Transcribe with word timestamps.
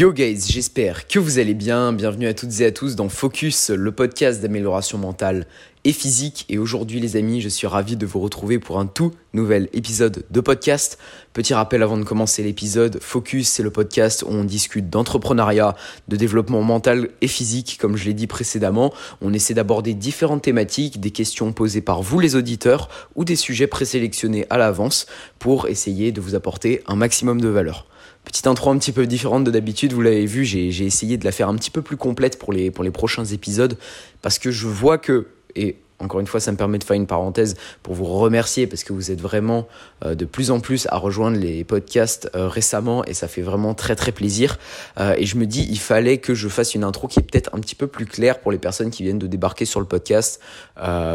Yo 0.00 0.14
guys, 0.14 0.46
j'espère 0.48 1.06
que 1.08 1.18
vous 1.18 1.38
allez 1.38 1.52
bien. 1.52 1.92
Bienvenue 1.92 2.26
à 2.26 2.32
toutes 2.32 2.58
et 2.62 2.64
à 2.64 2.72
tous 2.72 2.96
dans 2.96 3.10
Focus, 3.10 3.68
le 3.68 3.92
podcast 3.92 4.40
d'amélioration 4.40 4.96
mentale 4.96 5.46
et 5.84 5.92
physique. 5.92 6.46
Et 6.48 6.56
aujourd'hui 6.56 7.00
les 7.00 7.16
amis, 7.16 7.42
je 7.42 7.50
suis 7.50 7.66
ravi 7.66 7.96
de 7.96 8.06
vous 8.06 8.18
retrouver 8.18 8.58
pour 8.58 8.78
un 8.78 8.86
tout 8.86 9.12
nouvel 9.34 9.68
épisode 9.74 10.24
de 10.30 10.40
podcast. 10.40 10.96
Petit 11.34 11.52
rappel 11.52 11.82
avant 11.82 11.98
de 11.98 12.04
commencer 12.04 12.42
l'épisode, 12.42 12.98
Focus 13.02 13.50
c'est 13.50 13.62
le 13.62 13.70
podcast 13.70 14.22
où 14.22 14.30
on 14.30 14.44
discute 14.44 14.88
d'entrepreneuriat, 14.88 15.76
de 16.08 16.16
développement 16.16 16.62
mental 16.62 17.10
et 17.20 17.28
physique 17.28 17.76
comme 17.78 17.98
je 17.98 18.06
l'ai 18.06 18.14
dit 18.14 18.26
précédemment. 18.26 18.94
On 19.20 19.34
essaie 19.34 19.52
d'aborder 19.52 19.92
différentes 19.92 20.40
thématiques, 20.40 20.98
des 20.98 21.10
questions 21.10 21.52
posées 21.52 21.82
par 21.82 22.00
vous 22.00 22.20
les 22.20 22.36
auditeurs 22.36 22.88
ou 23.16 23.26
des 23.26 23.36
sujets 23.36 23.66
présélectionnés 23.66 24.46
à 24.48 24.56
l'avance 24.56 25.04
pour 25.38 25.68
essayer 25.68 26.10
de 26.10 26.22
vous 26.22 26.34
apporter 26.34 26.80
un 26.86 26.96
maximum 26.96 27.38
de 27.38 27.48
valeur. 27.48 27.86
Petite 28.24 28.46
intro 28.46 28.70
un 28.70 28.78
petit 28.78 28.92
peu 28.92 29.06
différente 29.06 29.44
de 29.44 29.50
d'habitude, 29.50 29.92
vous 29.92 30.02
l'avez 30.02 30.26
vu, 30.26 30.44
j'ai 30.44 30.68
essayé 30.84 31.16
de 31.16 31.24
la 31.24 31.32
faire 31.32 31.48
un 31.48 31.56
petit 31.56 31.70
peu 31.70 31.82
plus 31.82 31.96
complète 31.96 32.38
pour 32.38 32.52
les, 32.52 32.70
pour 32.70 32.84
les 32.84 32.90
prochains 32.90 33.24
épisodes 33.24 33.76
parce 34.22 34.38
que 34.38 34.50
je 34.50 34.66
vois 34.66 34.98
que, 34.98 35.26
et 35.56 35.76
encore 36.00 36.20
une 36.20 36.26
fois, 36.26 36.40
ça 36.40 36.50
me 36.50 36.56
permet 36.56 36.78
de 36.78 36.84
faire 36.84 36.96
une 36.96 37.06
parenthèse 37.06 37.56
pour 37.82 37.94
vous 37.94 38.06
remercier 38.06 38.66
parce 38.66 38.84
que 38.84 38.92
vous 38.92 39.10
êtes 39.10 39.20
vraiment 39.20 39.68
euh, 40.04 40.14
de 40.14 40.24
plus 40.24 40.50
en 40.50 40.60
plus 40.60 40.86
à 40.90 40.96
rejoindre 40.96 41.38
les 41.38 41.62
podcasts 41.64 42.30
euh, 42.34 42.48
récemment 42.48 43.04
et 43.04 43.14
ça 43.14 43.28
fait 43.28 43.42
vraiment 43.42 43.74
très 43.74 43.96
très 43.96 44.12
plaisir. 44.12 44.58
Euh, 44.98 45.14
et 45.18 45.26
je 45.26 45.36
me 45.36 45.46
dis, 45.46 45.66
il 45.70 45.78
fallait 45.78 46.18
que 46.18 46.34
je 46.34 46.48
fasse 46.48 46.74
une 46.74 46.84
intro 46.84 47.06
qui 47.06 47.20
est 47.20 47.22
peut-être 47.22 47.54
un 47.54 47.60
petit 47.60 47.74
peu 47.74 47.86
plus 47.86 48.06
claire 48.06 48.40
pour 48.40 48.50
les 48.50 48.58
personnes 48.58 48.90
qui 48.90 49.02
viennent 49.02 49.18
de 49.18 49.26
débarquer 49.26 49.64
sur 49.64 49.80
le 49.80 49.86
podcast 49.86 50.40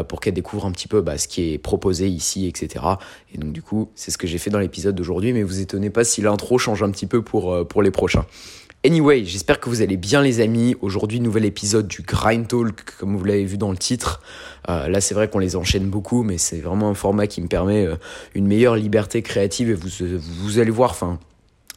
pour 0.08 0.20
qu'elles 0.20 0.34
découvrent 0.34 0.66
un 0.66 0.70
petit 0.70 0.88
peu 0.88 1.00
bah, 1.00 1.18
ce 1.18 1.26
qui 1.26 1.52
est 1.52 1.58
proposé 1.58 2.08
ici, 2.08 2.46
etc. 2.46 2.84
Et 3.34 3.38
donc 3.38 3.52
du 3.52 3.62
coup, 3.62 3.90
c'est 3.94 4.10
ce 4.10 4.18
que 4.18 4.26
j'ai 4.26 4.38
fait 4.38 4.50
dans 4.50 4.58
l'épisode 4.58 4.94
d'aujourd'hui, 4.94 5.32
mais 5.32 5.42
vous 5.42 5.60
étonnez 5.60 5.90
pas 5.90 6.04
si 6.04 6.22
l'intro 6.22 6.58
change 6.58 6.82
un 6.82 6.90
petit 6.90 7.06
peu 7.06 7.22
pour, 7.22 7.66
pour 7.66 7.82
les 7.82 7.90
prochains. 7.90 8.24
Anyway, 8.86 9.24
j'espère 9.24 9.58
que 9.58 9.68
vous 9.68 9.82
allez 9.82 9.96
bien 9.96 10.22
les 10.22 10.38
amis. 10.38 10.76
Aujourd'hui, 10.80 11.18
nouvel 11.18 11.44
épisode 11.44 11.88
du 11.88 12.02
Grind 12.02 12.46
Talk, 12.46 12.84
comme 13.00 13.16
vous 13.16 13.24
l'avez 13.24 13.44
vu 13.44 13.58
dans 13.58 13.72
le 13.72 13.76
titre. 13.76 14.20
Euh, 14.68 14.88
là, 14.88 15.00
c'est 15.00 15.12
vrai 15.12 15.28
qu'on 15.28 15.40
les 15.40 15.56
enchaîne 15.56 15.90
beaucoup, 15.90 16.22
mais 16.22 16.38
c'est 16.38 16.60
vraiment 16.60 16.88
un 16.88 16.94
format 16.94 17.26
qui 17.26 17.42
me 17.42 17.48
permet 17.48 17.84
euh, 17.84 17.96
une 18.36 18.46
meilleure 18.46 18.76
liberté 18.76 19.22
créative 19.22 19.70
et 19.70 19.74
vous, 19.74 19.88
vous 20.40 20.60
allez 20.60 20.70
voir, 20.70 20.92
enfin, 20.92 21.18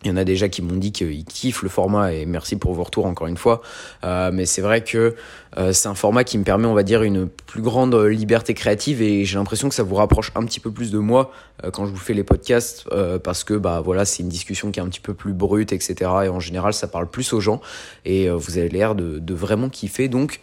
il 0.04 0.10
y 0.10 0.12
en 0.12 0.18
a 0.18 0.24
déjà 0.24 0.48
qui 0.48 0.62
m'ont 0.62 0.78
dit 0.78 0.94
qu'ils 0.94 1.26
kiffent 1.26 1.62
le 1.62 1.70
format 1.70 2.14
et 2.14 2.26
merci 2.26 2.56
pour 2.56 2.74
vos 2.74 2.84
retours 2.84 3.06
encore 3.06 3.28
une 3.28 3.36
fois. 3.36 3.62
Euh, 4.06 4.32
mais 4.34 4.46
c'est 4.46 4.62
vrai 4.62 4.82
que 4.84 5.16
euh, 5.58 5.74
c'est 5.74 5.90
un 5.90 5.96
format 5.96 6.24
qui 6.24 6.38
me 6.38 6.44
permet, 6.44 6.68
on 6.68 6.74
va 6.74 6.84
dire, 6.84 7.04
une 7.04 7.28
plus 7.28 7.62
grande 7.62 7.96
liberté 7.96 8.54
créative 8.54 9.02
et 9.02 9.26
j'ai 9.26 9.38
l'impression 9.38 9.68
que 9.68 9.76
ça 9.76 9.84
vous 9.84 9.96
rapproche 9.96 10.32
un 10.36 10.46
petit 10.46 10.62
peu 10.62 10.72
plus 10.72 10.92
de 10.92 11.00
moi 11.00 11.32
euh, 11.66 11.72
quand 11.72 11.86
je 11.86 11.92
vous 11.92 11.98
fais 11.98 12.14
les 12.14 12.24
podcasts 12.24 12.86
euh, 12.92 13.20
parce 13.20 13.44
que 13.44 13.56
bah 13.56 13.82
voilà, 13.84 14.06
c'est 14.06 14.24
une 14.24 14.30
discussion 14.30 14.72
qui 14.72 14.80
est 14.80 14.84
un 14.84 14.88
petit 14.88 15.02
peu 15.02 15.14
plus 15.14 15.34
brute, 15.34 15.74
etc. 15.74 15.96
Et 16.24 16.30
en 16.30 16.40
général, 16.40 16.74
ça 16.74 16.88
parle 16.88 17.10
plus 17.10 17.34
aux 17.34 17.42
gens 17.42 17.60
et 18.06 18.30
vous 18.30 18.58
avez 18.58 18.70
l'air 18.70 18.96
de, 18.96 19.20
de 19.20 19.34
vraiment 19.34 19.70
kiffer. 19.70 20.08
Donc 20.08 20.40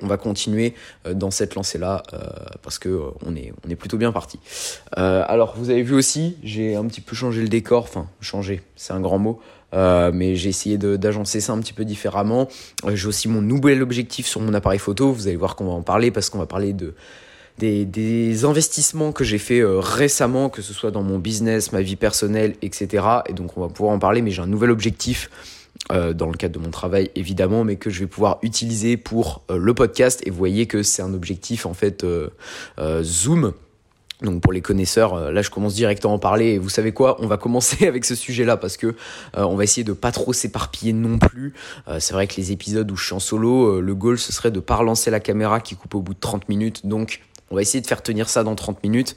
on 0.00 0.06
va 0.06 0.16
continuer 0.16 0.74
euh, 1.06 1.14
dans 1.14 1.30
cette 1.30 1.54
lancée-là 1.54 2.02
euh, 2.12 2.18
parce 2.62 2.78
que 2.78 2.88
euh, 2.88 3.10
on 3.26 3.34
est, 3.36 3.76
plutôt 3.76 3.96
bien 3.96 4.12
parti. 4.12 4.38
alors, 4.96 5.54
vous 5.58 5.70
avez 5.70 5.82
vu 5.82 5.94
aussi, 5.94 6.36
j'ai 6.42 6.76
un 6.76 6.84
petit 6.86 7.00
peu 7.00 7.16
changé 7.16 7.42
le 7.42 7.48
décor, 7.48 7.82
enfin, 7.82 8.06
changé, 8.20 8.62
c'est 8.76 8.92
un 8.92 9.00
grand 9.00 9.18
mot. 9.18 9.40
mais 9.72 10.36
j'ai 10.36 10.48
essayé 10.48 10.78
d'agencer 10.78 11.40
ça 11.40 11.52
un 11.52 11.58
petit 11.58 11.72
peu 11.72 11.84
différemment. 11.84 12.48
j'ai 12.86 13.08
aussi 13.08 13.28
mon 13.28 13.42
nouvel 13.42 13.82
objectif 13.82 14.26
sur 14.26 14.40
mon 14.40 14.54
appareil 14.54 14.78
photo. 14.78 15.12
Vous 15.12 15.26
allez 15.26 15.36
voir 15.36 15.56
qu'on 15.56 15.66
va 15.66 15.72
en 15.72 15.82
parler 15.82 16.12
parce 16.12 16.30
qu'on 16.30 16.38
va 16.38 16.46
parler 16.46 16.72
de 16.72 16.94
des, 17.58 17.84
des 17.84 18.44
investissements 18.44 19.12
que 19.12 19.24
j'ai 19.24 19.38
fait 19.38 19.62
récemment, 19.64 20.48
que 20.48 20.62
ce 20.62 20.72
soit 20.72 20.90
dans 20.90 21.02
mon 21.02 21.18
business, 21.18 21.72
ma 21.72 21.82
vie 21.82 21.96
personnelle, 21.96 22.54
etc. 22.62 23.04
Et 23.28 23.32
donc 23.32 23.56
on 23.56 23.60
va 23.60 23.68
pouvoir 23.68 23.94
en 23.94 23.98
parler. 23.98 24.22
Mais 24.22 24.30
j'ai 24.30 24.42
un 24.42 24.46
nouvel 24.46 24.70
objectif 24.70 25.30
euh, 25.92 26.14
dans 26.14 26.26
le 26.26 26.34
cadre 26.34 26.58
de 26.58 26.64
mon 26.64 26.70
travail 26.70 27.10
évidemment, 27.14 27.62
mais 27.62 27.76
que 27.76 27.90
je 27.90 28.00
vais 28.00 28.06
pouvoir 28.06 28.38
utiliser 28.40 28.96
pour 28.96 29.42
euh, 29.50 29.58
le 29.58 29.74
podcast. 29.74 30.22
Et 30.26 30.30
vous 30.30 30.38
voyez 30.38 30.66
que 30.66 30.82
c'est 30.82 31.02
un 31.02 31.12
objectif 31.12 31.66
en 31.66 31.74
fait 31.74 32.04
euh, 32.04 32.30
Zoom. 33.02 33.52
Donc 34.22 34.40
pour 34.40 34.52
les 34.52 34.62
connaisseurs, 34.62 35.32
là 35.32 35.42
je 35.42 35.50
commence 35.50 35.74
directement 35.74 36.14
à 36.14 36.16
en 36.16 36.18
parler. 36.18 36.52
Et 36.52 36.58
vous 36.58 36.70
savez 36.70 36.92
quoi? 36.92 37.16
On 37.20 37.26
va 37.26 37.36
commencer 37.36 37.86
avec 37.88 38.06
ce 38.06 38.14
sujet-là 38.14 38.56
parce 38.56 38.78
que 38.78 38.94
on 39.34 39.56
va 39.56 39.64
essayer 39.64 39.84
de 39.84 39.92
pas 39.92 40.12
trop 40.12 40.32
s'éparpiller 40.32 40.94
non 40.94 41.18
plus. 41.18 41.52
c'est 41.98 42.14
vrai 42.14 42.26
que 42.26 42.36
les 42.36 42.52
épisodes 42.52 42.90
où 42.90 42.96
je 42.96 43.04
suis 43.04 43.14
en 43.14 43.18
solo, 43.18 43.80
le 43.80 43.94
goal 43.94 44.18
ce 44.18 44.32
serait 44.32 44.52
de 44.52 44.60
pas 44.60 44.76
relancer 44.76 45.10
la 45.10 45.20
caméra 45.20 45.60
qui 45.60 45.74
coupe 45.74 45.96
au 45.96 46.00
bout 46.00 46.14
de 46.14 46.20
30 46.20 46.48
minutes. 46.48 46.86
Donc 46.86 47.20
on 47.50 47.56
va 47.56 47.62
essayer 47.62 47.82
de 47.82 47.86
faire 47.86 48.02
tenir 48.02 48.28
ça 48.28 48.44
dans 48.44 48.54
30 48.54 48.82
minutes. 48.82 49.16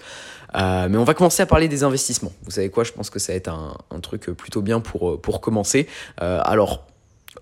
Euh, 0.55 0.87
mais 0.89 0.97
on 0.97 1.03
va 1.03 1.13
commencer 1.13 1.43
à 1.43 1.45
parler 1.45 1.67
des 1.67 1.83
investissements. 1.83 2.31
Vous 2.43 2.51
savez 2.51 2.69
quoi 2.69 2.83
Je 2.83 2.91
pense 2.91 3.09
que 3.09 3.19
ça 3.19 3.33
va 3.33 3.37
être 3.37 3.49
un, 3.49 3.99
truc 3.99 4.25
plutôt 4.31 4.61
bien 4.61 4.79
pour, 4.79 5.11
euh, 5.11 5.17
pour 5.17 5.41
commencer. 5.41 5.87
Euh, 6.21 6.39
alors, 6.43 6.85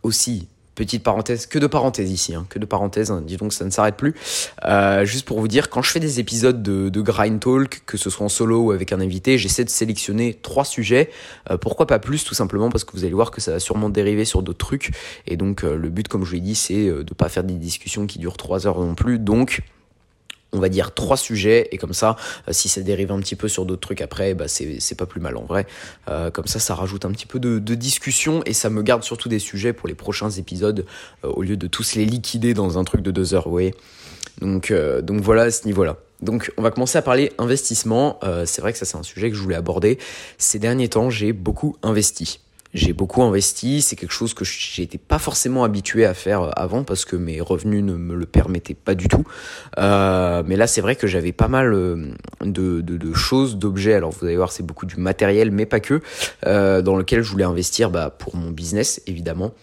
aussi, 0.04 0.48
petite 0.74 1.04
parenthèse, 1.04 1.46
que 1.46 1.60
de 1.60 1.68
parenthèses 1.68 2.12
ici, 2.12 2.34
hein, 2.34 2.46
que 2.50 2.60
de 2.60 2.66
parenthèses, 2.66 3.12
hein, 3.12 3.22
dis 3.26 3.38
donc 3.38 3.54
ça 3.54 3.66
ne 3.66 3.70
s'arrête 3.70 3.96
plus. 3.96 4.14
Juste 5.04 5.26
pour 5.26 5.40
vous 5.40 5.48
dire, 5.48 5.70
quand 5.70 5.82
je 5.82 5.92
fais 5.92 6.00
des 6.00 6.20
épisodes 6.20 6.64
de, 6.64 7.02
Grind 7.02 7.40
Talk, 7.40 7.84
que 7.86 7.98
ce 7.98 8.10
soit 8.10 8.26
en 8.26 8.30
solo 8.30 8.60
ou 8.60 8.72
avec 8.72 8.92
un 8.92 9.00
invité, 9.00 9.38
j'essaie 9.38 9.64
de 9.64 9.70
sélectionner 9.70 10.34
trois 10.34 10.66
sujets. 10.66 11.10
Pourquoi 11.62 11.88
pas 11.88 12.00
plus 12.00 12.24
Tout 12.24 12.34
simplement 12.34 12.70
parce 12.70 12.84
que 12.84 12.92
vous 12.94 13.04
allez 13.04 13.14
voir 13.14 13.32
que 13.32 13.40
ça 13.40 13.52
va 13.52 13.60
sûrement 13.60 13.90
dériver 13.90 14.26
sur 14.26 14.44
d'autres 14.44 14.66
trucs. 14.66 14.92
Et 15.28 15.38
donc 15.38 15.62
le 15.62 15.90
but, 15.90 16.08
comme 16.08 16.26
je 16.26 16.34
l'ai 16.34 16.42
dit, 16.42 16.56
c'est 16.56 16.88
de 16.90 17.14
pas 17.14 17.30
faire 17.30 17.44
des 17.44 17.54
discussions 17.54 18.06
qui 18.06 18.20
durent 18.20 18.38
trois 18.38 18.68
heures 18.68 18.80
non 18.80 18.96
plus. 18.96 19.20
Donc 19.20 19.62
on 20.56 20.60
va 20.60 20.70
dire 20.70 20.94
trois 20.94 21.18
sujets 21.18 21.68
et 21.72 21.78
comme 21.78 21.94
ça 21.94 22.16
euh, 22.48 22.54
si 22.54 22.70
ça 22.70 22.82
dérive 22.82 23.12
un 23.12 23.20
petit 23.20 23.36
peu 23.36 23.48
sur 23.48 23.66
d'autres 23.66 23.82
trucs 23.82 24.02
après 24.02 24.34
bah 24.34 24.48
c'est 24.48 24.96
pas 24.98 25.06
plus 25.06 25.22
mal 25.22 25.38
en 25.38 25.44
vrai. 25.44 25.68
Euh, 26.08 26.32
comme 26.32 26.48
ça 26.48 26.60
ça 26.60 26.76
rajoute 26.76 27.06
un 27.06 27.12
petit 27.12 27.26
peu 27.26 27.40
de, 27.40 27.76
discussion 27.76 28.42
et 28.46 28.54
ça 28.54 28.70
me 28.70 28.82
garde 28.82 29.04
surtout 29.04 29.28
des 29.28 29.40
sujets 29.40 29.74
pour 29.74 29.90
les 29.90 29.96
prochains 29.96 30.30
épisodes 30.30 30.86
euh, 31.24 31.30
au 31.30 31.42
lieu 31.42 31.58
de 31.58 31.68
tous 31.68 31.96
les 31.96 32.06
liquider 32.06 32.54
dans 32.54 32.78
un 32.78 32.84
truc 32.86 33.02
de 33.02 33.12
deux 33.12 33.34
heures 33.34 33.46
vous 33.46 33.52
voyez. 33.52 33.76
Donc 34.42 34.74
donc 35.04 35.22
voilà 35.22 35.44
à 35.44 35.52
ce 35.52 35.66
niveau 35.66 35.84
là 35.84 35.98
donc 36.22 36.52
on 36.58 36.62
va 36.62 36.72
commencer 36.72 36.98
à 36.98 37.02
parler 37.02 37.32
investissement. 37.38 38.20
C'est 38.46 38.62
vrai 38.62 38.72
que 38.72 38.78
ça 38.78 38.86
c'est 38.86 38.98
un 38.98 39.04
sujet 39.04 39.30
que 39.30 39.36
je 39.36 39.42
voulais 39.42 39.56
aborder. 39.56 39.98
Ces 40.38 40.60
derniers 40.60 40.90
temps 40.90 41.10
j'ai 41.10 41.34
beaucoup 41.34 41.78
investi 41.84 42.40
j'ai 42.76 42.92
beaucoup 42.92 43.24
investi, 43.24 43.82
c'est 43.82 43.96
quelque 43.96 44.12
chose 44.12 44.34
que 44.34 44.44
j'étais 44.44 44.98
pas 44.98 45.18
forcément 45.18 45.64
habitué 45.64 46.06
à 46.06 46.14
faire 46.14 46.42
euh, 46.42 46.52
avant 46.58 46.84
parce 46.84 47.06
que 47.06 47.16
mes 47.16 47.40
revenus 47.40 47.82
ne 47.84 47.94
me 47.94 48.16
le 48.16 48.26
permettaient 48.26 48.74
pas 48.74 48.96
du 48.96 49.08
tout. 49.08 49.24
Euh, 49.80 50.44
mais 50.46 50.58
là, 50.58 50.68
c'est 50.68 50.82
vrai 50.82 50.98
que 50.98 51.08
j'avais 51.08 51.32
pas 51.32 51.48
mal 51.48 51.74
euh, 51.74 52.12
de, 52.42 53.14
choses, 53.14 53.56
d'objets. 53.56 53.94
Alors 53.94 54.12
vous 54.12 54.26
allez 54.26 54.36
voir, 54.36 54.52
c'est 54.52 54.64
beaucoup 54.64 54.86
du 54.86 54.98
matériel, 54.98 55.52
mais 55.52 55.66
pas 55.66 55.80
que, 55.80 56.02
dans 56.44 56.98
lequel 56.98 57.22
je 57.22 57.32
voulais 57.32 57.46
investir 57.46 57.90
bah, 57.90 58.10
pour 58.10 58.36
mon 58.36 58.52
business, 58.52 59.02
évidemment 59.08 59.54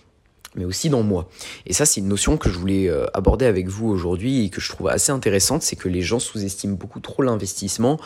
mais 0.55 0.67
aussi 0.67 0.91
dans 0.91 1.03
moi. 1.03 1.31
Et 1.65 1.73
ça, 1.73 1.87
c'est 1.87 2.01
une 2.01 2.09
notion 2.09 2.37
que 2.37 2.51
je 2.51 2.59
voulais 2.59 2.91
aborder 3.15 3.47
avec 3.47 3.69
vous 3.69 3.89
aujourd'hui 3.89 4.45
et 4.45 4.51
que 4.51 4.61
je 4.61 4.69
trouve 4.69 4.89
assez 4.89 5.11
intéressante, 5.11 5.63
c'est 5.63 5.77
que 5.77 5.89
les 5.89 6.03
gens 6.03 6.19
sous-estiment 6.19 6.75
beaucoup 6.75 7.01
trop 7.01 7.23
l'investissement 7.23 7.99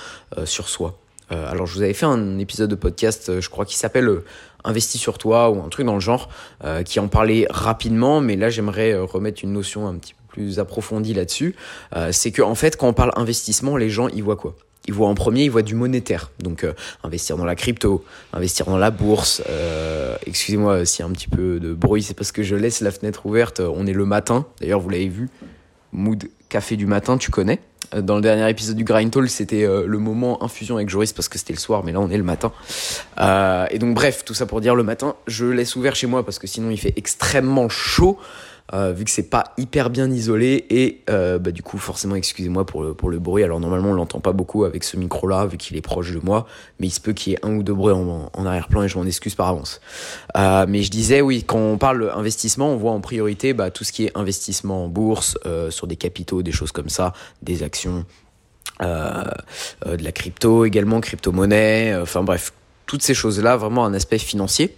sur 0.44 0.68
soi. 0.68 0.96
Alors, 1.28 1.66
je 1.66 1.74
vous 1.74 1.82
avais 1.82 1.92
fait 1.92 2.06
un 2.06 2.38
épisode 2.38 2.70
de 2.70 2.76
podcast, 2.76 3.40
je 3.40 3.50
crois, 3.50 3.64
qui 3.64 3.76
s'appelle 3.76 4.22
Investis 4.66 5.00
sur 5.00 5.16
toi 5.16 5.48
ou 5.50 5.62
un 5.62 5.68
truc 5.68 5.86
dans 5.86 5.94
le 5.94 6.00
genre 6.00 6.28
euh, 6.64 6.82
qui 6.82 6.98
en 6.98 7.06
parlait 7.06 7.46
rapidement, 7.48 8.20
mais 8.20 8.34
là 8.34 8.50
j'aimerais 8.50 8.92
euh, 8.92 9.04
remettre 9.04 9.44
une 9.44 9.52
notion 9.52 9.86
un 9.86 9.94
petit 9.94 10.12
peu 10.12 10.20
plus 10.28 10.58
approfondie 10.58 11.14
là-dessus. 11.14 11.54
Euh, 11.94 12.10
c'est 12.12 12.32
que 12.32 12.42
en 12.42 12.56
fait 12.56 12.76
quand 12.76 12.88
on 12.88 12.92
parle 12.92 13.12
investissement, 13.14 13.76
les 13.76 13.88
gens 13.88 14.08
ils 14.08 14.24
voient 14.24 14.36
quoi? 14.36 14.56
Ils 14.88 14.92
voient 14.92 15.08
en 15.08 15.14
premier, 15.14 15.44
ils 15.44 15.50
voient 15.50 15.62
du 15.62 15.74
monétaire. 15.74 16.30
Donc 16.40 16.66
investir 17.02 17.36
dans 17.36 17.44
la 17.44 17.54
crypto, 17.54 18.04
investir 18.32 18.66
dans 18.66 18.76
la 18.76 18.90
bourse. 18.90 19.42
Excusez-moi 20.26 20.84
s'il 20.84 21.04
y 21.04 21.08
a 21.08 21.10
un 21.10 21.12
petit 21.12 21.28
peu 21.28 21.58
de 21.58 21.72
bruit, 21.72 22.02
c'est 22.02 22.14
parce 22.14 22.30
que 22.30 22.44
je 22.44 22.54
laisse 22.54 22.80
la 22.80 22.90
fenêtre 22.92 23.26
ouverte. 23.26 23.60
On 23.60 23.86
est 23.86 23.92
le 23.92 24.04
matin. 24.04 24.46
D'ailleurs, 24.60 24.78
vous 24.78 24.88
l'avez 24.88 25.08
vu, 25.08 25.28
mood 25.92 26.22
café 26.48 26.76
du 26.76 26.86
matin, 26.86 27.18
tu 27.18 27.32
connais? 27.32 27.60
Euh, 27.94 28.02
dans 28.02 28.16
le 28.16 28.20
dernier 28.20 28.48
épisode 28.48 28.76
du 28.76 28.84
Grind 28.84 29.10
Talk, 29.10 29.28
c'était 29.28 29.64
euh, 29.64 29.86
le 29.86 29.98
moment 29.98 30.42
infusion 30.42 30.76
avec 30.76 30.88
Joris 30.88 31.12
parce 31.12 31.28
que 31.28 31.38
c'était 31.38 31.52
le 31.52 31.58
soir, 31.58 31.82
mais 31.84 31.92
là 31.92 32.00
on 32.00 32.10
est 32.10 32.16
le 32.16 32.22
matin. 32.22 32.52
Euh, 33.18 33.66
et 33.70 33.78
donc 33.78 33.94
bref, 33.94 34.24
tout 34.24 34.34
ça 34.34 34.46
pour 34.46 34.60
dire 34.60 34.74
le 34.74 34.82
matin, 34.82 35.14
je 35.26 35.46
laisse 35.46 35.76
ouvert 35.76 35.94
chez 35.94 36.06
moi 36.06 36.24
parce 36.24 36.38
que 36.38 36.46
sinon 36.46 36.70
il 36.70 36.78
fait 36.78 36.94
extrêmement 36.96 37.68
chaud. 37.68 38.18
Euh, 38.74 38.92
vu 38.92 39.04
que 39.04 39.12
c'est 39.12 39.30
pas 39.30 39.54
hyper 39.58 39.90
bien 39.90 40.10
isolé 40.10 40.66
et 40.70 41.02
euh, 41.08 41.38
bah, 41.38 41.52
du 41.52 41.62
coup 41.62 41.78
forcément 41.78 42.16
excusez-moi 42.16 42.66
pour 42.66 42.82
le, 42.82 42.94
pour 42.94 43.10
le 43.10 43.20
bruit. 43.20 43.44
Alors 43.44 43.60
normalement 43.60 43.90
on 43.90 43.94
l'entend 43.94 44.18
pas 44.18 44.32
beaucoup 44.32 44.64
avec 44.64 44.82
ce 44.82 44.96
micro 44.96 45.28
là 45.28 45.46
vu 45.46 45.56
qu'il 45.56 45.76
est 45.76 45.82
proche 45.82 46.10
de 46.12 46.18
moi 46.18 46.46
mais 46.80 46.88
il 46.88 46.90
se 46.90 47.00
peut 47.00 47.12
qu'il 47.12 47.32
y 47.32 47.36
ait 47.36 47.46
un 47.46 47.54
ou 47.54 47.62
deux 47.62 47.74
bruits 47.74 47.94
en, 47.94 48.28
en 48.32 48.46
arrière-plan 48.46 48.82
et 48.82 48.88
je 48.88 48.98
m'en 48.98 49.06
excuse 49.06 49.36
par 49.36 49.48
avance. 49.48 49.80
Euh, 50.36 50.66
mais 50.68 50.82
je 50.82 50.90
disais 50.90 51.20
oui 51.20 51.44
quand 51.44 51.58
on 51.58 51.78
parle 51.78 52.10
investissement 52.12 52.70
on 52.70 52.76
voit 52.76 52.90
en 52.90 53.00
priorité 53.00 53.52
bah, 53.52 53.70
tout 53.70 53.84
ce 53.84 53.92
qui 53.92 54.06
est 54.06 54.12
investissement 54.16 54.86
en 54.86 54.88
bourse 54.88 55.38
euh, 55.46 55.70
sur 55.70 55.86
des 55.86 55.96
capitaux 55.96 56.42
des 56.42 56.52
choses 56.52 56.72
comme 56.72 56.88
ça 56.88 57.12
des 57.42 57.62
actions 57.62 58.04
euh, 58.82 59.22
de 59.86 60.02
la 60.02 60.10
crypto 60.10 60.64
également 60.64 61.00
crypto-monnaie 61.00 61.96
enfin 62.02 62.24
bref 62.24 62.52
toutes 62.86 63.02
ces 63.02 63.14
choses 63.14 63.40
là 63.40 63.56
vraiment 63.56 63.84
un 63.84 63.94
aspect 63.94 64.18
financier 64.18 64.76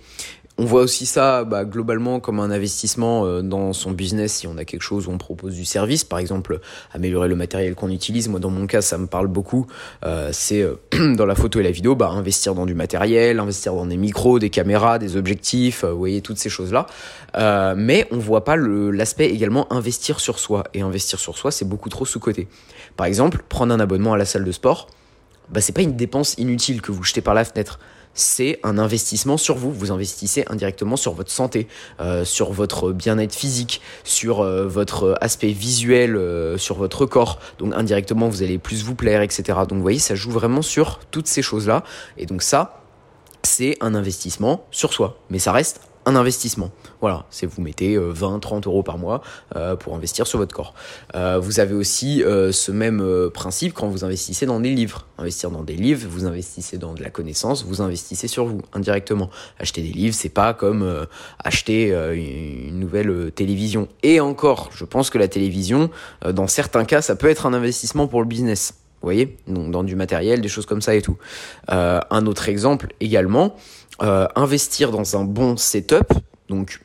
on 0.59 0.65
voit 0.65 0.83
aussi 0.83 1.07
ça 1.07 1.45
bah, 1.45 1.65
globalement 1.65 2.19
comme 2.19 2.41
un 2.41 2.51
investissement 2.51 3.25
euh, 3.25 3.43
dans 3.43 3.73
son 3.73 3.93
business 3.93 4.35
si 4.35 4.47
on 4.49 4.59
a 4.59 4.65
quelque 4.65 4.83
chose 4.83 5.07
où 5.07 5.13
on 5.13 5.19
propose 5.19 5.55
du 5.55 5.65
service, 5.65 6.03
par 6.03 6.19
exemple 6.19 6.59
améliorer 6.93 7.29
le 7.29 7.37
matériel 7.37 7.77
qu'on 7.77 7.91
utilise. 7.91 8.29
Moi 8.29 8.41
dans 8.41 8.51
mon 8.51 8.67
cas 8.67 8.83
ça 8.83 8.99
me 8.99 9.07
parle 9.07 9.29
beaucoup. 9.29 9.67
Euh, 10.05 10.31
c'est 10.33 10.63
euh, 10.63 10.75
dans 11.15 11.27
la 11.27 11.37
photo 11.37 11.61
et 11.61 11.63
la 11.63 11.71
vidéo, 11.71 11.95
bah, 11.95 12.09
investir 12.09 12.55
dans 12.55 12.67
du 12.67 12.75
matériel, 12.75 13.39
investir 13.39 13.75
dans 13.75 13.87
des 13.87 13.97
micros, 13.97 14.41
des 14.41 14.51
caméras, 14.51 14.99
des 14.99 15.17
objectifs, 15.17 15.85
vous 15.85 15.97
voyez 15.97 16.23
toutes 16.23 16.39
ces 16.39 16.51
choses 16.51 16.73
là. 16.73 16.87
mais 17.77 18.09
on 18.11 18.19
voit 18.19 18.45
pas 18.45 18.57
l'aspect 18.57 19.31
également 19.31 19.73
investir 19.73 20.19
sur 20.19 20.41
soi 20.41 20.65
et 20.75 20.81
investir 20.81 21.21
sur 21.21 21.39
soi 21.39 21.53
c'est 21.53 21.65
beaucoup 21.69 21.89
trop 21.89 22.05
sous 22.05 22.19
côté. 22.19 22.49
Par 22.97 23.07
exemple 23.07 23.45
prendre 23.49 23.73
un 23.73 23.81
abonnement 23.81 24.15
à 24.15 24.17
la 24.17 24.25
salle 24.25 24.45
de 24.45 24.53
sport, 24.53 24.89
bah, 25.51 25.61
c'est 25.61 25.73
pas 25.73 25.83
une 25.83 25.97
dépense 25.97 26.35
inutile 26.39 26.83
que 26.83 26.91
vous 26.91 27.05
jetez 27.05 27.21
par 27.21 27.35
la 27.35 27.45
fenêtre 27.45 27.79
c'est 28.19 28.59
un 28.63 28.79
investissement 28.79 29.37
sur 29.37 29.57
vous. 29.57 29.73
Vous 29.73 29.93
investissez 29.93 30.45
indirectement 30.49 30.97
sur 30.97 31.13
votre 31.13 31.31
santé, 31.31 31.69
euh, 32.01 32.25
sur 32.25 32.53
votre 32.53 32.93
bien-être 32.93 33.35
physique, 33.35 33.81
sur 34.05 34.41
euh, 34.41 34.67
votre 34.67 35.17
aspect 35.21 35.53
visuel, 35.53 36.17
euh, 36.17 36.59
sur 36.59 36.77
votre 36.77 37.07
corps. 37.07 37.39
Donc 37.59 37.75
indirectement, 37.75 38.29
vous 38.29 38.43
allez 38.43 38.59
plus 38.59 38.83
vous 38.85 38.95
plaire, 38.95 39.23
etc. 39.23 39.61
Donc 39.69 39.75
vous 39.75 39.83
voyez, 39.83 39.99
ça 39.99 40.15
joue 40.15 40.31
vraiment 40.31 40.63
sur 40.63 41.01
toutes 41.11 41.29
ces 41.29 41.43
choses-là. 41.43 41.85
Et 42.17 42.27
donc 42.27 42.43
ça, 42.43 42.83
c'est 43.43 43.77
un 43.81 43.95
investissement 43.95 44.67
sur 44.71 44.93
soi. 44.93 45.19
Mais 45.31 45.39
ça 45.39 45.53
reste 45.53 45.81
un 46.09 46.17
investissement. 46.17 46.71
Voilà, 47.03 47.27
c'est 47.29 47.47
vous 47.47 47.61
mettez 47.61 47.99
20, 47.99 48.37
euh, 48.37 48.39
30 48.39 48.67
euros 48.67 48.83
par 48.83 48.97
mois 48.97 49.21
euh, 49.55 49.77
pour 49.77 49.95
investir 49.95 50.27
sur 50.27 50.39
votre 50.39 50.55
corps. 50.55 50.75
Euh, 51.15 51.39
vous 51.39 51.61
avez 51.61 51.75
aussi 51.75 52.23
ce 52.25 52.73
même 52.73 53.31
principe 53.33 53.75
quand 53.75 53.89
vous 53.89 54.05
investissez 54.05 54.47
dans 54.47 54.59
des 54.59 54.75
livres. 54.75 55.07
Investir 55.19 55.51
dans 55.51 55.63
des 55.63 55.77
livres, 55.77 56.07
vous 56.11 56.25
investissez 56.25 56.79
dans 56.79 56.95
de 56.95 57.03
la 57.03 57.11
connaissance, 57.11 57.65
vous 57.65 57.83
investissez 57.83 58.27
sur 58.27 58.47
vous 58.47 58.63
indirectement. 58.73 59.29
Acheter 59.59 59.83
des 59.83 59.93
livres, 59.93 60.15
c'est 60.15 60.31
pas 60.31 60.55
comme 60.55 61.07
acheter 61.45 61.91
une 62.15 62.81
nouvelle 62.81 63.31
télévision. 63.33 63.89
Et 64.03 64.21
encore, 64.21 64.71
je 64.73 64.85
pense 64.85 65.11
que 65.11 65.19
la 65.19 65.29
télévision, 65.29 65.91
dans 66.27 66.47
certains 66.47 66.85
cas, 66.85 67.03
ça 67.03 67.17
peut 67.17 67.29
être 67.29 67.45
un 67.45 67.53
investissement 67.53 68.07
pour 68.07 68.23
le 68.23 68.27
business. 68.29 68.75
Vous 69.03 69.07
voyez? 69.07 69.37
Donc 69.47 69.71
dans 69.71 69.85
du 69.85 69.95
matériel, 69.95 70.41
des 70.41 70.49
choses 70.49 70.67
comme 70.67 70.83
ça 70.83 70.95
et 70.95 71.03
tout. 71.03 71.19
un 71.69 72.27
autre 72.27 72.49
exemple 72.49 72.95
également, 73.01 73.57
euh, 74.03 74.27
investir 74.37 74.91
dans 74.91 75.17
un 75.17 75.25
bon 75.25 75.57
setup, 75.57 76.13
donc 76.49 76.81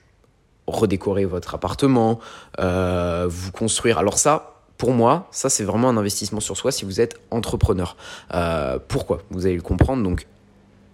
redécorer 0.67 1.25
votre 1.25 1.55
appartement, 1.55 2.19
euh, 2.59 3.27
vous 3.29 3.51
construire. 3.51 3.97
Alors 3.97 4.17
ça, 4.17 4.53
pour 4.77 4.91
moi, 4.91 5.27
ça 5.31 5.49
c'est 5.49 5.63
vraiment 5.63 5.89
un 5.89 5.97
investissement 5.97 6.39
sur 6.39 6.57
soi 6.57 6.71
si 6.71 6.85
vous 6.85 7.01
êtes 7.01 7.19
entrepreneur. 7.31 7.95
Euh, 8.33 8.79
pourquoi? 8.87 9.19
Vous 9.29 9.45
allez 9.45 9.55
le 9.55 9.61
comprendre. 9.61 10.03
Donc 10.03 10.25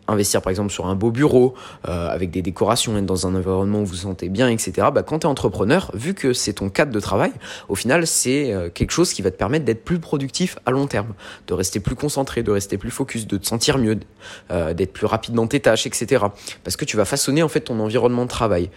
investir 0.09 0.41
par 0.41 0.49
exemple 0.51 0.71
sur 0.71 0.87
un 0.87 0.95
beau 0.95 1.11
bureau, 1.11 1.53
euh, 1.87 2.09
avec 2.09 2.31
des 2.31 2.41
décorations, 2.41 2.97
être 2.97 3.05
dans 3.05 3.27
un 3.27 3.35
environnement 3.35 3.79
où 3.79 3.85
vous 3.85 3.91
vous 3.91 3.95
sentez 3.95 4.29
bien, 4.29 4.49
etc. 4.49 4.87
Bah, 4.93 5.03
quand 5.03 5.19
tu 5.19 5.27
es 5.27 5.29
entrepreneur, 5.29 5.91
vu 5.93 6.13
que 6.13 6.33
c'est 6.33 6.53
ton 6.53 6.69
cadre 6.69 6.91
de 6.91 6.99
travail, 6.99 7.31
au 7.67 7.75
final, 7.75 8.05
c'est 8.07 8.53
euh, 8.53 8.69
quelque 8.69 8.91
chose 8.91 9.13
qui 9.13 9.21
va 9.21 9.31
te 9.31 9.37
permettre 9.37 9.65
d'être 9.65 9.83
plus 9.83 9.99
productif 9.99 10.57
à 10.65 10.71
long 10.71 10.87
terme, 10.87 11.13
de 11.47 11.53
rester 11.53 11.79
plus 11.79 11.95
concentré, 11.95 12.43
de 12.43 12.51
rester 12.51 12.77
plus 12.77 12.91
focus, 12.91 13.27
de 13.27 13.37
te 13.37 13.45
sentir 13.45 13.77
mieux, 13.77 13.99
euh, 14.51 14.73
d'être 14.73 14.93
plus 14.93 15.05
rapide 15.05 15.33
dans 15.33 15.47
tes 15.47 15.59
tâches, 15.59 15.85
etc. 15.85 16.25
Parce 16.63 16.75
que 16.77 16.85
tu 16.85 16.97
vas 16.97 17.05
façonner 17.05 17.43
en 17.43 17.49
fait 17.49 17.61
ton 17.61 17.79
environnement 17.79 18.23
de 18.23 18.29
travail. 18.29 18.69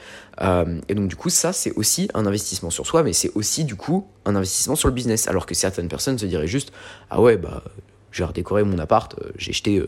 et 0.88 0.94
donc 0.94 1.08
du 1.08 1.17
coup, 1.17 1.31
ça, 1.31 1.52
c'est 1.52 1.73
aussi 1.73 2.08
un 2.14 2.26
investissement 2.26 2.70
sur 2.70 2.87
soi, 2.87 3.02
mais 3.02 3.12
c'est 3.12 3.31
aussi 3.35 3.64
du 3.64 3.76
coup 3.76 4.06
un 4.25 4.35
investissement 4.35 4.76
sur 4.76 4.88
le 4.88 4.94
business. 4.94 5.28
Alors 5.28 5.46
que 5.46 5.55
certaines 5.55 5.88
personnes 5.88 6.19
se 6.19 6.26
diraient 6.26 6.46
juste, 6.46 6.73
ah 7.11 7.20
ouais, 7.20 7.37
bah 7.37 7.62
j'ai 8.11 8.25
redécoré 8.25 8.62
mon 8.62 8.78
appart, 8.78 9.14
j'ai 9.37 9.52
jeté 9.52 9.82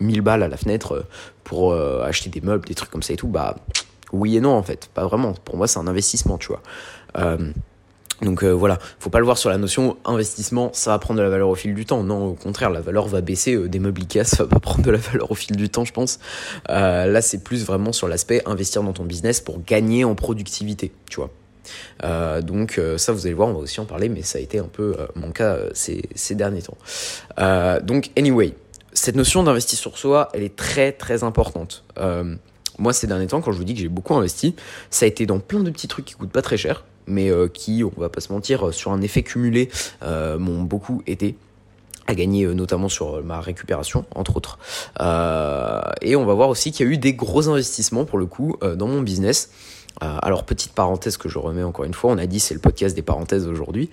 1000 0.00 0.20
balles 0.20 0.42
à 0.42 0.48
la 0.48 0.56
fenêtre 0.56 0.92
euh, 0.92 1.02
pour 1.44 1.72
euh, 1.72 2.02
acheter 2.04 2.30
des 2.30 2.40
meubles, 2.40 2.66
des 2.66 2.74
trucs 2.74 2.90
comme 2.90 3.02
ça 3.02 3.12
et 3.12 3.16
tout, 3.16 3.28
bah 3.28 3.56
oui 4.12 4.36
et 4.36 4.40
non 4.40 4.52
en 4.52 4.62
fait, 4.62 4.90
pas 4.92 5.04
vraiment. 5.06 5.32
Pour 5.44 5.56
moi, 5.56 5.66
c'est 5.66 5.78
un 5.78 5.86
investissement, 5.86 6.38
tu 6.38 6.48
vois. 6.48 6.62
Euh, 7.18 7.50
donc 8.20 8.42
voilà, 8.42 8.80
faut 8.98 9.10
pas 9.10 9.20
le 9.20 9.24
voir 9.24 9.38
sur 9.38 9.48
la 9.48 9.58
notion 9.58 9.96
investissement, 10.04 10.70
ça 10.72 10.90
va 10.90 10.98
prendre 10.98 11.18
de 11.18 11.22
la 11.22 11.30
valeur 11.30 11.48
au 11.48 11.54
fil 11.54 11.72
du 11.72 11.86
temps. 11.86 12.02
Non, 12.02 12.26
au 12.26 12.32
contraire, 12.32 12.68
la 12.68 12.80
valeur 12.80 13.06
va 13.06 13.20
baisser. 13.20 13.68
des 13.68 13.78
meubles 13.78 14.00
Ikea, 14.00 14.24
ça 14.24 14.42
va 14.42 14.48
pas 14.48 14.58
prendre 14.58 14.82
de 14.82 14.90
la 14.90 14.98
valeur 14.98 15.30
au 15.30 15.36
fil 15.36 15.54
du 15.54 15.68
temps, 15.68 15.84
je 15.84 15.92
pense. 15.92 16.18
là, 16.68 17.22
c'est 17.22 17.44
plus 17.44 17.64
vraiment 17.64 17.92
sur 17.92 18.08
l'aspect 18.08 18.42
investir 18.44 18.82
dans 18.82 18.92
ton 18.92 19.04
business 19.04 19.40
pour 19.40 19.62
gagner 19.62 20.04
en 20.04 20.16
productivité, 20.16 20.90
tu 21.08 21.20
vois. 21.20 22.40
donc 22.40 22.80
ça, 22.96 23.12
vous 23.12 23.24
allez 23.24 23.34
voir, 23.34 23.50
on 23.50 23.52
va 23.52 23.60
aussi 23.60 23.78
en 23.78 23.84
parler, 23.84 24.08
mais 24.08 24.22
ça 24.22 24.38
a 24.38 24.40
été 24.40 24.58
un 24.58 24.68
peu 24.72 24.96
mon 25.14 25.30
cas 25.30 25.56
ces, 25.72 26.02
ces, 26.16 26.34
derniers 26.34 26.62
temps. 26.62 26.78
donc 27.84 28.10
anyway, 28.16 28.52
cette 28.92 29.16
notion 29.16 29.42
d'investir 29.42 29.78
sur 29.78 29.98
soi, 29.98 30.28
elle 30.32 30.42
est 30.42 30.56
très 30.56 30.92
très 30.92 31.24
importante. 31.24 31.84
Euh, 31.98 32.34
moi, 32.78 32.92
ces 32.92 33.06
derniers 33.06 33.26
temps, 33.26 33.40
quand 33.40 33.52
je 33.52 33.58
vous 33.58 33.64
dis 33.64 33.74
que 33.74 33.80
j'ai 33.80 33.88
beaucoup 33.88 34.14
investi, 34.14 34.54
ça 34.90 35.04
a 35.04 35.08
été 35.08 35.26
dans 35.26 35.40
plein 35.40 35.60
de 35.60 35.70
petits 35.70 35.88
trucs 35.88 36.04
qui 36.04 36.14
coûtent 36.14 36.30
pas 36.30 36.42
très 36.42 36.56
cher, 36.56 36.84
mais 37.06 37.30
euh, 37.30 37.48
qui, 37.48 37.82
on 37.84 38.00
va 38.00 38.08
pas 38.08 38.20
se 38.20 38.32
mentir, 38.32 38.72
sur 38.72 38.92
un 38.92 39.00
effet 39.00 39.22
cumulé, 39.22 39.68
euh, 40.02 40.38
m'ont 40.38 40.62
beaucoup 40.62 41.02
aidé 41.06 41.36
à 42.06 42.14
gagner 42.14 42.46
notamment 42.46 42.88
sur 42.88 43.22
ma 43.22 43.38
récupération 43.38 44.06
entre 44.14 44.38
autres 44.38 44.58
et 46.00 46.16
on 46.16 46.24
va 46.24 46.32
voir 46.32 46.48
aussi 46.48 46.72
qu'il 46.72 46.86
y 46.86 46.88
a 46.88 46.92
eu 46.92 46.96
des 46.96 47.12
gros 47.12 47.50
investissements 47.50 48.06
pour 48.06 48.16
le 48.16 48.24
coup 48.24 48.56
dans 48.62 48.88
mon 48.88 49.02
business 49.02 49.50
euh, 49.50 49.77
alors 50.00 50.44
petite 50.44 50.72
parenthèse 50.72 51.16
que 51.16 51.28
je 51.28 51.38
remets 51.38 51.62
encore 51.62 51.84
une 51.84 51.94
fois, 51.94 52.12
on 52.12 52.18
a 52.18 52.26
dit 52.26 52.40
c'est 52.40 52.54
le 52.54 52.60
podcast 52.60 52.94
des 52.94 53.02
parenthèses 53.02 53.46
aujourd'hui. 53.46 53.90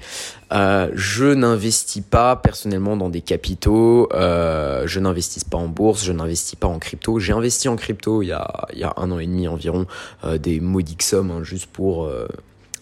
Euh, 0.52 0.90
je 0.94 1.26
n'investis 1.26 2.04
pas 2.04 2.36
personnellement 2.36 2.98
dans 2.98 3.10
des 3.10 3.22
capitaux, 3.22 4.10
euh, 4.14 4.84
je 4.86 5.00
n'investis 5.00 5.44
pas 5.44 5.58
en 5.58 5.68
bourse, 5.68 6.04
je 6.04 6.12
n'investis 6.12 6.56
pas 6.56 6.68
en 6.68 6.80
crypto. 6.80 7.20
J'ai 7.20 7.34
investi 7.34 7.68
en 7.68 7.76
crypto 7.76 8.22
il 8.22 8.28
y 8.28 8.32
a, 8.32 8.68
il 8.74 8.80
y 8.80 8.84
a 8.84 8.94
un 8.98 9.12
an 9.12 9.20
et 9.20 9.26
demi 9.26 9.48
environ, 9.48 9.86
des 10.40 10.60
modiques 10.60 11.04
sommes 11.04 11.32
hein, 11.32 11.44
juste 11.44 11.68
pour 11.68 12.10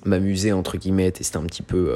m'amuser 0.05 0.51
entre 0.53 0.77
guillemets, 0.77 1.11
tester 1.11 1.38
un 1.38 1.44
petit 1.44 1.63
peu 1.63 1.94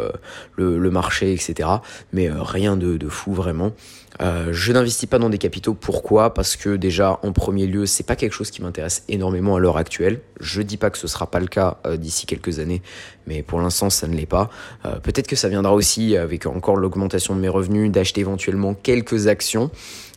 le, 0.55 0.77
le, 0.77 0.91
marché, 0.91 1.33
etc. 1.33 1.69
Mais 2.13 2.29
rien 2.31 2.77
de, 2.77 3.07
fou 3.09 3.33
vraiment. 3.33 3.73
Euh, 4.21 4.49
je 4.51 4.71
n'investis 4.71 5.07
pas 5.07 5.19
dans 5.19 5.29
des 5.29 5.37
capitaux. 5.37 5.73
Pourquoi? 5.73 6.33
Parce 6.33 6.55
que 6.55 6.75
déjà, 6.75 7.19
en 7.23 7.31
premier 7.31 7.67
lieu, 7.67 7.85
c'est 7.85 8.03
pas 8.03 8.15
quelque 8.15 8.33
chose 8.33 8.51
qui 8.51 8.61
m'intéresse 8.61 9.03
énormément 9.09 9.55
à 9.55 9.59
l'heure 9.59 9.77
actuelle. 9.77 10.21
Je 10.39 10.61
dis 10.61 10.77
pas 10.77 10.89
que 10.89 10.97
ce 10.97 11.07
sera 11.07 11.29
pas 11.29 11.39
le 11.39 11.47
cas 11.47 11.77
euh, 11.85 11.97
d'ici 11.97 12.25
quelques 12.25 12.59
années, 12.59 12.81
mais 13.27 13.43
pour 13.43 13.59
l'instant, 13.59 13.89
ça 13.89 14.07
ne 14.07 14.15
l'est 14.15 14.25
pas. 14.25 14.49
Euh, 14.85 14.99
peut-être 14.99 15.27
que 15.27 15.35
ça 15.35 15.49
viendra 15.49 15.73
aussi 15.73 16.17
avec 16.17 16.45
encore 16.45 16.77
l'augmentation 16.77 17.35
de 17.35 17.41
mes 17.41 17.49
revenus, 17.49 17.91
d'acheter 17.91 18.21
éventuellement 18.21 18.73
quelques 18.73 19.27
actions. 19.27 19.69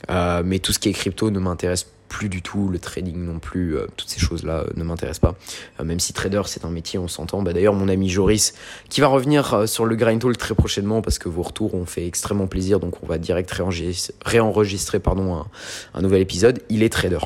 mais 0.08 0.58
tout 0.58 0.72
ce 0.72 0.78
qui 0.78 0.88
est 0.88 0.92
crypto 0.92 1.30
ne 1.30 1.38
m'intéresse 1.38 1.84
pas 1.84 1.99
plus 2.10 2.28
du 2.28 2.42
tout, 2.42 2.68
le 2.68 2.78
trading 2.78 3.16
non 3.16 3.38
plus, 3.38 3.76
euh, 3.76 3.86
toutes 3.96 4.10
ces 4.10 4.20
choses-là 4.20 4.64
euh, 4.64 4.66
ne 4.76 4.84
m'intéressent 4.84 5.20
pas. 5.20 5.38
Euh, 5.80 5.84
même 5.84 6.00
si 6.00 6.12
trader 6.12 6.42
c'est 6.44 6.66
un 6.66 6.70
métier, 6.70 6.98
on 6.98 7.08
s'entend. 7.08 7.40
Bah, 7.40 7.54
D'ailleurs, 7.54 7.72
mon 7.72 7.88
ami 7.88 8.10
Joris, 8.10 8.52
qui 8.90 9.00
va 9.00 9.06
revenir 9.06 9.66
sur 9.66 9.86
le 9.86 9.96
Grind 9.96 10.20
Talk 10.20 10.36
très 10.36 10.54
prochainement 10.54 11.00
parce 11.00 11.18
que 11.18 11.30
vos 11.30 11.42
retours 11.42 11.74
ont 11.74 11.86
fait 11.86 12.06
extrêmement 12.06 12.48
plaisir, 12.48 12.80
donc 12.80 13.02
on 13.02 13.06
va 13.06 13.16
direct 13.16 13.50
réenregistrer, 14.26 14.98
pardon, 14.98 15.36
un, 15.36 15.46
un 15.94 16.02
nouvel 16.02 16.20
épisode. 16.20 16.60
Il 16.68 16.82
est 16.82 16.90
trader. 16.90 17.20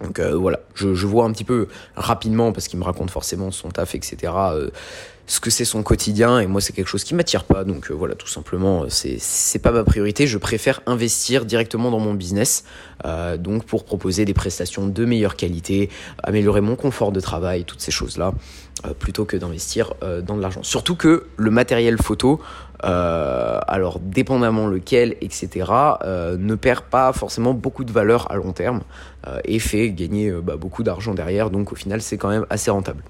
Donc 0.00 0.20
voilà, 0.20 0.60
je, 0.74 1.06
vois 1.06 1.24
un 1.26 1.32
petit 1.32 1.44
peu 1.44 1.68
rapidement, 1.94 2.52
parce 2.52 2.68
qu'il 2.68 2.78
me 2.78 2.84
raconte 2.84 3.10
forcément 3.10 3.50
son 3.50 3.68
taf, 3.68 3.94
etc., 3.94 4.32
ce 5.30 5.38
que 5.38 5.48
c'est 5.48 5.64
son 5.64 5.84
quotidien 5.84 6.40
et 6.40 6.48
moi 6.48 6.60
c'est 6.60 6.72
quelque 6.72 6.88
chose 6.88 7.04
qui 7.04 7.14
m'attire 7.14 7.44
pas. 7.44 7.62
Donc 7.62 7.90
euh, 7.90 7.94
voilà 7.94 8.16
tout 8.16 8.26
simplement 8.26 8.82
euh, 8.82 8.86
c'est 8.90 9.58
pas 9.60 9.70
ma 9.70 9.84
priorité. 9.84 10.26
Je 10.26 10.38
préfère 10.38 10.80
investir 10.86 11.44
directement 11.44 11.92
dans 11.92 12.00
mon 12.00 12.14
business 12.14 12.64
euh, 13.04 13.36
donc 13.36 13.64
pour 13.64 13.84
proposer 13.84 14.24
des 14.24 14.34
prestations 14.34 14.88
de 14.88 15.04
meilleure 15.04 15.36
qualité 15.36 15.88
améliorer 16.24 16.60
mon 16.60 16.74
confort 16.74 17.12
de 17.12 17.20
travail 17.20 17.64
toutes 17.64 17.80
ces 17.80 17.92
choses 17.92 18.18
là 18.18 18.34
plutôt 18.98 19.26
que 19.26 19.36
d'investir 19.36 19.92
dans 20.00 20.38
de 20.38 20.40
l'argent. 20.40 20.62
Surtout 20.62 20.96
que 20.96 21.26
le 21.36 21.50
matériel 21.50 21.98
photo 21.98 22.40
alors 22.82 23.98
dépendamment 24.00 24.66
lequel 24.66 25.16
etc 25.20 25.70
ne 26.04 26.54
perd 26.54 26.84
pas 26.84 27.12
forcément 27.12 27.54
beaucoup 27.54 27.84
de 27.84 27.92
valeur 27.92 28.30
à 28.30 28.36
long 28.36 28.52
terme 28.52 28.80
et 29.44 29.58
fait 29.58 29.90
gagner 29.90 30.30
bah, 30.30 30.56
beaucoup 30.56 30.82
d'argent 30.82 31.14
derrière. 31.14 31.50
Donc 31.50 31.72
au 31.72 31.74
final 31.74 32.00
c'est 32.00 32.16
quand 32.16 32.30
même 32.30 32.46
assez 32.50 32.70
rentable 32.70 33.02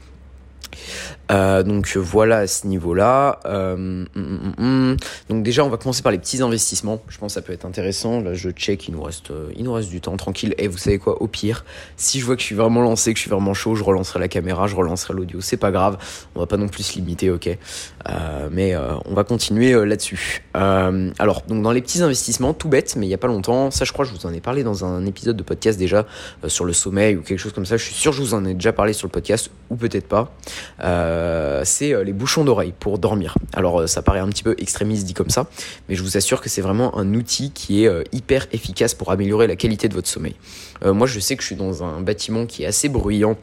euh, 1.31 1.63
donc 1.63 1.97
voilà 1.97 2.39
à 2.39 2.47
ce 2.47 2.67
niveau-là. 2.67 3.41
Euh, 3.47 3.75
hum, 3.75 4.07
hum, 4.17 4.53
hum, 4.59 4.97
donc 5.29 5.43
déjà, 5.43 5.65
on 5.65 5.69
va 5.69 5.77
commencer 5.77 6.03
par 6.03 6.13
les 6.13 6.19
petits 6.19 6.43
investissements. 6.43 7.03
Je 7.09 7.19
pense 7.19 7.33
que 7.33 7.41
ça 7.41 7.43
peut 7.43 7.53
être 7.53 7.65
intéressant. 7.65 8.21
Là, 8.21 8.35
je 8.35 8.51
check, 8.51 8.89
il 8.89 8.95
nous 8.95 9.03
reste, 9.03 9.31
euh, 9.31 9.51
il 9.57 9.65
nous 9.65 9.73
reste 9.73 9.91
du 9.91 10.01
temps, 10.01 10.17
tranquille. 10.17 10.55
Et 10.59 10.69
vous 10.69 10.79
savez 10.79 10.99
quoi, 10.99 11.23
au 11.23 11.29
pire, 11.29 11.65
si 11.97 12.21
je 12.21 12.27
vois 12.27 12.35
que 12.35 12.43
je 12.43 12.47
suis 12.47 12.55
vraiment 12.55 12.83
lancé, 12.83 13.13
que 13.13 13.19
je 13.19 13.23
suis 13.23 13.31
vraiment 13.31 13.55
chaud, 13.55 13.75
je 13.75 13.85
relancerai 13.85 14.19
la 14.19 14.29
caméra, 14.29 14.67
je 14.67 14.77
relancerai 14.77 15.15
l'audio. 15.15 15.41
C'est 15.41 15.57
pas 15.57 15.71
grave. 15.71 15.99
On 16.35 16.41
va 16.41 16.47
pas 16.47 16.57
non 16.57 16.69
plus 16.69 16.83
se 16.83 16.95
limiter, 16.95 17.31
ok? 17.31 17.57
mais 18.51 18.75
on 18.77 19.15
va 19.15 19.25
continuer 19.25 19.73
là-dessus. 19.85 20.43
alors, 20.55 21.43
donc 21.47 21.63
dans 21.63 21.71
les 21.71 21.81
petits 21.81 22.03
investissements, 22.03 22.55
tout 22.55 22.69
bête, 22.69 22.97
mais 22.97 23.07
il 23.07 23.11
y 23.11 23.15
a 23.15 23.19
pas 23.19 23.29
longtemps, 23.29 23.71
ça, 23.71 23.85
je 23.85 23.93
crois, 23.93 24.05
je 24.05 24.13
vous 24.13 24.27
en 24.27 24.33
ai 24.33 24.41
parlé 24.41 24.65
dans 24.65 24.85
un 24.85 25.07
épisode 25.07 25.37
de 25.37 25.43
podcast 25.43 25.79
déjà 25.79 26.07
sur 26.47 26.65
le 26.65 26.73
sommeil 26.73 27.17
ou 27.17 27.23
quelque 27.23 27.39
chose 27.39 27.53
comme 27.53 27.67
ça. 27.67 27.77
Je 27.77 27.85
suis 27.85 27.95
sûr 27.95 28.11
que 28.11 28.17
je 28.17 28.23
vous 28.23 28.35
en 28.35 28.45
ai 28.45 28.55
déjà 28.55 28.73
parlé 28.73 28.93
sur 28.93 29.07
le 29.07 29.13
podcast 29.13 29.51
ou 29.69 29.77
peut-être 29.77 30.09
pas. 30.09 30.33
Euh, 30.83 31.63
c'est 31.65 31.93
euh, 31.93 32.05
les 32.05 32.13
bouchons 32.13 32.45
d'oreille 32.45 32.73
pour 32.79 32.99
dormir. 32.99 33.37
Alors 33.53 33.81
euh, 33.81 33.87
ça 33.87 34.03
paraît 34.03 34.21
un 34.21 34.29
petit 34.29 34.43
peu 34.43 34.55
extrémiste 34.59 35.07
dit 35.07 35.15
comme 35.15 35.31
ça, 35.31 35.47
mais 35.89 35.95
je 35.95 36.03
vous 36.03 36.17
assure 36.17 36.41
que 36.41 36.49
c'est 36.49 36.63
vraiment 36.63 36.97
un 36.99 37.15
outil 37.15 37.51
qui 37.51 37.85
est 37.85 37.91
hyper 38.13 38.47
efficace 38.53 38.95
pour 38.95 39.11
améliorer 39.11 39.47
la 39.47 39.57
qualité 39.57 39.89
de 39.89 39.95
votre 39.95 40.09
sommeil. 40.09 40.35
moi 40.85 41.07
je 41.07 41.21
sais 41.21 41.37
que 41.37 41.43
je 41.43 41.47
suis 41.49 41.57
dans 41.57 41.85
un 41.85 42.01
bâtiment 42.01 42.47
qui 42.47 42.63
est 42.63 42.67
assez 42.67 42.89
bruyant 42.89 43.37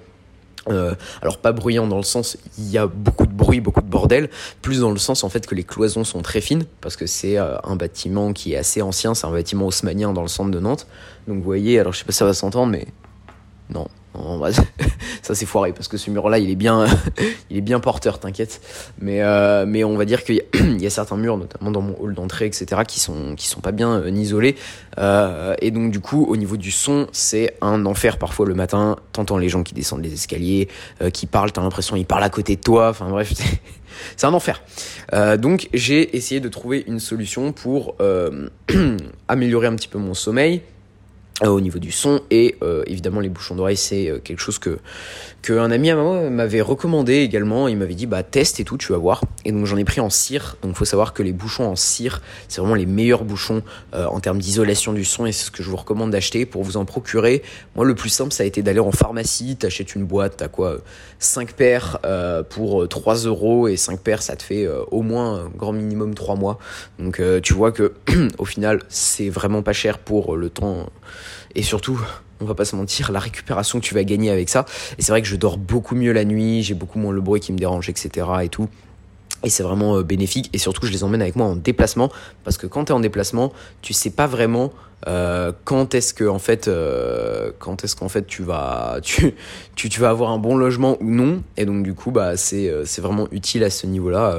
alors 1.21 1.37
pas 1.37 1.53
bruyant 1.53 1.87
dans 1.87 1.97
le 1.97 2.03
sens 2.03 2.37
il 2.57 2.69
y 2.69 2.77
a 2.77 2.87
beaucoup 2.87 3.25
de 3.25 3.31
bruit, 3.31 3.61
beaucoup 3.61 3.81
de 3.81 3.87
bordel, 3.87 4.29
plus 4.61 4.81
dans 4.81 4.91
le 4.91 4.97
sens 4.97 5.23
en 5.23 5.29
fait 5.29 5.47
que 5.47 5.55
les 5.55 5.63
cloisons 5.63 6.03
sont 6.03 6.21
très 6.21 6.41
fines 6.41 6.65
parce 6.81 6.95
que 6.95 7.05
c'est 7.05 7.37
un 7.37 7.75
bâtiment 7.75 8.33
qui 8.33 8.53
est 8.53 8.57
assez 8.57 8.81
ancien, 8.81 9.13
c'est 9.13 9.27
un 9.27 9.31
bâtiment 9.31 9.67
haussmanien 9.67 10.13
dans 10.13 10.23
le 10.23 10.27
centre 10.27 10.51
de 10.51 10.59
Nantes. 10.59 10.87
Donc 11.27 11.37
vous 11.37 11.43
voyez, 11.43 11.79
alors 11.79 11.93
je 11.93 11.99
sais 11.99 12.05
pas 12.05 12.11
si 12.11 12.17
ça 12.17 12.25
va 12.25 12.33
s'entendre 12.33 12.71
mais 12.71 12.87
non, 13.69 13.87
ça 15.21 15.35
c'est 15.35 15.45
foiré 15.45 15.73
parce 15.73 15.87
que 15.87 15.97
ce 15.97 16.09
mur-là, 16.09 16.39
il 16.39 16.49
est 16.49 16.55
bien, 16.55 16.85
il 17.49 17.57
est 17.57 17.61
bien 17.61 17.79
porteur, 17.79 18.19
t'inquiète. 18.19 18.61
Mais, 18.99 19.21
euh, 19.21 19.65
mais 19.67 19.83
on 19.83 19.97
va 19.97 20.05
dire 20.05 20.23
qu'il 20.23 20.43
y, 20.79 20.85
a 20.85 20.89
certains 20.89 21.17
murs, 21.17 21.37
notamment 21.37 21.71
dans 21.71 21.81
mon 21.81 21.95
hall 21.99 22.13
d'entrée, 22.13 22.45
etc., 22.45 22.81
qui 22.87 22.99
sont, 22.99 23.35
qui 23.35 23.47
sont 23.47 23.61
pas 23.61 23.71
bien 23.71 24.01
euh, 24.01 24.09
isolés. 24.09 24.55
Euh, 24.97 25.55
et 25.61 25.71
donc 25.71 25.91
du 25.91 25.99
coup, 25.99 26.25
au 26.25 26.37
niveau 26.37 26.57
du 26.57 26.71
son, 26.71 27.07
c'est 27.11 27.55
un 27.61 27.85
enfer 27.85 28.17
parfois 28.17 28.45
le 28.45 28.55
matin. 28.55 28.97
T'entends 29.11 29.37
les 29.37 29.49
gens 29.49 29.63
qui 29.63 29.73
descendent 29.73 30.03
les 30.03 30.13
escaliers, 30.13 30.67
qui 31.13 31.25
parlent, 31.27 31.51
t'as 31.51 31.61
l'impression 31.61 31.95
qu'ils 31.95 32.05
parlent 32.05 32.23
à 32.23 32.29
côté 32.29 32.55
de 32.55 32.61
toi. 32.61 32.89
Enfin 32.89 33.09
bref, 33.09 33.33
c'est 34.15 34.25
un 34.25 34.33
enfer. 34.33 34.61
donc 35.37 35.69
j'ai 35.73 36.15
essayé 36.15 36.39
de 36.39 36.49
trouver 36.49 36.83
une 36.87 36.99
solution 36.99 37.51
pour 37.51 37.95
améliorer 39.27 39.67
un 39.67 39.75
petit 39.75 39.87
peu 39.87 39.99
mon 39.99 40.13
sommeil 40.13 40.61
au 41.45 41.61
niveau 41.61 41.79
du 41.79 41.91
son 41.91 42.21
et 42.31 42.55
euh, 42.63 42.83
évidemment 42.87 43.19
les 43.19 43.29
bouchons 43.29 43.55
d'oreille 43.55 43.77
c'est 43.77 44.09
euh, 44.09 44.19
quelque 44.19 44.39
chose 44.39 44.57
que 44.57 44.79
qu'un 45.41 45.71
ami 45.71 45.89
à 45.91 45.95
moi 45.95 46.29
m'avait 46.29 46.61
recommandé 46.61 47.15
également. 47.17 47.67
Il 47.67 47.77
m'avait 47.77 47.95
dit 47.95 48.05
bah 48.05 48.23
teste 48.23 48.59
et 48.59 48.63
tout 48.63 48.77
tu 48.77 48.91
vas 48.91 48.97
voir. 48.97 49.21
Et 49.45 49.51
donc 49.51 49.65
j'en 49.65 49.77
ai 49.77 49.85
pris 49.85 50.01
en 50.01 50.09
cire. 50.09 50.57
Donc 50.61 50.75
faut 50.75 50.85
savoir 50.85 51.13
que 51.13 51.23
les 51.23 51.33
bouchons 51.33 51.65
en 51.65 51.75
cire 51.75 52.21
c'est 52.47 52.61
vraiment 52.61 52.75
les 52.75 52.85
meilleurs 52.85 53.23
bouchons 53.23 53.63
en 53.93 54.19
termes 54.19 54.39
d'isolation 54.39 54.93
du 54.93 55.05
son. 55.05 55.25
Et 55.25 55.31
c'est 55.31 55.45
ce 55.45 55.51
que 55.51 55.63
je 55.63 55.69
vous 55.69 55.77
recommande 55.77 56.11
d'acheter 56.11 56.45
pour 56.45 56.63
vous 56.63 56.77
en 56.77 56.85
procurer. 56.85 57.43
Moi 57.75 57.85
le 57.85 57.95
plus 57.95 58.09
simple 58.09 58.33
ça 58.33 58.43
a 58.43 58.45
été 58.45 58.61
d'aller 58.61 58.79
en 58.79 58.91
pharmacie. 58.91 59.55
T'achètes 59.55 59.95
une 59.95 60.05
boîte 60.05 60.37
t'as 60.37 60.47
quoi 60.47 60.77
5 61.19 61.53
paires 61.53 61.99
pour 62.49 62.87
3 62.87 63.15
euros. 63.25 63.67
Et 63.67 63.77
5 63.77 63.99
paires 63.99 64.21
ça 64.21 64.35
te 64.35 64.43
fait 64.43 64.67
au 64.91 65.01
moins 65.01 65.45
un 65.45 65.49
grand 65.49 65.73
minimum 65.73 66.13
3 66.13 66.35
mois. 66.35 66.57
Donc 66.99 67.21
tu 67.43 67.53
vois 67.53 67.71
que 67.71 67.93
au 68.37 68.45
final 68.45 68.81
c'est 68.89 69.29
vraiment 69.29 69.61
pas 69.61 69.73
cher 69.73 69.99
pour 69.99 70.35
le 70.35 70.49
temps. 70.49 70.87
Et 71.55 71.63
surtout, 71.63 71.99
on 72.41 72.45
va 72.45 72.55
pas 72.55 72.65
se 72.65 72.75
mentir, 72.75 73.11
la 73.11 73.19
récupération 73.19 73.79
que 73.79 73.85
tu 73.85 73.93
vas 73.93 74.03
gagner 74.03 74.29
avec 74.29 74.49
ça. 74.49 74.65
Et 74.97 75.01
c'est 75.01 75.11
vrai 75.11 75.21
que 75.21 75.27
je 75.27 75.35
dors 75.35 75.57
beaucoup 75.57 75.95
mieux 75.95 76.11
la 76.11 76.25
nuit, 76.25 76.63
j'ai 76.63 76.73
beaucoup 76.73 76.99
moins 76.99 77.11
le 77.11 77.21
bruit 77.21 77.39
qui 77.39 77.51
me 77.51 77.57
dérange, 77.57 77.89
etc. 77.89 78.25
et 78.43 78.49
tout. 78.49 78.67
Et 79.43 79.49
c'est 79.49 79.63
vraiment 79.63 79.97
euh, 79.97 80.03
bénéfique. 80.03 80.49
Et 80.53 80.57
surtout, 80.57 80.85
je 80.85 80.91
les 80.91 81.03
emmène 81.03 81.21
avec 81.21 81.35
moi 81.35 81.45
en 81.45 81.55
déplacement. 81.55 82.11
Parce 82.43 82.57
que 82.57 82.67
quand 82.67 82.85
tu 82.85 82.91
es 82.91 82.95
en 82.95 82.99
déplacement, 82.99 83.53
tu 83.81 83.93
sais 83.93 84.09
pas 84.09 84.27
vraiment 84.27 84.71
euh, 85.07 85.51
quand 85.63 85.93
est-ce 85.93 86.13
que 86.13 86.23
en 86.23 86.39
fait, 86.39 86.67
euh, 86.67 87.51
quand 87.59 87.83
est-ce 87.83 87.95
qu'en 87.95 88.09
fait 88.09 88.25
tu 88.25 88.41
vas, 88.41 88.97
tu, 89.03 89.35
tu, 89.75 89.99
vas 89.99 90.09
avoir 90.09 90.31
un 90.31 90.39
bon 90.39 90.57
logement 90.57 90.97
ou 91.01 91.11
non. 91.11 91.43
Et 91.55 91.65
donc 91.65 91.83
du 91.83 91.93
coup, 91.93 92.11
bah 92.11 92.35
c'est 92.35 92.71
c'est 92.85 93.01
vraiment 93.01 93.27
utile 93.31 93.63
à 93.63 93.69
ce 93.69 93.85
niveau-là 93.85 94.35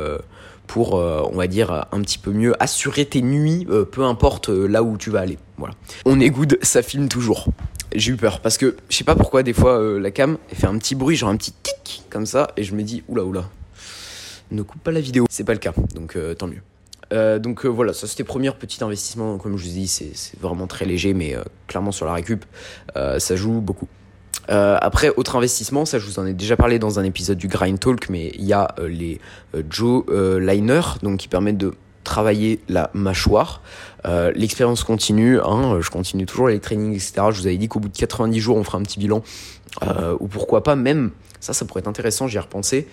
pour, 0.67 0.95
on 0.95 1.37
va 1.37 1.47
dire, 1.47 1.87
un 1.93 2.01
petit 2.03 2.19
peu 2.19 2.33
mieux 2.33 2.61
assurer 2.61 3.07
tes 3.07 3.23
nuits, 3.23 3.67
peu 3.93 4.03
importe 4.03 4.49
là 4.49 4.83
où 4.83 4.99
tu 4.99 5.11
vas 5.11 5.21
aller. 5.21 5.39
Voilà. 5.57 5.75
On 6.05 6.19
est 6.19 6.31
good, 6.31 6.59
ça 6.63 6.83
filme 6.83 7.09
toujours. 7.09 7.47
J'ai 7.95 8.13
eu 8.13 8.17
peur 8.17 8.41
parce 8.41 8.59
que 8.59 8.77
je 8.89 8.97
sais 8.97 9.05
pas 9.05 9.15
pourquoi 9.15 9.43
des 9.43 9.53
fois 9.53 9.99
la 9.99 10.11
cam 10.11 10.39
elle 10.51 10.57
fait 10.57 10.67
un 10.67 10.77
petit 10.79 10.95
bruit, 10.95 11.17
genre 11.17 11.31
un 11.31 11.37
petit 11.37 11.55
tic 11.63 12.03
comme 12.11 12.27
ça, 12.27 12.49
et 12.57 12.65
je 12.65 12.75
me 12.75 12.83
dis 12.83 13.03
oula 13.09 13.25
oula, 13.25 13.45
ne 14.51 14.63
coupe 14.63 14.83
pas 14.83 14.93
la 14.93 15.01
vidéo. 15.01 15.27
C'est 15.31 15.45
pas 15.45 15.53
le 15.53 15.59
cas, 15.59 15.73
donc 15.95 16.17
euh, 16.17 16.35
tant 16.35 16.47
mieux. 16.47 16.63
Euh, 17.13 17.39
donc 17.39 17.65
euh, 17.65 17.69
voilà, 17.69 17.93
ça 17.93 18.07
c'était 18.07 18.25
premier 18.25 18.51
petit 18.53 18.83
investissement. 18.83 19.39
Comme 19.39 19.57
je 19.57 19.65
vous 19.65 19.73
dis, 19.73 19.89
c'est 19.89 20.13
vraiment 20.41 20.67
très 20.67 20.85
léger, 20.85 21.15
mais 21.15 21.37
clairement 21.67 21.93
sur 21.93 22.07
la 22.07 22.13
récup, 22.13 22.45
ça 22.95 23.37
joue 23.37 23.61
beaucoup. 23.61 23.89
après, 24.49 25.11
autre 25.17 25.37
investissement, 25.37 25.85
ça 25.85 25.99
je 25.99 26.07
vous 26.07 26.19
en 26.19 26.27
ai 26.27 26.35
déjà 26.35 26.57
parlé 26.57 26.79
dans 26.79 26.99
un 26.99 27.05
épisode 27.05 27.39
du 27.39 27.49
Grind 27.49 27.79
Talk, 27.79 28.09
mais 28.11 28.33
il 28.35 28.45
y 28.45 28.53
a 28.53 28.75
les 28.87 29.21
Joe 29.71 30.05
Liner, 30.39 30.83
donc 31.03 31.21
qui 31.21 31.29
permettent 31.29 31.59
de 31.59 31.75
travailler 32.09 32.61
la 32.69 32.91
mâchoire. 32.95 33.63
L'expérience 34.35 34.85
continue, 34.85 35.39
hein, 35.41 35.81
je 35.81 35.91
continue 35.91 36.25
toujours 36.25 36.49
les 36.49 36.61
trainings, 36.61 36.95
etc. 36.95 37.13
Je 37.31 37.41
vous 37.41 37.47
avais 37.47 37.59
dit 37.59 37.69
qu'au 37.69 37.79
bout 37.79 37.89
de 37.89 37.97
90 37.97 38.41
jours, 38.41 38.57
on 38.57 38.65
fera 38.65 38.79
un 38.79 38.83
petit 38.83 38.99
bilan, 38.99 39.23
ou 40.19 40.29
pourquoi 40.29 40.63
pas 40.63 40.77
même, 40.77 41.11
ça, 41.41 41.53
ça 41.53 41.67
pourrait 41.67 41.81
être 41.81 41.89
intéressant, 41.89 42.27
j'y 42.27 42.37
ai 42.37 42.41
repensé 42.41 42.89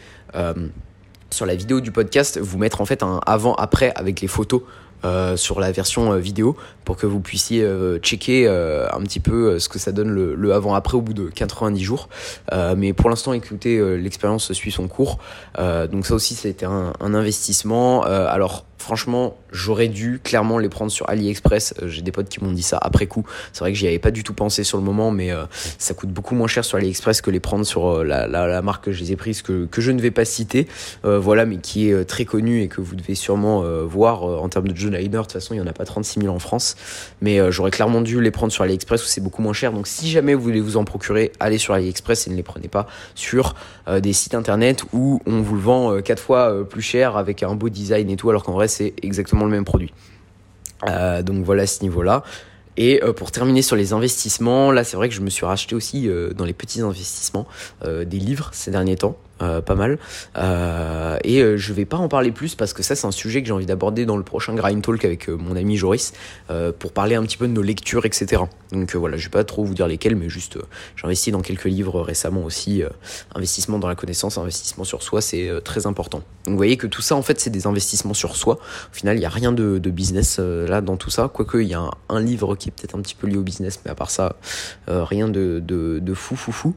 sur 1.30 1.46
la 1.46 1.56
vidéo 1.56 1.82
du 1.82 1.92
podcast, 1.92 2.40
vous 2.40 2.58
mettre 2.58 2.82
en 2.82 2.86
fait 2.86 3.04
un 3.04 3.20
avant-après 3.26 3.92
avec 3.96 4.22
les 4.22 4.28
photos 4.28 4.62
euh, 5.04 5.38
sur 5.38 5.60
la 5.60 5.72
version 5.72 6.14
euh, 6.14 6.18
vidéo 6.18 6.56
pour 6.84 6.98
que 6.98 7.06
vous 7.06 7.20
puissiez 7.20 7.62
euh, 7.62 8.00
checker 8.00 8.48
un 8.48 9.02
petit 9.02 9.20
peu 9.20 9.60
ce 9.60 9.70
que 9.70 9.78
ça 9.78 9.92
donne 9.92 10.10
le, 10.10 10.54
avant-après 10.54 10.96
au 10.96 11.02
bout 11.02 11.14
de 11.14 11.30
90 11.30 11.84
jours. 11.84 12.10
mais 12.78 12.94
pour 12.94 13.10
l'instant, 13.10 13.34
écoutez, 13.34 13.80
l'expérience 13.98 14.52
suit 14.54 14.72
son 14.72 14.88
cours. 14.88 15.20
donc 15.58 16.06
ça 16.06 16.16
aussi, 16.16 16.36
c'était 16.36 16.66
un, 16.66 16.94
un 17.00 17.14
investissement. 17.14 18.04
alors 18.04 18.66
Franchement, 18.86 19.36
j'aurais 19.52 19.88
dû 19.88 20.20
clairement 20.24 20.60
les 20.60 20.70
prendre 20.70 20.92
sur 20.92 21.10
AliExpress. 21.10 21.74
Euh, 21.82 21.88
j'ai 21.88 22.04
des 22.04 22.12
potes 22.12 22.30
qui 22.30 22.44
m'ont 22.44 22.52
dit 22.52 22.62
ça 22.62 22.78
après 22.80 23.08
coup. 23.08 23.26
C'est 23.52 23.62
vrai 23.62 23.74
que 23.74 23.80
j'y 23.80 23.88
avais 23.88 23.98
pas 23.98 24.12
du 24.12 24.24
tout 24.24 24.36
pensé 24.36 24.64
sur 24.64 24.78
le 24.78 24.84
moment, 24.84 25.10
mais 25.10 25.32
euh, 25.32 25.46
ça 25.80 25.96
coûte 25.96 26.12
beaucoup 26.12 26.36
moins 26.36 26.46
cher 26.46 26.64
sur 26.64 26.78
AliExpress 26.78 27.22
que 27.22 27.32
les 27.32 27.40
prendre 27.40 27.66
sur 27.66 27.88
euh, 27.88 28.04
la, 28.04 28.62
marque 28.62 28.86
que 28.86 28.92
je 28.92 29.00
les 29.00 29.12
ai 29.12 29.16
prises, 29.16 29.42
que, 29.42 29.68
je 29.76 29.92
ne 29.92 30.00
vais 30.00 30.12
pas 30.12 30.24
citer, 30.24 30.68
voilà, 31.04 31.48
mais 31.48 31.58
qui 31.58 31.90
est 31.90 32.06
très 32.06 32.26
connue 32.26 32.62
et 32.62 32.68
que 32.68 32.80
vous 32.80 32.96
devez 32.96 33.16
sûrement 33.16 33.64
voir 33.86 34.24
en 34.24 34.50
termes 34.50 34.68
de 34.68 34.76
John 34.76 34.96
Liner. 34.96 35.10
De 35.10 35.18
toute 35.22 35.32
façon, 35.32 35.56
il 35.56 35.58
y 35.58 35.62
en 35.62 35.68
a 35.68 35.74
pas 35.74 35.86
36 35.86 36.22
000 36.22 36.34
en 36.34 36.40
France, 36.40 36.76
mais 37.22 37.40
j'aurais 37.52 37.72
clairement 37.72 38.02
dû 38.02 38.22
les 38.22 38.32
prendre 38.32 38.52
sur 38.52 38.64
AliExpress 38.64 39.04
où 39.04 39.08
c'est 39.08 39.22
beaucoup 39.22 39.42
moins 39.42 39.54
cher. 39.54 39.72
Donc, 39.72 39.88
si 39.88 40.10
jamais 40.10 40.34
vous 40.34 40.42
voulez 40.42 40.62
vous 40.62 40.78
en 40.78 40.84
procurer, 40.84 41.32
allez 41.40 41.58
sur 41.58 41.74
AliExpress 41.74 42.28
et 42.28 42.30
ne 42.32 42.36
les 42.36 42.44
prenez 42.44 42.68
pas 42.68 42.88
sur 43.16 43.56
des 44.00 44.14
sites 44.14 44.36
internet 44.36 44.84
où 44.94 45.22
on 45.26 45.42
vous 45.42 45.56
le 45.56 45.62
vend 45.62 46.02
quatre 46.02 46.22
fois 46.22 46.68
plus 46.68 46.82
cher 46.82 47.18
avec 47.18 47.44
un 47.44 47.56
beau 47.56 47.70
design 47.70 48.10
et 48.10 48.16
tout, 48.16 48.30
alors 48.30 48.44
qu'en 48.44 48.54
vrai 48.54 48.68
c'est 48.76 48.94
exactement 49.02 49.46
le 49.46 49.52
même 49.52 49.66
produit. 49.66 49.92
Euh, 50.88 51.22
donc 51.22 51.44
voilà 51.46 51.66
ce 51.66 51.82
niveau-là. 51.82 52.24
Et 52.78 53.02
euh, 53.04 53.14
pour 53.14 53.32
terminer 53.32 53.62
sur 53.62 53.76
les 53.78 53.94
investissements, 53.94 54.72
là 54.72 54.84
c'est 54.84 54.98
vrai 54.98 55.08
que 55.08 55.16
je 55.16 55.22
me 55.22 55.30
suis 55.30 55.46
racheté 55.46 55.76
aussi 55.76 56.10
euh, 56.10 56.34
dans 56.34 56.46
les 56.46 56.54
petits 56.54 56.82
investissements 56.82 57.48
des 57.84 58.20
livres 58.20 58.50
ces 58.54 58.72
derniers 58.72 58.98
temps. 58.98 59.18
Euh, 59.42 59.60
pas 59.60 59.76
mal. 59.76 60.00
Euh, 60.38 61.18
et 61.26 61.42
euh, 61.42 61.58
je 61.58 61.74
vais 61.74 61.84
pas 61.84 61.98
en 61.98 62.08
parler 62.08 62.32
plus 62.32 62.56
parce 62.56 62.72
que 62.72 62.82
ça 62.84 62.96
c'est 62.96 63.06
un 63.06 63.12
sujet 63.12 63.42
que 63.42 63.48
j'ai 63.48 63.54
envie 63.54 63.66
d'aborder 63.66 64.06
dans 64.06 64.16
le 64.16 64.24
prochain 64.24 64.56
Grind 64.56 64.82
Talk 64.82 65.04
avec 65.04 65.28
mon 65.28 65.58
ami 65.58 65.76
Joris 65.76 66.14
pour 66.80 66.94
parler 66.94 67.16
un 67.16 67.24
petit 67.24 67.36
peu 67.36 67.48
de 67.48 67.52
nos 67.52 67.62
lectures, 67.62 68.06
etc. 68.06 68.44
Donc 68.72 68.96
voilà, 68.96 69.18
je 69.18 69.26
vais 69.26 69.32
pas 69.32 69.44
trop 69.44 69.66
vous 69.66 69.74
dire 69.74 69.88
lesquels, 69.88 70.16
mais 70.16 70.30
juste 70.30 70.58
j'ai 70.96 71.06
investi 71.06 71.32
dans 71.32 71.42
quelques 71.42 71.66
livres 71.66 72.02
récemment 72.02 72.44
aussi. 72.44 72.84
investissement 73.34 73.78
dans 73.78 73.90
la 73.90 73.96
connaissance, 73.96 74.38
investissement 74.38 74.86
sur 74.86 75.04
soi, 75.04 75.22
c'est 75.22 75.50
très 75.66 75.86
important. 75.86 76.20
Donc 76.46 76.54
vous 76.54 76.58
voyez 76.58 76.78
que 76.78 76.88
tout 76.88 77.02
ça 77.02 77.16
en 77.16 77.22
fait 77.22 77.40
c'est 77.42 77.50
des 77.50 77.68
investissements 77.68 78.14
sur 78.14 78.38
soi. 78.38 78.56
Au 78.92 78.96
final, 78.96 79.18
il 79.18 79.22
y 79.22 79.26
a 79.26 79.30
rien 79.30 79.52
de, 79.52 79.80
de 79.80 79.90
business 79.90 80.40
là 80.40 80.80
dans 80.80 80.96
tout 80.96 81.10
ça, 81.10 81.30
quoique 81.34 81.58
il 81.58 81.68
y 81.68 81.74
a 81.74 81.80
un, 81.80 81.92
un, 82.08 82.22
livre 82.22 82.56
qui 82.56 82.70
est 82.70 82.72
peut-être 82.72 82.96
un 82.96 83.02
petit 83.02 83.16
peu 83.16 83.28
lié 83.28 83.38
au 83.38 83.44
business, 83.44 83.82
mais 83.84 83.92
à 83.92 83.96
part 83.96 84.12
ça, 84.12 84.38
rien 84.88 85.28
de, 85.28 85.62
de, 85.62 86.00
de, 86.00 86.14
fou 86.14 86.38
fou 86.38 86.54
fou. 86.54 86.74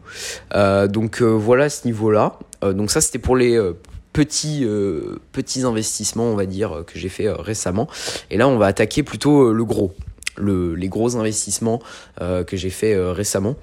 donc 0.89 1.23
voilà 1.23 1.65
à 1.65 1.71
ce 1.71 1.87
niveau-là. 1.87 2.39
Euh, 2.65 2.73
donc 2.73 2.91
ça, 2.91 3.01
c'était 3.01 3.19
pour 3.19 3.37
les 3.37 3.57
euh, 3.57 3.75
petits, 4.13 4.65
euh, 4.65 5.21
petits 5.33 5.63
investissements, 5.63 6.25
on 6.25 6.35
va 6.35 6.47
dire, 6.47 6.85
que 6.87 6.99
j'ai 6.99 7.09
fait 7.09 7.31
récemment. 7.31 7.89
Et 8.31 8.37
là, 8.37 8.49
on 8.49 8.59
va 8.59 8.67
attaquer 8.67 9.03
plutôt 9.03 9.53
le 9.53 9.65
gros, 9.65 9.95
le, 10.37 10.75
les 10.75 10.89
gros 10.89 11.17
investissements 11.17 11.81
que 12.19 12.57
j'ai 12.57 12.71
fait 12.71 12.97
récemment. 13.11 13.57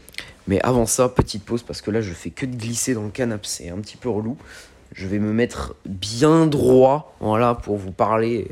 Mais 0.48 0.62
avant 0.62 0.86
ça, 0.86 1.10
petite 1.10 1.44
pause 1.44 1.64
parce 1.64 1.82
que 1.82 1.90
là, 1.90 2.02
je 2.02 2.14
fais 2.14 2.30
que 2.30 2.46
de 2.46 2.56
glisser 2.56 2.94
dans 2.94 3.04
le 3.04 3.10
canapé, 3.10 3.48
c'est 3.48 3.70
un 3.70 3.80
petit 3.80 3.98
peu 3.98 4.10
relou. 4.10 4.38
Je 4.94 5.08
vais 5.08 5.20
me 5.20 5.34
mettre 5.34 5.76
bien 5.86 6.46
droit, 6.46 7.16
voilà, 7.20 7.56
pour 7.56 7.78
vous 7.78 7.92
parler, 7.92 8.52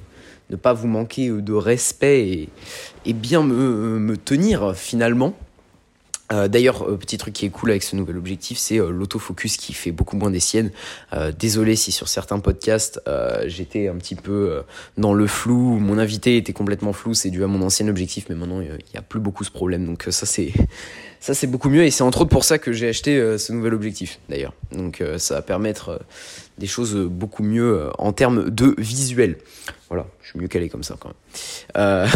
ne 0.50 0.56
pas 0.56 0.74
vous 0.74 0.88
manquer 0.88 1.30
de 1.30 1.54
respect 1.54 2.50
et, 3.06 3.14
bien 3.14 3.44
me 3.44 4.16
tenir 4.18 4.76
finalement. 4.76 5.36
Euh, 6.34 6.48
d'ailleurs, 6.48 6.90
euh, 6.90 6.98
petit 6.98 7.18
truc 7.18 7.34
qui 7.34 7.46
est 7.46 7.50
cool 7.50 7.70
avec 7.70 7.84
ce 7.84 7.96
nouvel 7.96 8.18
objectif, 8.18 8.58
c'est 8.58 8.80
euh, 8.80 8.90
l'autofocus 8.90 9.58
qui 9.58 9.74
fait 9.74 9.92
beaucoup 9.92 10.18
moins 10.18 10.32
des 10.32 10.40
siennes. 10.40 10.72
désolé 11.38 11.76
si 11.76 11.92
sur 11.92 12.08
certains 12.08 12.40
podcasts 12.40 13.00
j'étais 13.46 13.88
un 13.88 13.96
petit 13.96 14.16
peu 14.16 14.64
dans 14.98 15.14
le 15.14 15.28
flou, 15.28 15.80
mon 15.80 15.98
invité 15.98 16.38
était 16.38 16.54
complètement 16.54 16.94
flou, 16.94 17.14
c'est 17.14 17.30
dû 17.30 17.44
à 17.44 17.48
mon 17.48 17.62
ancien 17.62 17.88
objectif, 17.88 18.26
mais 18.30 18.36
maintenant 18.36 18.62
il 18.62 18.68
n'y 18.68 18.98
a 18.98 19.02
plus 19.02 19.20
beaucoup 19.20 19.44
ce 19.44 19.52
problème. 19.52 19.86
Donc 19.86 20.08
ça 20.10 20.26
c'est 20.26 20.52
ça 21.20 21.34
c'est 21.34 21.48
beaucoup 21.48 21.70
mieux 21.70 21.84
et 21.84 21.92
c'est 21.92 22.04
entre 22.04 22.22
autres 22.22 22.30
pour 22.30 22.44
ça 22.44 22.58
que 22.58 22.74
j'ai 22.74 22.90
acheté 22.90 23.38
ce 23.38 23.54
nouvel 23.54 23.74
objectif 23.74 24.20
d'ailleurs. 24.30 24.54
Donc 24.72 25.04
ça 25.18 25.36
va 25.36 25.42
permettre 25.42 26.02
des 26.58 26.68
choses 26.68 26.96
beaucoup 26.96 27.44
mieux 27.44 27.90
en 27.98 28.14
termes 28.14 28.50
de 28.50 28.76
visuel. 28.78 29.38
Voilà, 29.90 30.08
je 30.22 30.30
suis 30.30 30.40
mieux 30.40 30.48
calé 30.48 30.70
comme 30.70 30.84
ça 30.84 30.96
quand 31.00 31.10
même. 31.10 31.18
Euh, 31.78 32.08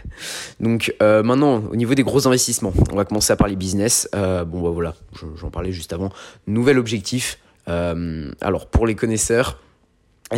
donc 0.60 0.94
euh, 1.02 1.22
maintenant, 1.22 1.62
au 1.70 1.76
niveau 1.76 1.94
des 1.94 2.02
gros 2.02 2.26
investissements, 2.26 2.72
on 2.90 2.96
va 2.96 3.04
commencer 3.04 3.32
à 3.32 3.36
parler 3.36 3.56
business. 3.56 4.08
Euh, 4.14 4.44
bon 4.44 4.62
bah 4.62 4.70
voilà, 4.70 4.94
j'en 5.36 5.50
parlais 5.50 5.72
juste 5.72 5.92
avant. 5.92 6.10
Nouvel 6.46 6.78
objectif. 6.78 7.38
alors 7.66 8.66
pour 8.70 8.86
les 8.86 8.94
connaisseurs, 8.94 9.58
euh, 9.58 9.67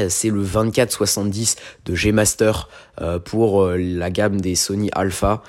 c'est 0.08 0.30
le 0.30 0.42
2470 0.42 1.56
de 1.84 1.94
G 1.94 2.12
Master 2.12 2.68
euh, 3.00 3.18
pour 3.18 3.62
euh, 3.62 3.76
la 3.76 4.10
gamme 4.10 4.40
des 4.40 4.54
Sony 4.54 4.90
Alpha. 4.92 5.42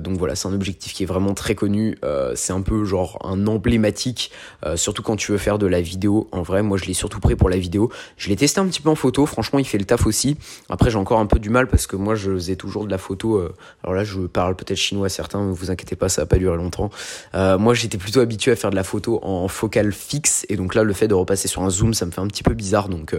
donc 0.00 0.18
voilà, 0.18 0.34
c'est 0.34 0.48
un 0.48 0.54
objectif 0.54 0.92
qui 0.92 1.02
est 1.02 1.06
vraiment 1.06 1.34
très 1.34 1.54
connu. 1.54 1.98
c'est 2.34 2.52
un 2.52 2.60
peu 2.60 2.84
genre 2.84 3.18
un 3.24 3.46
emblématique, 3.46 4.30
surtout 4.76 5.02
quand 5.02 5.16
tu 5.16 5.32
veux 5.32 5.38
faire 5.38 5.58
de 5.58 5.66
la 5.66 5.80
vidéo. 5.80 6.28
En 6.32 6.42
vrai, 6.42 6.62
moi 6.62 6.76
je 6.76 6.84
l'ai 6.84 6.94
surtout 6.94 7.20
pris 7.20 7.36
pour 7.36 7.48
la 7.48 7.56
vidéo. 7.56 7.90
Je 8.16 8.28
l'ai 8.28 8.36
testé 8.36 8.60
un 8.60 8.66
petit 8.66 8.80
peu 8.80 8.90
en 8.90 8.94
photo. 8.94 9.24
Franchement, 9.26 9.58
il 9.58 9.64
fait 9.64 9.78
le 9.78 9.84
taf 9.84 10.06
aussi. 10.06 10.36
Après, 10.68 10.90
j'ai 10.90 10.98
encore 10.98 11.20
un 11.20 11.26
peu 11.26 11.38
du 11.38 11.50
mal 11.50 11.68
parce 11.68 11.86
que 11.86 11.96
moi 11.96 12.14
je 12.14 12.30
faisais 12.32 12.56
toujours 12.56 12.84
de 12.84 12.90
la 12.90 12.98
photo. 12.98 13.42
alors 13.82 13.94
là, 13.94 14.04
je 14.04 14.20
parle 14.20 14.56
peut-être 14.56 14.78
chinois 14.78 15.06
à 15.06 15.10
certains, 15.10 15.44
ne 15.44 15.52
vous 15.52 15.70
inquiétez 15.70 15.96
pas, 15.96 16.08
ça 16.08 16.22
va 16.22 16.26
pas 16.26 16.38
durer 16.38 16.56
longtemps. 16.56 16.90
moi, 17.34 17.74
j'étais 17.74 17.98
plutôt 17.98 18.20
habitué 18.20 18.52
à 18.52 18.56
faire 18.56 18.70
de 18.70 18.76
la 18.76 18.84
photo 18.84 19.20
en 19.22 19.48
focale 19.48 19.92
fixe 19.92 20.44
et 20.48 20.56
donc 20.56 20.74
là, 20.74 20.84
le 20.84 20.92
fait 20.92 21.08
de 21.08 21.14
repasser 21.14 21.48
sur 21.48 21.62
un 21.62 21.70
zoom, 21.70 21.94
ça 21.94 22.06
me 22.06 22.10
fait 22.10 22.20
un 22.20 22.28
petit 22.28 22.42
peu 22.42 22.54
bizarre. 22.54 22.88
Donc, 22.88 23.16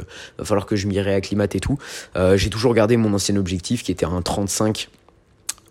que 0.65 0.75
je 0.75 0.87
m'y 0.87 0.99
réacclimate 0.99 1.55
et 1.55 1.59
tout. 1.59 1.77
Euh, 2.15 2.37
j'ai 2.37 2.49
toujours 2.49 2.73
gardé 2.73 2.97
mon 2.97 3.13
ancien 3.13 3.35
objectif 3.35 3.83
qui 3.83 3.91
était 3.91 4.05
un 4.05 4.21
35 4.21 4.89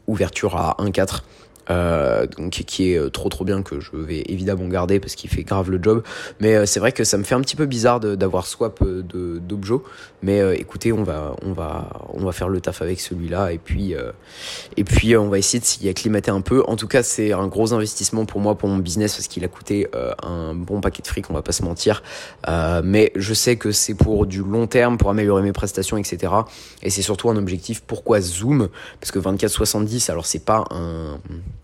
ouverture 0.06 0.56
à 0.56 0.76
1.4 0.78 1.22
euh, 1.70 2.26
donc 2.26 2.50
qui 2.50 2.92
est 2.92 2.98
euh, 2.98 3.08
trop 3.08 3.28
trop 3.28 3.44
bien 3.44 3.62
que 3.62 3.80
je 3.80 3.90
vais 3.94 4.24
évidemment 4.26 4.66
garder 4.66 4.98
parce 4.98 5.14
qu'il 5.14 5.30
fait 5.30 5.44
grave 5.44 5.70
le 5.70 5.80
job. 5.82 6.02
Mais 6.40 6.54
euh, 6.56 6.66
c'est 6.66 6.80
vrai 6.80 6.92
que 6.92 7.04
ça 7.04 7.18
me 7.18 7.22
fait 7.22 7.34
un 7.34 7.40
petit 7.40 7.56
peu 7.56 7.66
bizarre 7.66 8.00
d'avoir 8.00 8.46
swap 8.46 8.82
de 8.82 9.38
d'objo. 9.38 9.84
Mais 10.22 10.40
écoutez 10.56 10.92
on 10.92 11.02
va 11.02 11.34
on 11.42 11.52
va 11.52 11.88
on 12.12 12.24
va 12.24 12.32
faire 12.32 12.48
le 12.48 12.60
taf 12.60 12.82
avec 12.82 13.00
celui-là. 13.00 13.52
Et 13.52 13.58
puis 13.58 13.94
et 14.76 14.84
puis 14.84 15.16
on 15.16 15.28
va 15.28 15.38
essayer 15.38 15.60
de 15.60 15.64
s'y 15.64 15.88
acclimater 15.88 16.30
un 16.30 16.40
peu. 16.40 16.62
En 16.66 16.76
tout 16.76 16.88
cas 16.88 17.02
c'est 17.02 17.32
un 17.32 17.46
gros 17.46 17.72
investissement 17.72 18.24
pour 18.24 18.40
moi 18.40 18.56
pour 18.56 18.68
mon 18.68 18.78
business 18.78 19.14
parce 19.16 19.28
qu'il 19.28 19.44
a 19.44 19.48
coûté 19.48 19.88
un 20.22 20.54
bon 20.54 20.80
paquet 20.80 21.02
de 21.02 21.06
fric 21.06 21.30
on 21.30 21.34
va 21.34 21.42
pas 21.42 21.52
se 21.52 21.62
mentir. 21.62 22.02
Mais 22.84 23.12
je 23.16 23.34
sais 23.34 23.56
que 23.56 23.72
c'est 23.72 23.94
pour 23.94 24.26
du 24.26 24.42
long 24.42 24.66
terme 24.66 24.96
pour 24.98 25.10
améliorer 25.10 25.42
mes 25.42 25.52
prestations 25.52 25.96
etc 25.96 26.32
et 26.82 26.90
c'est 26.90 27.02
surtout 27.02 27.30
un 27.30 27.36
objectif. 27.36 27.82
Pourquoi 27.82 28.20
zoom? 28.20 28.68
Parce 29.00 29.10
que 29.10 29.18
24-70 29.18 30.10
alors 30.10 30.26
c'est 30.26 30.44
pas 30.44 30.64
un 30.70 31.18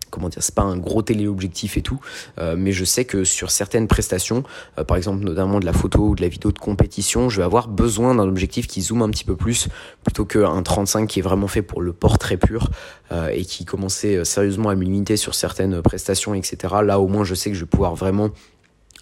comment 0.09 0.29
dire, 0.29 0.43
c'est 0.43 0.55
pas 0.55 0.63
un 0.63 0.77
gros 0.77 1.01
téléobjectif 1.01 1.77
et 1.77 1.81
tout, 1.81 1.99
euh, 2.39 2.55
mais 2.57 2.71
je 2.71 2.85
sais 2.85 3.05
que 3.05 3.23
sur 3.23 3.51
certaines 3.51 3.87
prestations, 3.87 4.43
euh, 4.77 4.83
par 4.83 4.97
exemple 4.97 5.23
notamment 5.23 5.59
de 5.59 5.65
la 5.65 5.73
photo 5.73 6.09
ou 6.09 6.15
de 6.15 6.21
la 6.21 6.27
vidéo 6.27 6.51
de 6.51 6.59
compétition, 6.59 7.29
je 7.29 7.37
vais 7.37 7.43
avoir 7.43 7.67
besoin 7.67 8.15
d'un 8.15 8.27
objectif 8.27 8.67
qui 8.67 8.81
zoome 8.81 9.01
un 9.01 9.09
petit 9.09 9.25
peu 9.25 9.35
plus 9.35 9.67
plutôt 10.03 10.25
qu'un 10.25 10.61
35 10.61 11.07
qui 11.07 11.19
est 11.19 11.23
vraiment 11.23 11.47
fait 11.47 11.61
pour 11.61 11.81
le 11.81 11.93
portrait 11.93 12.37
pur 12.37 12.69
euh, 13.11 13.29
et 13.29 13.43
qui 13.43 13.65
commençait 13.65 14.23
sérieusement 14.25 14.69
à 14.69 14.75
me 14.75 14.83
limiter 14.83 15.17
sur 15.17 15.35
certaines 15.35 15.81
prestations, 15.81 16.33
etc. 16.33 16.75
Là 16.83 16.99
au 16.99 17.07
moins 17.07 17.23
je 17.23 17.35
sais 17.35 17.49
que 17.49 17.55
je 17.55 17.61
vais 17.61 17.69
pouvoir 17.69 17.95
vraiment 17.95 18.29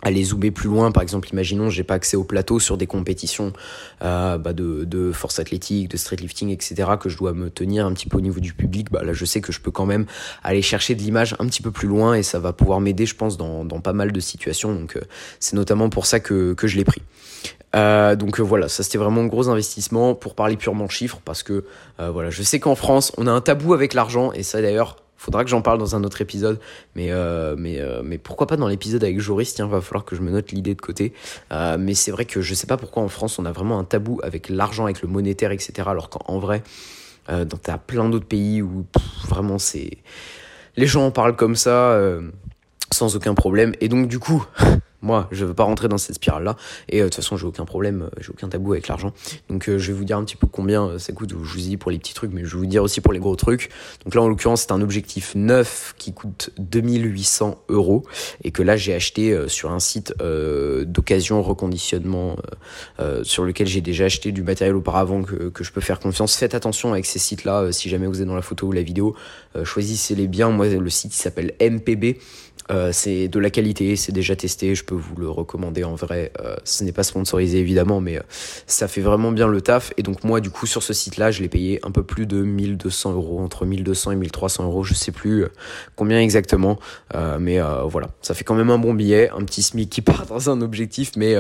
aller 0.02 0.24
zoomer 0.24 0.52
plus 0.52 0.70
loin. 0.70 0.92
Par 0.92 1.04
exemple, 1.04 1.30
imaginons, 1.32 1.70
j'ai 1.70 1.84
pas 1.84 1.96
accès 1.96 2.18
au 2.18 2.24
plateau 2.24 2.60
sur 2.60 2.78
des 2.78 2.88
compétitions 2.88 3.54
euh, 4.04 4.38
bah 4.38 4.54
de, 4.54 4.84
de, 4.84 5.12
force 5.12 5.40
athlétique, 5.40 5.90
de 5.90 5.98
street 5.98 6.18
lifting, 6.18 6.50
etc., 6.50 6.92
que 7.00 7.10
je 7.10 7.18
dois 7.18 7.34
me 7.34 7.50
tenir 7.50 7.86
un 7.86 7.94
petit 7.94 8.08
peu 8.08 8.18
au 8.18 8.22
niveau 8.22 8.40
du 8.40 8.54
public. 8.54 8.92
Bah 8.92 9.04
là, 9.04 9.14
je 9.14 9.26
sais 9.26 9.42
que 9.42 9.52
je 9.52 9.60
peux 9.60 9.72
quand 9.72 9.86
même 9.86 10.06
aller 10.44 10.62
chercher 10.62 10.96
de 10.96 11.02
l'image 11.02 11.36
un 11.40 11.46
petit 11.48 11.62
peu 11.62 11.72
plus 11.72 11.88
loin 11.88 12.14
et 12.14 12.24
ça 12.24 12.40
va 12.40 12.54
pouvoir 12.54 12.80
m'aider, 12.80 13.06
je 13.06 13.16
pense, 13.16 13.38
dans, 13.38 13.66
dans 13.66 13.82
pas 13.82 13.94
mal 13.94 14.12
de 14.12 14.20
situations. 14.20 14.74
Donc, 14.74 14.96
euh, 14.96 15.02
c'est 15.40 15.56
notamment 15.56 15.90
pour 15.90 16.06
ça 16.06 16.20
que, 16.20 16.54
que 16.54 16.68
je 16.68 16.78
l'ai 16.78 16.86
pris. 16.86 17.02
Euh, 17.76 18.16
donc 18.16 18.40
euh, 18.40 18.44
voilà, 18.44 18.70
ça 18.70 18.82
c'était 18.84 18.98
vraiment 18.98 19.22
un 19.22 19.28
gros 19.28 19.50
investissement 19.50 20.16
pour 20.16 20.36
parler 20.36 20.56
purement 20.56 20.88
chiffres 20.88 21.20
parce 21.24 21.44
que 21.44 21.66
euh, 22.00 22.12
voilà, 22.12 22.30
je 22.30 22.42
sais 22.42 22.60
qu'en 22.60 22.76
France 22.76 23.12
on 23.18 23.28
a 23.28 23.32
un 23.32 23.42
tabou 23.42 23.74
avec 23.74 23.94
l'argent 23.94 24.32
et 24.32 24.44
ça 24.44 24.62
d'ailleurs 24.62 24.98
Faudra 25.18 25.44
que 25.44 25.50
j'en 25.50 25.62
parle 25.62 25.80
dans 25.80 25.96
un 25.96 26.04
autre 26.04 26.22
épisode, 26.22 26.60
mais 26.96 27.12
euh, 27.12 27.56
mais 27.58 27.80
euh, 27.80 28.02
mais 28.04 28.18
pourquoi 28.18 28.46
pas 28.46 28.56
dans 28.56 28.68
l'épisode 28.68 29.04
avec 29.04 29.20
Joris 29.20 29.54
Tiens, 29.54 29.68
va 29.68 29.82
falloir 29.82 30.06
que 30.06 30.16
je 30.16 30.22
me 30.22 30.30
note 30.30 30.52
l'idée 30.52 30.76
de 30.76 30.82
côté. 30.82 31.12
Euh, 31.52 31.78
mais 31.80 31.96
c'est 31.96 32.12
vrai 32.12 32.26
que 32.26 32.42
je 32.42 32.54
sais 32.54 32.68
pas 32.68 32.78
pourquoi 32.78 33.02
en 33.02 33.08
France 33.08 33.40
on 33.40 33.46
a 33.46 33.52
vraiment 33.52 33.80
un 33.80 33.84
tabou 33.84 34.20
avec 34.24 34.50
l'argent, 34.50 34.86
avec 34.86 35.02
le 35.02 35.08
monétaire, 35.08 35.52
etc. 35.52 35.88
Alors 35.88 36.10
qu'en 36.10 36.38
vrai, 36.38 36.62
euh, 37.30 37.46
dans 37.46 37.58
t'as 37.58 37.80
plein 37.80 38.10
d'autres 38.10 38.28
pays 38.28 38.62
où 38.62 38.86
vraiment 39.28 39.58
c'est 39.58 39.98
les 40.76 40.86
gens 40.86 41.08
en 41.08 41.12
parlent 41.12 41.36
comme 41.36 41.56
ça 41.56 42.00
sans 42.92 43.16
aucun 43.16 43.34
problème. 43.34 43.74
Et 43.82 43.90
donc 43.90 44.08
du 44.08 44.20
coup, 44.20 44.46
moi, 45.02 45.28
je 45.32 45.46
veux 45.46 45.54
pas 45.54 45.64
rentrer 45.64 45.88
dans 45.88 45.98
cette 45.98 46.16
spirale-là. 46.16 46.56
Et 46.90 47.00
euh, 47.00 47.06
de 47.06 47.10
toute 47.10 47.16
façon, 47.16 47.38
j'ai 47.38 47.46
aucun 47.46 47.66
problème, 47.66 48.04
euh, 48.04 48.20
j'ai 48.20 48.30
aucun 48.30 48.50
tabou 48.50 48.74
avec 48.74 48.88
l'argent. 48.88 49.14
Donc, 49.50 49.70
euh, 49.70 49.78
je 49.78 49.92
vais 49.92 49.98
vous 49.98 50.04
dire 50.04 50.18
un 50.18 50.24
petit 50.24 50.36
peu 50.36 50.48
combien 50.48 50.98
ça 50.98 51.14
coûte. 51.14 51.32
Je 51.32 51.36
vous 51.36 51.58
dis 51.58 51.78
pour 51.78 51.92
les 51.92 52.00
petits 52.00 52.14
trucs, 52.14 52.34
mais 52.34 52.44
je 52.44 52.54
vais 52.54 52.60
vous 52.60 52.66
dire 52.66 52.84
aussi 52.84 53.02
pour 53.02 53.14
les 53.14 53.20
gros 53.20 53.36
trucs. 53.36 53.70
Donc 54.04 54.16
là, 54.16 54.22
en 54.22 54.28
l'occurrence, 54.28 54.62
c'est 54.62 54.72
un 54.72 54.82
objectif 54.82 55.36
neuf 55.36 55.94
qui 55.98 56.14
coûte 56.14 56.52
2800 56.58 57.64
euros 57.70 58.04
et 58.44 58.52
que 58.52 58.64
là, 58.64 58.76
j'ai 58.76 58.94
acheté 58.94 59.48
sur 59.48 59.72
un 59.72 59.80
site 59.80 60.14
d'occasion 60.20 61.42
reconditionnement 61.42 62.38
sur 63.24 63.44
lequel 63.44 63.68
j'ai 63.68 63.82
déjà 63.82 64.06
acheté 64.06 64.32
du 64.32 64.44
matériel 64.44 64.76
auparavant 64.76 65.24
que, 65.24 65.50
que 65.50 65.64
je 65.64 65.72
peux 65.72 65.82
faire 65.82 66.00
confiance. 66.00 66.36
Faites 66.36 66.56
attention 66.56 66.94
avec 66.94 67.06
ces 67.06 67.20
sites-là. 67.20 67.72
si 67.72 67.90
jamais 67.90 68.08
vous 68.08 68.22
êtes 68.22 68.28
dans 68.28 68.36
la 68.36 68.42
photo 68.42 68.68
ou 68.68 68.72
la 68.72 68.84
vidéo, 68.84 69.16
choisissez-les 69.64 70.28
bien. 70.28 70.50
Moi, 70.50 70.68
le 70.68 70.90
site 70.90 71.14
s'appelle 71.14 71.54
MPB. 71.62 72.18
Euh, 72.72 72.92
c'est 72.92 73.28
de 73.28 73.40
la 73.40 73.50
qualité, 73.50 73.96
c'est 73.96 74.12
déjà 74.12 74.36
testé, 74.36 74.76
je 74.76 74.84
peux 74.84 74.96
vous 74.96 75.16
le 75.16 75.30
recommander 75.30 75.84
en 75.84 75.96
vrai. 75.96 76.32
Euh, 76.42 76.56
ce 76.64 76.84
n'est 76.84 76.92
pas 76.92 77.04
sponsorisé 77.04 77.60
évidemment, 77.60 78.02
mais 78.02 78.18
euh, 78.18 78.24
ça 78.66 78.88
fait 78.88 79.02
vraiment 79.02 79.32
bien 79.32 79.48
le 79.48 79.62
taf. 79.62 79.94
Et 79.98 80.04
donc 80.04 80.24
moi, 80.24 80.42
du 80.42 80.50
coup, 80.50 80.66
sur 80.66 80.84
ce 80.84 80.94
site-là, 80.94 81.32
je 81.32 81.42
l'ai 81.42 81.50
payé 81.50 81.80
un 81.84 81.92
peu 81.92 82.04
plus 82.04 82.26
de 82.26 82.42
1200 82.42 83.14
euros, 83.14 83.40
entre 83.40 83.66
1200 83.66 84.12
et 84.12 84.16
1300 84.16 84.66
euros, 84.66 84.84
je 84.84 84.94
sais 84.94 85.12
plus 85.12 85.46
combien 85.96 86.20
exactement. 86.20 86.80
mais 87.40 87.60
voilà, 87.86 88.10
ça 88.22 88.34
fait 88.34 88.44
quand 88.44 88.56
même 88.56 88.70
un 88.70 88.78
bon 88.78 88.94
billet, 88.94 89.30
un 89.30 89.44
petit 89.44 89.62
SMIC 89.62 89.90
qui 89.90 90.02
part 90.08 90.26
dans 90.26 90.50
un 90.50 90.62
objectif, 90.62 91.12
mais 91.16 91.36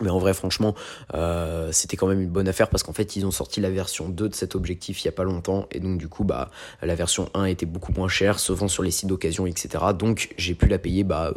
mais 0.00 0.10
en 0.10 0.18
vrai, 0.18 0.34
franchement, 0.34 0.74
euh, 1.14 1.70
c'était 1.70 1.96
quand 1.96 2.08
même 2.08 2.20
une 2.20 2.30
bonne 2.30 2.48
affaire 2.48 2.68
parce 2.68 2.82
qu'en 2.82 2.92
fait, 2.92 3.14
ils 3.14 3.24
ont 3.26 3.30
sorti 3.30 3.60
la 3.60 3.70
version 3.70 4.08
2 4.08 4.28
de 4.28 4.34
cet 4.34 4.56
objectif 4.56 5.02
il 5.02 5.04
y 5.04 5.08
a 5.08 5.12
pas 5.12 5.22
longtemps. 5.22 5.68
Et 5.70 5.78
donc, 5.78 5.98
du 5.98 6.08
coup, 6.08 6.24
bah, 6.24 6.50
la 6.82 6.96
version 6.96 7.30
1 7.34 7.44
était 7.44 7.66
beaucoup 7.66 7.92
moins 7.92 8.08
chère, 8.08 8.40
se 8.40 8.52
vend 8.52 8.66
sur 8.66 8.82
les 8.82 8.90
sites 8.90 9.08
d'occasion, 9.08 9.46
etc. 9.46 9.84
Donc, 9.96 10.34
j'ai 10.36 10.54
pu 10.54 10.66
la 10.66 10.78
payer, 10.78 11.04
bah, 11.04 11.32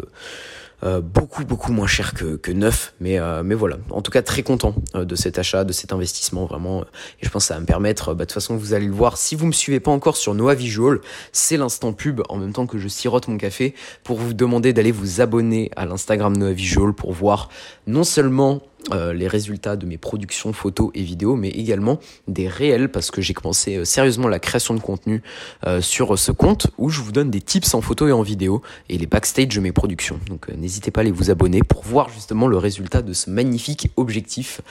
euh, 0.84 1.02
beaucoup 1.02 1.44
beaucoup 1.44 1.72
moins 1.72 1.88
cher 1.88 2.14
que, 2.14 2.36
que 2.36 2.52
neuf 2.52 2.94
mais 3.00 3.18
euh, 3.20 3.42
mais 3.44 3.56
voilà. 3.56 3.78
En 3.90 4.02
tout 4.02 4.12
cas 4.12 4.22
très 4.22 4.44
content 4.44 4.76
euh, 4.94 5.06
de 5.06 5.16
cet 5.16 5.40
achat 5.40 5.64
de 5.64 5.74
cet 5.74 5.92
investissement 5.92 6.46
vraiment. 6.46 6.84
Et 6.84 7.26
je 7.26 7.30
pense 7.30 7.46
que 7.46 7.48
ça 7.48 7.56
va 7.56 7.62
me 7.62 7.66
permettre 7.66 8.14
bah, 8.14 8.26
de 8.26 8.30
toute 8.30 8.34
façon 8.34 8.56
vous 8.56 8.74
allez 8.74 8.86
le 8.86 8.94
voir. 8.94 9.18
Si 9.18 9.36
vous 9.36 9.48
me 9.48 9.52
suivez 9.52 9.80
pas 9.80 9.90
encore 9.90 10.18
sur 10.18 10.36
Noah 10.36 10.54
Visual 10.54 11.00
c'est 11.32 11.58
l'instant 11.58 11.94
pub 11.94 12.22
en 12.30 12.38
même 12.38 12.54
temps 12.54 12.68
que 12.68 12.78
je 12.78 12.88
sirote 12.88 13.28
mon 13.28 13.38
café 13.38 13.74
pour 14.04 14.18
vous 14.18 14.34
demander 14.36 14.72
d'aller 14.72 14.92
vous 14.92 15.20
abonner 15.20 15.72
à 15.76 15.86
l'Instagram 15.88 16.38
Noah 16.38 16.54
Visual 16.54 16.94
pour 16.94 17.12
voir 17.12 17.50
non 17.88 18.04
seulement 18.04 18.62
euh, 18.92 19.14
les 19.14 19.28
résultats 19.28 19.76
de 19.76 19.86
mes 19.86 19.98
productions 19.98 20.54
photos 20.54 20.92
et 20.94 21.04
vidéos, 21.04 21.36
mais 21.36 21.50
également 21.50 22.00
des 22.28 22.48
réels 22.48 22.90
parce 22.90 23.12
que 23.12 23.22
j'ai 23.22 23.34
commencé 23.34 23.78
euh, 23.78 23.86
sérieusement 23.86 24.28
la 24.28 24.40
création 24.40 24.74
de 24.74 24.80
contenu 24.80 25.22
euh, 25.66 25.82
sur 25.82 26.18
ce 26.18 26.32
compte 26.32 26.68
où 26.78 26.90
je 26.90 27.02
vous 27.02 27.12
donne 27.12 27.30
des 27.30 27.42
tips 27.42 27.74
en 27.74 27.82
photo 27.82 28.08
et 28.08 28.12
en 28.12 28.22
vidéo 28.22 28.62
et 28.90 28.98
les 28.98 29.06
backstage 29.06 29.50
de 29.50 29.60
mes 29.60 29.72
productions. 29.72 30.20
Donc 30.28 30.50
n'hésitez 30.50 30.92
pas 30.92 31.02
à 31.02 31.04
aller 31.04 31.12
vous 31.12 31.30
abonner 31.30 31.64
pour 31.64 31.84
voir 31.84 32.10
justement 32.10 32.48
le 32.48 32.58
résultat 32.58 33.02
de 33.02 33.14
ce 33.14 33.30
magnifique 33.30 33.92
objectif 33.98 34.62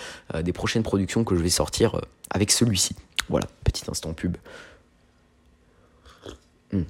des 0.43 0.53
prochaines 0.53 0.83
productions 0.83 1.25
que 1.25 1.37
je 1.37 1.43
vais 1.43 1.51
sortir 1.51 2.01
avec 2.31 2.51
celui-ci. 2.51 2.95
Voilà, 3.29 3.47
petit 3.65 3.85
instant 3.91 4.13
pub. 4.13 4.37
Hmm. 6.73 6.83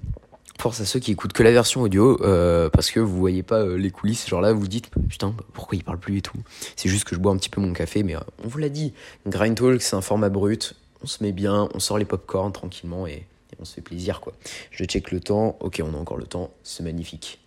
Force 0.60 0.80
à 0.80 0.86
ceux 0.86 1.00
qui 1.00 1.12
écoutent 1.12 1.34
que 1.34 1.42
la 1.42 1.52
version 1.52 1.82
audio 1.82 2.20
euh, 2.22 2.70
parce 2.70 2.90
que 2.90 2.98
vous 2.98 3.16
voyez 3.16 3.42
pas 3.42 3.60
euh, 3.60 3.76
les 3.76 3.90
coulisses. 3.90 4.26
Genre 4.26 4.40
là, 4.40 4.52
vous 4.52 4.66
dites 4.66 4.90
putain, 5.08 5.34
pourquoi 5.52 5.76
il 5.76 5.84
parle 5.84 5.98
plus 5.98 6.18
et 6.18 6.22
tout. 6.22 6.38
C'est 6.76 6.88
juste 6.88 7.04
que 7.04 7.14
je 7.14 7.20
bois 7.20 7.32
un 7.32 7.36
petit 7.36 7.50
peu 7.50 7.60
mon 7.60 7.72
café, 7.72 8.02
mais 8.02 8.16
euh, 8.16 8.20
on 8.42 8.48
vous 8.48 8.58
l'a 8.58 8.70
dit. 8.70 8.94
Grind 9.26 9.58
c'est 9.80 9.96
un 9.96 10.00
format 10.00 10.30
brut. 10.30 10.74
On 11.02 11.06
se 11.06 11.22
met 11.22 11.32
bien, 11.32 11.68
on 11.74 11.78
sort 11.78 11.98
les 11.98 12.04
popcorn 12.06 12.52
tranquillement 12.52 13.06
et, 13.06 13.26
on 13.58 13.64
se 13.64 13.74
fait 13.74 13.80
plaisir 13.80 14.20
quoi. 14.20 14.34
Je 14.70 14.84
check 14.84 15.10
le 15.12 15.20
temps. 15.20 15.56
Ok, 15.60 15.80
on 15.82 15.94
a 15.94 15.96
encore 15.96 16.18
le 16.18 16.26
temps. 16.26 16.50
C'est 16.62 16.82
magnifique. 16.82 17.38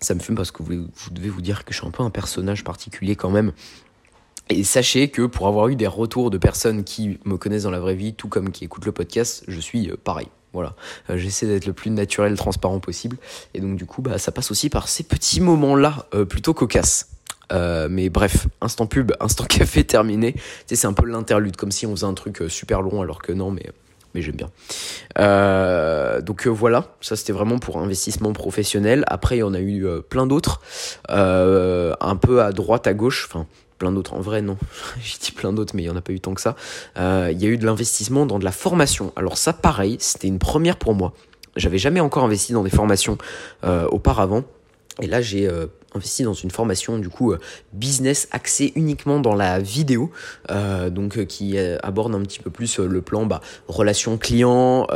Ça 0.00 0.14
me 0.14 0.20
fume 0.20 0.34
parce 0.34 0.50
que 0.50 0.62
vous 0.62 0.88
devez 1.12 1.28
vous 1.28 1.42
dire 1.42 1.64
que 1.64 1.72
je 1.72 1.78
suis 1.78 1.86
un 1.86 1.92
peu 1.92 2.02
un 2.02 2.10
personnage 2.10 2.64
particulier 2.64 3.14
quand 3.14 3.30
même. 3.30 3.52
Et 4.48 4.64
sachez 4.64 5.08
que 5.08 5.22
pour 5.22 5.46
avoir 5.46 5.68
eu 5.68 5.76
des 5.76 5.86
retours 5.86 6.30
de 6.30 6.38
personnes 6.38 6.84
qui 6.84 7.18
me 7.24 7.36
connaissent 7.36 7.62
dans 7.62 7.70
la 7.70 7.80
vraie 7.80 7.94
vie, 7.94 8.14
tout 8.14 8.28
comme 8.28 8.50
qui 8.50 8.64
écoutent 8.64 8.84
le 8.84 8.92
podcast, 8.92 9.44
je 9.48 9.60
suis 9.60 9.90
euh, 9.90 9.96
pareil. 10.02 10.28
Voilà, 10.52 10.74
euh, 11.08 11.16
j'essaie 11.16 11.46
d'être 11.46 11.64
le 11.64 11.72
plus 11.72 11.90
naturel, 11.90 12.36
transparent 12.36 12.78
possible. 12.78 13.16
Et 13.54 13.60
donc 13.60 13.76
du 13.76 13.86
coup, 13.86 14.02
bah, 14.02 14.18
ça 14.18 14.32
passe 14.32 14.50
aussi 14.50 14.68
par 14.68 14.88
ces 14.88 15.04
petits 15.04 15.40
moments-là, 15.40 16.06
euh, 16.14 16.24
plutôt 16.24 16.52
cocasses. 16.52 17.08
mais 17.50 18.10
bref, 18.10 18.46
instant 18.60 18.86
pub, 18.86 19.12
instant 19.20 19.44
café 19.44 19.84
terminé. 19.84 20.32
Tu 20.34 20.40
sais, 20.66 20.76
c'est 20.76 20.86
un 20.86 20.92
peu 20.92 21.06
l'interlude, 21.06 21.56
comme 21.56 21.70
si 21.72 21.86
on 21.86 21.92
faisait 21.92 22.06
un 22.06 22.14
truc 22.14 22.42
super 22.48 22.82
long, 22.82 23.00
alors 23.00 23.22
que 23.22 23.32
non, 23.32 23.50
mais 23.50 23.70
mais 24.14 24.20
j'aime 24.20 24.36
bien. 24.36 24.50
donc 26.20 26.46
voilà, 26.46 26.94
ça 27.00 27.16
c'était 27.16 27.32
vraiment 27.32 27.58
pour 27.58 27.78
investissement 27.78 28.34
professionnel. 28.34 29.04
Après, 29.06 29.36
il 29.36 29.40
y 29.40 29.42
en 29.42 29.54
a 29.54 29.60
eu 29.60 29.86
plein 30.06 30.26
d'autres, 30.26 30.60
un 31.08 32.16
peu 32.20 32.42
à 32.42 32.52
droite, 32.52 32.86
à 32.86 32.92
gauche. 32.92 33.26
Enfin, 33.30 33.46
plein 33.82 33.90
d'autres. 33.90 34.14
En 34.14 34.20
vrai, 34.20 34.42
non. 34.42 34.56
J'ai 35.02 35.18
dit 35.18 35.32
plein 35.32 35.52
d'autres, 35.52 35.74
mais 35.74 35.82
il 35.82 35.86
n'y 35.86 35.90
en 35.90 35.96
a 35.96 36.00
pas 36.00 36.12
eu 36.12 36.20
tant 36.20 36.34
que 36.34 36.40
ça. 36.40 36.54
Euh, 36.96 37.30
il 37.32 37.42
y 37.42 37.46
a 37.46 37.48
eu 37.48 37.58
de 37.58 37.66
l'investissement 37.66 38.26
dans 38.26 38.38
de 38.38 38.44
la 38.44 38.52
formation. 38.52 39.12
Alors 39.16 39.36
ça, 39.36 39.52
pareil, 39.52 39.96
c'était 39.98 40.28
une 40.28 40.38
première 40.38 40.76
pour 40.76 40.94
moi. 40.94 41.12
J'avais 41.56 41.78
jamais 41.78 41.98
encore 41.98 42.22
investi 42.22 42.52
dans 42.52 42.62
des 42.62 42.70
formations 42.70 43.18
euh, 43.64 43.88
auparavant. 43.88 44.44
Et 45.00 45.08
là, 45.08 45.20
j'ai 45.20 45.48
euh, 45.48 45.66
investi 45.96 46.22
dans 46.22 46.32
une 46.32 46.52
formation 46.52 46.96
du 46.98 47.08
coup 47.08 47.34
business 47.72 48.28
axée 48.30 48.72
uniquement 48.76 49.18
dans 49.18 49.34
la 49.34 49.58
vidéo, 49.58 50.12
donc 50.90 51.26
qui 51.26 51.58
aborde 51.58 52.14
un 52.14 52.20
petit 52.22 52.38
peu 52.38 52.50
plus 52.50 52.78
le 52.78 53.02
plan 53.02 53.26
bah, 53.26 53.40
relation 53.68 54.16
client, 54.16 54.86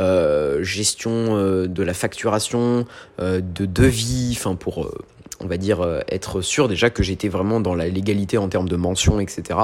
gestion 0.61 1.35
de 1.67 1.83
la 1.83 1.93
facturation, 1.93 2.85
de 3.19 3.65
devis, 3.65 4.33
enfin 4.37 4.55
pour 4.55 4.91
on 5.39 5.47
va 5.47 5.57
dire 5.57 5.81
euh, 5.81 5.99
être 6.09 6.41
sûr 6.41 6.67
déjà 6.67 6.89
que 6.89 7.03
j'étais 7.03 7.27
vraiment 7.27 7.59
dans 7.59 7.75
la 7.75 7.87
légalité 7.87 8.37
en 8.37 8.49
termes 8.49 8.69
de 8.69 8.75
mention, 8.75 9.19
etc. 9.19 9.59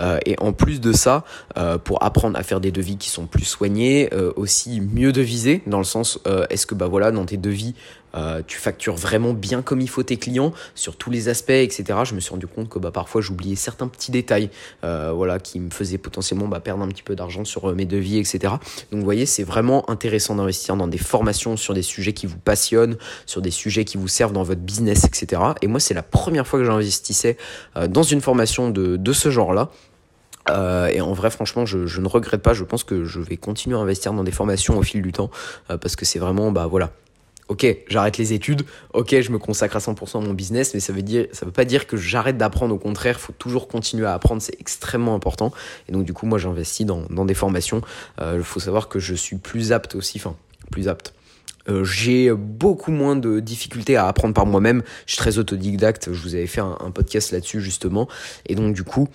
Euh, 0.00 0.18
et 0.26 0.36
en 0.40 0.52
plus 0.52 0.80
de 0.80 0.92
ça, 0.92 1.24
euh, 1.56 1.78
pour 1.78 2.02
apprendre 2.02 2.38
à 2.38 2.42
faire 2.42 2.60
des 2.60 2.70
devis 2.70 2.96
qui 2.96 3.08
sont 3.08 3.26
plus 3.26 3.44
soignés, 3.44 4.10
aussi 4.36 4.80
mieux 4.80 5.12
deviser 5.12 5.62
dans 5.66 5.78
le 5.78 5.84
sens 5.84 6.18
est-ce 6.50 6.66
que 6.66 6.74
bah 6.74 6.86
voilà 6.86 7.10
dans 7.10 7.24
tes 7.24 7.36
devis 7.36 7.74
euh, 8.14 8.42
tu 8.46 8.58
factures 8.58 8.96
vraiment 8.96 9.32
bien 9.32 9.62
comme 9.62 9.80
il 9.80 9.88
faut 9.88 10.02
tes 10.02 10.16
clients 10.16 10.52
sur 10.74 10.96
tous 10.96 11.10
les 11.10 11.28
aspects, 11.28 11.50
etc. 11.50 12.00
Je 12.04 12.14
me 12.14 12.20
suis 12.20 12.30
rendu 12.30 12.46
compte 12.46 12.68
que 12.68 12.78
bah, 12.78 12.90
parfois 12.90 13.20
j'oubliais 13.20 13.56
certains 13.56 13.88
petits 13.88 14.10
détails 14.10 14.50
euh, 14.84 15.12
voilà, 15.14 15.38
qui 15.38 15.60
me 15.60 15.70
faisaient 15.70 15.98
potentiellement 15.98 16.48
bah, 16.48 16.60
perdre 16.60 16.82
un 16.82 16.88
petit 16.88 17.02
peu 17.02 17.14
d'argent 17.14 17.44
sur 17.44 17.70
euh, 17.70 17.74
mes 17.74 17.86
devis, 17.86 18.18
etc. 18.18 18.54
Donc 18.90 19.00
vous 19.00 19.04
voyez, 19.04 19.26
c'est 19.26 19.44
vraiment 19.44 19.88
intéressant 19.90 20.34
d'investir 20.34 20.76
dans 20.76 20.88
des 20.88 20.98
formations 20.98 21.56
sur 21.56 21.74
des 21.74 21.82
sujets 21.82 22.12
qui 22.12 22.26
vous 22.26 22.38
passionnent, 22.38 22.96
sur 23.26 23.40
des 23.40 23.50
sujets 23.50 23.84
qui 23.84 23.96
vous 23.96 24.08
servent 24.08 24.32
dans 24.32 24.42
votre 24.42 24.60
business, 24.60 25.04
etc. 25.04 25.42
Et 25.62 25.66
moi, 25.66 25.80
c'est 25.80 25.94
la 25.94 26.02
première 26.02 26.46
fois 26.46 26.58
que 26.58 26.64
j'investissais 26.64 27.36
dans 27.88 28.02
une 28.02 28.20
formation 28.20 28.70
de, 28.70 28.96
de 28.96 29.12
ce 29.12 29.30
genre-là. 29.30 29.70
et 30.48 31.00
en 31.00 31.12
vrai, 31.12 31.30
franchement, 31.30 31.66
je, 31.66 31.86
je, 31.86 32.00
ne 32.00 32.08
regrette 32.08 32.42
pas. 32.42 32.52
Je 32.52 32.64
pense 32.64 32.84
que 32.84 33.04
je 33.04 33.20
vais 33.20 33.36
continuer 33.36 33.76
à 33.76 33.80
investir 33.80 34.12
dans 34.12 34.24
des 34.24 34.32
formations 34.32 34.78
au 34.78 34.82
fil 34.82 35.02
du 35.02 35.12
temps 35.12 35.30
parce 35.68 35.96
que 35.96 36.04
c'est 36.04 36.18
vraiment, 36.18 36.52
bah 36.52 36.66
voilà, 36.66 36.90
ok, 37.48 37.66
j'arrête 37.88 38.18
les 38.18 38.32
études, 38.32 38.62
ok, 38.94 39.20
je 39.20 39.30
me 39.30 39.38
consacre 39.38 39.76
à 39.76 39.78
100% 39.78 40.22
à 40.22 40.26
mon 40.26 40.32
business, 40.32 40.74
mais 40.74 40.80
ça 40.80 40.92
veut 40.92 41.02
dire, 41.02 41.26
ça 41.32 41.44
veut 41.44 41.52
pas 41.52 41.64
dire 41.64 41.86
que 41.86 41.96
j'arrête 41.96 42.36
d'apprendre. 42.38 42.74
Au 42.74 42.78
contraire, 42.78 43.16
il 43.18 43.22
faut 43.22 43.32
toujours 43.32 43.68
continuer 43.68 44.06
à 44.06 44.14
apprendre, 44.14 44.40
c'est 44.40 44.58
extrêmement 44.60 45.14
important. 45.14 45.52
Et 45.88 45.92
donc 45.92 46.04
du 46.04 46.12
coup, 46.12 46.26
moi, 46.26 46.38
j'investis 46.38 46.86
dans, 46.86 47.24
des 47.24 47.34
formations. 47.34 47.82
Il 48.18 48.24
euh, 48.24 48.42
faut 48.42 48.60
savoir 48.60 48.88
que 48.88 48.98
je 48.98 49.14
suis 49.14 49.36
plus 49.36 49.72
apte 49.72 49.94
aussi, 49.94 50.18
enfin, 50.18 50.34
plus 50.70 50.88
apte. 50.88 51.14
Euh, 51.68 51.84
j'ai 51.84 52.32
beaucoup 52.32 52.90
moins 52.90 53.14
de 53.14 53.38
difficultés 53.38 53.96
à 53.96 54.08
apprendre 54.08 54.34
par 54.34 54.46
moi-même. 54.46 54.82
Je 55.06 55.12
suis 55.12 55.18
très 55.18 55.38
autodidacte. 55.38 56.12
Je 56.12 56.20
vous 56.22 56.34
avais 56.34 56.48
fait 56.48 56.60
un, 56.60 56.90
podcast 56.92 57.30
là-dessus 57.30 57.60
justement. 57.60 58.08
Et 58.46 58.56
donc 58.56 58.74
du 58.74 58.82
coup, 58.82 59.08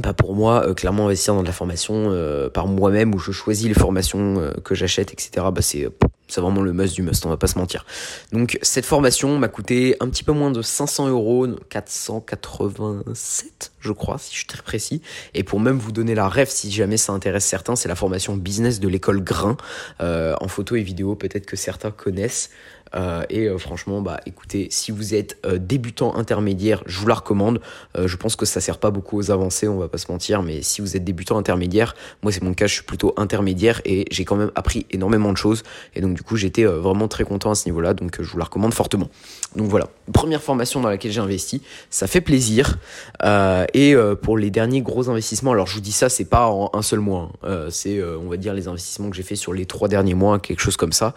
bah 0.00 0.12
pour 0.12 0.34
moi, 0.34 0.68
euh, 0.68 0.74
clairement 0.74 1.06
investir 1.06 1.34
dans 1.34 1.42
de 1.42 1.46
la 1.46 1.52
formation 1.52 2.12
par 2.52 2.68
moi-même 2.68 3.14
où 3.14 3.18
je 3.18 3.32
choisis 3.32 3.66
les 3.66 3.74
formations 3.74 4.52
que 4.62 4.74
j'achète, 4.76 5.12
etc. 5.12 5.46
Bah 5.52 5.62
c'est 5.62 5.88
c'est 6.34 6.40
vraiment 6.40 6.62
le 6.62 6.72
must 6.72 6.94
du 6.94 7.02
must, 7.02 7.26
on 7.26 7.28
va 7.28 7.36
pas 7.36 7.46
se 7.46 7.58
mentir. 7.58 7.84
Donc 8.32 8.58
cette 8.62 8.86
formation 8.86 9.38
m'a 9.38 9.48
coûté 9.48 9.96
un 10.00 10.08
petit 10.08 10.24
peu 10.24 10.32
moins 10.32 10.50
de 10.50 10.62
500 10.62 11.08
euros, 11.08 11.46
487 11.68 13.72
je 13.80 13.92
crois, 13.92 14.18
si 14.18 14.32
je 14.32 14.38
suis 14.38 14.46
très 14.46 14.62
précis. 14.62 15.02
Et 15.34 15.44
pour 15.44 15.60
même 15.60 15.78
vous 15.78 15.92
donner 15.92 16.14
la 16.14 16.28
rêve, 16.28 16.48
si 16.48 16.72
jamais 16.72 16.96
ça 16.96 17.12
intéresse 17.12 17.44
certains, 17.44 17.76
c'est 17.76 17.88
la 17.88 17.94
formation 17.94 18.34
business 18.36 18.80
de 18.80 18.88
l'école 18.88 19.22
Grain 19.22 19.56
en 20.00 20.48
photo 20.48 20.76
et 20.76 20.82
vidéo. 20.82 21.14
Peut-être 21.14 21.46
que 21.46 21.56
certains 21.56 21.90
connaissent. 21.90 22.50
Euh, 22.94 23.22
et 23.28 23.48
euh, 23.48 23.58
franchement, 23.58 24.00
bah 24.00 24.20
écoutez, 24.26 24.68
si 24.70 24.92
vous 24.92 25.14
êtes 25.14 25.36
euh, 25.44 25.58
débutant 25.58 26.16
intermédiaire, 26.16 26.82
je 26.86 27.00
vous 27.00 27.06
la 27.06 27.14
recommande. 27.14 27.60
je 27.96 28.16
pense 28.16 28.36
que 28.36 28.46
ça 28.46 28.60
sert 28.60 28.78
pas 28.78 28.90
beaucoup 28.90 29.18
aux 29.18 29.30
avancées, 29.30 29.68
on 29.68 29.78
va 29.78 29.88
pas 29.88 29.98
se 29.98 30.10
mentir, 30.10 30.42
mais 30.42 30.62
si 30.62 30.80
vous 30.80 30.96
êtes 30.96 31.04
débutant 31.04 31.38
intermédiaire, 31.38 31.94
moi 32.22 32.32
c'est 32.32 32.42
mon 32.42 32.54
cas, 32.54 32.66
je 32.66 32.74
suis 32.74 32.82
plutôt 32.82 33.14
intermédiaire 33.16 33.80
et 33.84 34.06
j'ai 34.10 34.24
quand 34.24 34.36
même 34.36 34.50
appris 34.54 34.86
énormément 34.90 35.32
de 35.32 35.36
choses. 35.36 35.62
Et 35.94 36.00
donc 36.00 36.14
du 36.14 36.22
coup, 36.24 36.36
j'étais 36.36 36.64
vraiment 36.64 37.08
très 37.08 37.24
content 37.24 37.50
à 37.50 37.54
ce 37.54 37.66
niveau-là, 37.66 37.94
donc 37.94 38.20
je 38.20 38.30
vous 38.30 38.38
la 38.38 38.44
recommande 38.44 38.74
fortement. 38.74 39.08
Donc 39.56 39.68
voilà, 39.68 39.88
première 40.12 40.42
formation 40.42 40.80
dans 40.80 40.88
laquelle 40.88 41.12
j'ai 41.12 41.20
investi, 41.20 41.62
ça 41.90 42.06
fait 42.06 42.20
plaisir. 42.20 42.78
et 43.22 43.94
pour 44.22 44.38
les 44.38 44.50
derniers 44.50 44.82
gros 44.82 45.08
investissements, 45.08 45.52
alors 45.52 45.66
je 45.66 45.74
vous 45.74 45.80
dis 45.80 45.92
ça, 45.92 46.08
c'est 46.08 46.24
pas 46.24 46.48
en 46.48 46.70
un 46.72 46.82
seul 46.82 47.00
mois, 47.00 47.30
hein. 47.42 47.66
c'est 47.70 48.02
on 48.02 48.28
va 48.28 48.36
dire 48.36 48.54
les 48.54 48.68
investissements 48.68 49.10
que 49.10 49.16
j'ai 49.16 49.22
fait 49.22 49.36
sur 49.36 49.52
les 49.52 49.66
trois 49.66 49.88
derniers 49.88 50.14
mois, 50.14 50.38
quelque 50.38 50.60
chose 50.60 50.76
comme 50.76 50.92
ça. 50.92 51.14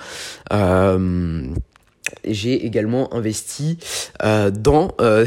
Euh, 0.54 1.48
j'ai 2.26 2.66
également 2.66 3.14
investi 3.14 3.78
euh, 4.24 4.50
dans 4.50 4.92
euh, 5.02 5.26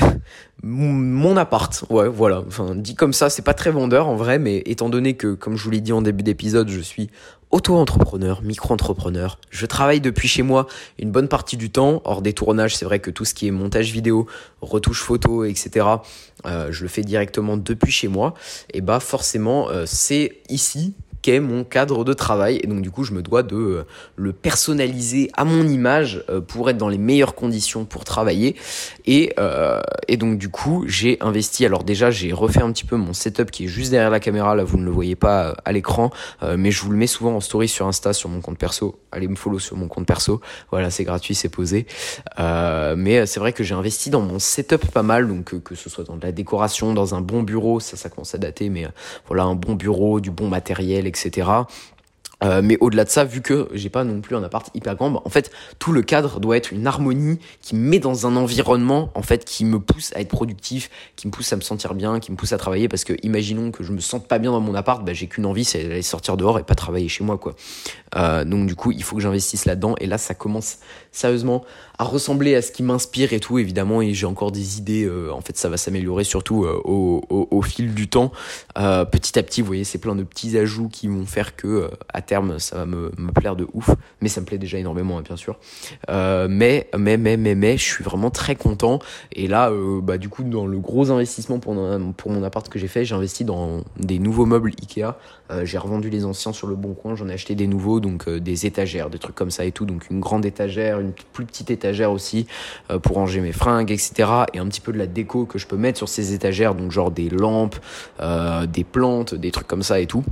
mon 0.62 1.36
appart. 1.36 1.84
Ouais, 1.90 2.08
voilà. 2.08 2.42
Enfin, 2.46 2.74
dit 2.74 2.94
comme 2.94 3.12
ça, 3.12 3.30
c'est 3.30 3.42
pas 3.42 3.54
très 3.54 3.70
vendeur 3.70 4.08
en 4.08 4.16
vrai, 4.16 4.38
mais 4.38 4.62
étant 4.66 4.88
donné 4.88 5.14
que, 5.14 5.34
comme 5.34 5.56
je 5.56 5.64
vous 5.64 5.70
l'ai 5.70 5.80
dit 5.80 5.92
en 5.92 6.02
début 6.02 6.22
d'épisode, 6.22 6.68
je 6.68 6.80
suis 6.80 7.10
auto-entrepreneur, 7.50 8.42
micro-entrepreneur. 8.42 9.38
Je 9.50 9.66
travaille 9.66 10.00
depuis 10.00 10.28
chez 10.28 10.42
moi 10.42 10.66
une 10.98 11.10
bonne 11.10 11.28
partie 11.28 11.56
du 11.56 11.70
temps. 11.70 12.00
Hors 12.04 12.22
des 12.22 12.32
tournages, 12.32 12.76
c'est 12.76 12.84
vrai 12.84 13.00
que 13.00 13.10
tout 13.10 13.24
ce 13.24 13.34
qui 13.34 13.48
est 13.48 13.50
montage 13.50 13.92
vidéo, 13.92 14.26
retouche 14.60 15.02
photo, 15.02 15.44
etc., 15.44 15.86
euh, 16.46 16.72
je 16.72 16.82
le 16.82 16.88
fais 16.88 17.02
directement 17.02 17.56
depuis 17.56 17.92
chez 17.92 18.08
moi. 18.08 18.34
Et 18.72 18.80
bah 18.80 19.00
forcément, 19.00 19.68
c'est 19.84 20.38
ici 20.48 20.94
qu'est 21.22 21.40
mon 21.40 21.64
cadre 21.64 22.04
de 22.04 22.12
travail. 22.12 22.60
Et 22.62 22.66
donc 22.66 22.82
du 22.82 22.90
coup, 22.90 23.04
je 23.04 23.12
me 23.12 23.22
dois 23.22 23.42
de 23.42 23.56
euh, 23.56 23.86
le 24.16 24.32
personnaliser 24.32 25.30
à 25.34 25.44
mon 25.44 25.66
image 25.66 26.24
euh, 26.28 26.40
pour 26.40 26.70
être 26.70 26.76
dans 26.76 26.88
les 26.88 26.98
meilleures 26.98 27.34
conditions 27.34 27.84
pour 27.84 28.04
travailler. 28.04 28.56
Et, 29.06 29.32
euh, 29.38 29.80
et 30.08 30.16
donc 30.16 30.38
du 30.38 30.48
coup, 30.48 30.84
j'ai 30.86 31.18
investi. 31.20 31.66
Alors 31.66 31.84
déjà, 31.84 32.10
j'ai 32.10 32.32
refait 32.32 32.62
un 32.62 32.72
petit 32.72 32.84
peu 32.84 32.96
mon 32.96 33.12
setup 33.12 33.50
qui 33.50 33.64
est 33.64 33.68
juste 33.68 33.90
derrière 33.90 34.10
la 34.10 34.20
caméra. 34.20 34.54
Là, 34.54 34.64
vous 34.64 34.78
ne 34.78 34.84
le 34.84 34.90
voyez 34.90 35.16
pas 35.16 35.56
à 35.64 35.72
l'écran, 35.72 36.10
mais 36.56 36.70
je 36.70 36.82
vous 36.82 36.90
le 36.90 36.96
mets 36.96 37.06
souvent 37.06 37.36
en 37.36 37.40
story 37.40 37.68
sur 37.68 37.86
Insta, 37.86 38.12
sur 38.12 38.28
mon 38.28 38.40
compte 38.40 38.58
perso. 38.58 38.98
Allez 39.12 39.28
me 39.28 39.36
follow 39.36 39.58
sur 39.58 39.76
mon 39.76 39.88
compte 39.88 40.06
perso. 40.06 40.40
Voilà, 40.70 40.90
c'est 40.90 41.04
gratuit, 41.04 41.34
c'est 41.34 41.48
posé. 41.48 41.86
mais 42.38 43.26
c'est 43.26 43.40
vrai 43.40 43.52
que 43.52 43.64
j'ai 43.64 43.74
investi 43.74 44.10
dans 44.10 44.20
mon 44.20 44.38
setup 44.38 44.86
pas 44.86 45.02
mal. 45.02 45.28
Donc 45.28 45.60
que 45.62 45.74
ce 45.74 45.90
soit 45.90 46.04
dans 46.04 46.16
de 46.16 46.22
la 46.22 46.32
décoration, 46.32 46.94
dans 46.94 47.14
un 47.14 47.20
bon 47.20 47.42
bureau, 47.42 47.80
ça, 47.80 47.96
ça 47.96 48.08
commence 48.08 48.34
à 48.34 48.38
dater, 48.38 48.68
mais 48.68 48.86
voilà, 49.26 49.44
un 49.44 49.54
bon 49.54 49.74
bureau, 49.74 50.20
du 50.20 50.30
bon 50.30 50.48
matériel, 50.48 51.06
etc. 51.10 51.66
Euh, 52.42 52.60
mais 52.62 52.76
au-delà 52.80 53.04
de 53.04 53.10
ça, 53.10 53.24
vu 53.24 53.42
que 53.42 53.68
j'ai 53.72 53.90
pas 53.90 54.04
non 54.04 54.20
plus 54.20 54.36
un 54.36 54.42
appart 54.42 54.68
hyper 54.74 54.96
grand, 54.96 55.10
bah, 55.10 55.22
en 55.24 55.30
fait, 55.30 55.50
tout 55.78 55.92
le 55.92 56.02
cadre 56.02 56.40
doit 56.40 56.56
être 56.56 56.72
une 56.72 56.86
harmonie 56.86 57.38
qui 57.60 57.74
me 57.74 57.88
met 57.88 57.98
dans 57.98 58.26
un 58.26 58.36
environnement, 58.36 59.10
en 59.14 59.22
fait, 59.22 59.44
qui 59.44 59.64
me 59.64 59.78
pousse 59.78 60.12
à 60.14 60.20
être 60.20 60.28
productif, 60.28 60.90
qui 61.16 61.26
me 61.26 61.32
pousse 61.32 61.52
à 61.52 61.56
me 61.56 61.60
sentir 61.60 61.94
bien, 61.94 62.20
qui 62.20 62.32
me 62.32 62.36
pousse 62.36 62.52
à 62.52 62.58
travailler. 62.58 62.88
Parce 62.88 63.04
que, 63.04 63.14
imaginons 63.22 63.70
que 63.70 63.84
je 63.84 63.92
me 63.92 64.00
sente 64.00 64.26
pas 64.26 64.38
bien 64.38 64.52
dans 64.52 64.60
mon 64.60 64.74
appart, 64.74 65.04
bah, 65.04 65.12
j'ai 65.12 65.26
qu'une 65.26 65.46
envie, 65.46 65.64
c'est 65.64 65.82
d'aller 65.84 66.02
sortir 66.02 66.36
dehors 66.36 66.58
et 66.58 66.62
pas 66.62 66.74
travailler 66.74 67.08
chez 67.08 67.24
moi, 67.24 67.36
quoi. 67.38 67.54
Euh, 68.16 68.44
donc, 68.44 68.66
du 68.66 68.74
coup, 68.74 68.92
il 68.92 69.02
faut 69.02 69.16
que 69.16 69.22
j'investisse 69.22 69.66
là-dedans. 69.66 69.94
Et 70.00 70.06
là, 70.06 70.18
ça 70.18 70.34
commence 70.34 70.78
sérieusement 71.12 71.64
à 71.98 72.04
ressembler 72.04 72.54
à 72.54 72.62
ce 72.62 72.72
qui 72.72 72.82
m'inspire 72.82 73.32
et 73.32 73.40
tout, 73.40 73.58
évidemment. 73.58 74.00
Et 74.00 74.14
j'ai 74.14 74.26
encore 74.26 74.52
des 74.52 74.78
idées. 74.78 75.04
Euh, 75.04 75.30
en 75.32 75.42
fait, 75.42 75.56
ça 75.56 75.68
va 75.68 75.76
s'améliorer 75.76 76.24
surtout 76.24 76.64
au, 76.64 77.62
fil 77.62 77.94
du 77.94 78.08
temps. 78.08 78.32
petit 78.74 79.38
à 79.38 79.42
petit, 79.42 79.60
vous 79.60 79.66
voyez, 79.66 79.84
c'est 79.84 79.98
plein 79.98 80.14
de 80.14 80.22
petits 80.22 80.56
ajouts 80.56 80.88
qui 80.88 81.06
vont 81.06 81.26
faire 81.26 81.54
que, 81.54 81.90
à 82.12 82.22
terme, 82.30 82.60
ça 82.60 82.76
va 82.76 82.86
me, 82.86 83.10
plaire 83.34 83.56
de 83.56 83.66
ouf. 83.74 83.90
Mais 84.20 84.28
ça 84.28 84.40
me 84.40 84.46
plaît 84.46 84.56
déjà 84.56 84.78
énormément, 84.78 85.18
hein, 85.18 85.22
bien 85.22 85.34
sûr. 85.34 85.58
Euh, 86.10 86.46
mais, 86.48 86.88
mais, 86.96 87.16
mais, 87.16 87.36
mais, 87.36 87.56
mais, 87.56 87.76
je 87.76 87.82
suis 87.82 88.04
vraiment 88.04 88.30
très 88.30 88.54
content. 88.54 89.00
Et 89.32 89.48
là, 89.48 89.70
euh, 89.70 90.00
bah, 90.00 90.16
du 90.16 90.28
coup, 90.28 90.44
dans 90.44 90.64
le 90.64 90.78
gros 90.78 91.10
investissement 91.10 91.58
pour, 91.58 91.74
mon 91.74 92.42
appart 92.44 92.68
que 92.68 92.78
j'ai 92.78 92.86
fait, 92.86 93.04
j'ai 93.04 93.16
investi 93.16 93.44
dans 93.44 93.82
des 93.96 94.20
nouveaux 94.20 94.46
meubles 94.46 94.70
Ikea. 94.80 95.16
Euh, 95.50 95.64
j'ai 95.64 95.76
revendu 95.76 96.08
les 96.08 96.24
anciens 96.24 96.52
sur 96.52 96.68
le 96.68 96.76
bon 96.76 96.94
coin, 96.94 97.16
j'en 97.16 97.28
ai 97.28 97.32
acheté 97.32 97.56
des 97.56 97.66
nouveaux, 97.66 97.98
donc 97.98 98.28
euh, 98.28 98.38
des 98.38 98.64
étagères, 98.64 99.10
des 99.10 99.18
trucs 99.18 99.34
comme 99.34 99.50
ça 99.50 99.64
et 99.64 99.72
tout. 99.72 99.84
Donc 99.84 100.08
une 100.08 100.20
grande 100.20 100.46
étagère, 100.46 101.00
une 101.00 101.12
plus 101.32 101.46
petite 101.46 101.72
étagère 101.72 102.12
aussi 102.12 102.46
pour 103.02 103.16
ranger 103.16 103.40
mes 103.40 103.50
fringues, 103.50 103.90
etc. 103.90 104.30
Et 104.54 104.60
un 104.60 104.68
petit 104.68 104.80
peu 104.80 104.92
de 104.92 104.98
la 104.98 105.08
déco 105.08 105.46
que 105.46 105.58
je 105.58 105.66
peux 105.66 105.76
mettre 105.76 105.98
sur 105.98 106.08
ces 106.08 106.32
étagères, 106.32 106.76
donc 106.76 106.92
genre 106.92 107.10
des 107.10 107.28
lampes, 107.28 107.76
des 108.68 108.84
plantes, 108.84 109.34
des 109.34 109.50
trucs 109.50 109.66
comme 109.66 109.82
ça 109.82 109.98
et 109.98 110.06
tout. 110.06 110.22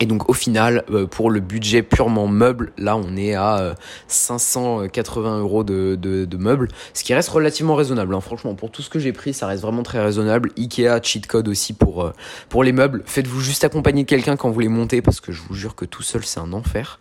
Et 0.00 0.06
donc 0.06 0.28
au 0.28 0.32
final, 0.32 0.84
euh, 0.90 1.06
pour 1.06 1.30
le 1.30 1.38
budget 1.38 1.82
purement 1.82 2.26
meuble, 2.26 2.72
là 2.76 2.96
on 2.96 3.16
est 3.16 3.34
à 3.34 3.76
580 4.08 5.36
euh, 5.36 5.40
euros 5.40 5.62
de, 5.62 5.94
de, 5.94 6.36
meubles, 6.36 6.68
ce 6.94 7.04
qui 7.04 7.14
reste 7.14 7.28
relativement 7.28 7.76
raisonnable. 7.76 8.12
Hein. 8.14 8.20
Franchement, 8.20 8.54
pour 8.54 8.70
tout 8.70 8.82
ce 8.82 8.90
que 8.90 8.98
j'ai 8.98 9.12
pris, 9.12 9.32
ça 9.32 9.46
reste 9.46 9.62
vraiment 9.62 9.84
très 9.84 10.02
raisonnable. 10.02 10.50
Ikea, 10.58 11.00
cheat 11.00 11.28
code 11.28 11.46
aussi 11.46 11.74
pour, 11.74 12.04
euh, 12.04 12.12
pour 12.48 12.64
les 12.64 12.72
meubles. 12.72 13.02
Faites-vous 13.06 13.40
juste 13.40 13.62
accompagner 13.62 14.04
quelqu'un 14.04 14.36
quand 14.36 14.50
vous 14.50 14.60
les 14.60 14.68
montez, 14.68 15.00
parce 15.00 15.20
que 15.20 15.30
je 15.30 15.42
vous 15.48 15.54
jure 15.54 15.76
que 15.76 15.84
tout 15.84 16.02
seul 16.02 16.24
c'est 16.24 16.40
un 16.40 16.52
enfer. 16.52 16.98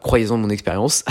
Croyez-en 0.00 0.36
mon 0.36 0.50
expérience. 0.50 1.04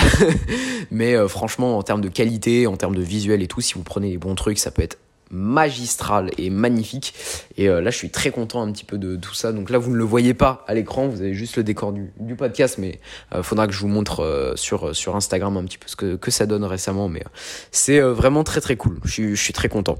Mais 0.91 1.15
franchement, 1.28 1.78
en 1.78 1.84
termes 1.84 2.02
de 2.02 2.10
qualité, 2.10 2.67
en 2.67 2.78
termes 2.78 2.95
de 2.95 3.02
visuel 3.02 3.43
et 3.43 3.47
tout, 3.47 3.62
si 3.62 3.73
vous 3.73 3.84
prenez 3.84 4.12
les 4.12 4.17
bons 4.17 4.36
trucs, 4.36 4.60
ça 4.60 4.71
peut 4.71 4.82
être 4.82 4.97
magistral 5.34 6.30
et 6.38 6.50
magnifique. 6.50 7.13
Et 7.58 7.67
euh, 7.67 7.82
là, 7.82 7.91
je 7.91 7.98
suis 7.98 8.10
très 8.10 8.32
content 8.32 8.62
un 8.62 8.72
petit 8.72 8.86
peu 8.86 8.98
de 8.98 9.15
tout 9.15 9.34
ça. 9.34 9.52
Donc 9.52 9.69
là, 9.69 9.78
vous 9.78 9.91
ne 9.91 9.98
le 9.98 10.04
voyez 10.04 10.34
pas 10.34 10.63
à 10.67 10.74
l'écran, 10.74 11.08
vous 11.08 11.22
avez 11.22 11.34
juste 11.34 11.58
le 11.58 11.63
décor 11.63 11.91
du, 11.91 12.12
du 12.19 12.36
podcast, 12.36 12.78
mais 12.78 13.00
euh, 13.34 13.43
faudra 13.43 13.67
que 13.67 13.74
je 13.74 13.80
vous 13.80 13.88
montre 13.88 14.22
euh, 14.22 14.56
sur, 14.56 15.15
Instagram 15.15 15.58
un 15.58 15.65
petit 15.65 15.78
peu 15.78 15.88
ce 15.88 15.96
que, 15.96 16.15
que 16.15 16.32
ça 16.32 16.46
donne 16.46 16.63
récemment. 16.63 17.10
Mais 17.10 17.24
c'est 17.72 18.00
vraiment 18.00 18.43
très 18.43 18.62
très 18.62 18.76
cool. 18.76 19.00
Je 19.04 19.36
suis 19.36 19.54
très 19.54 19.69
content. 19.69 19.98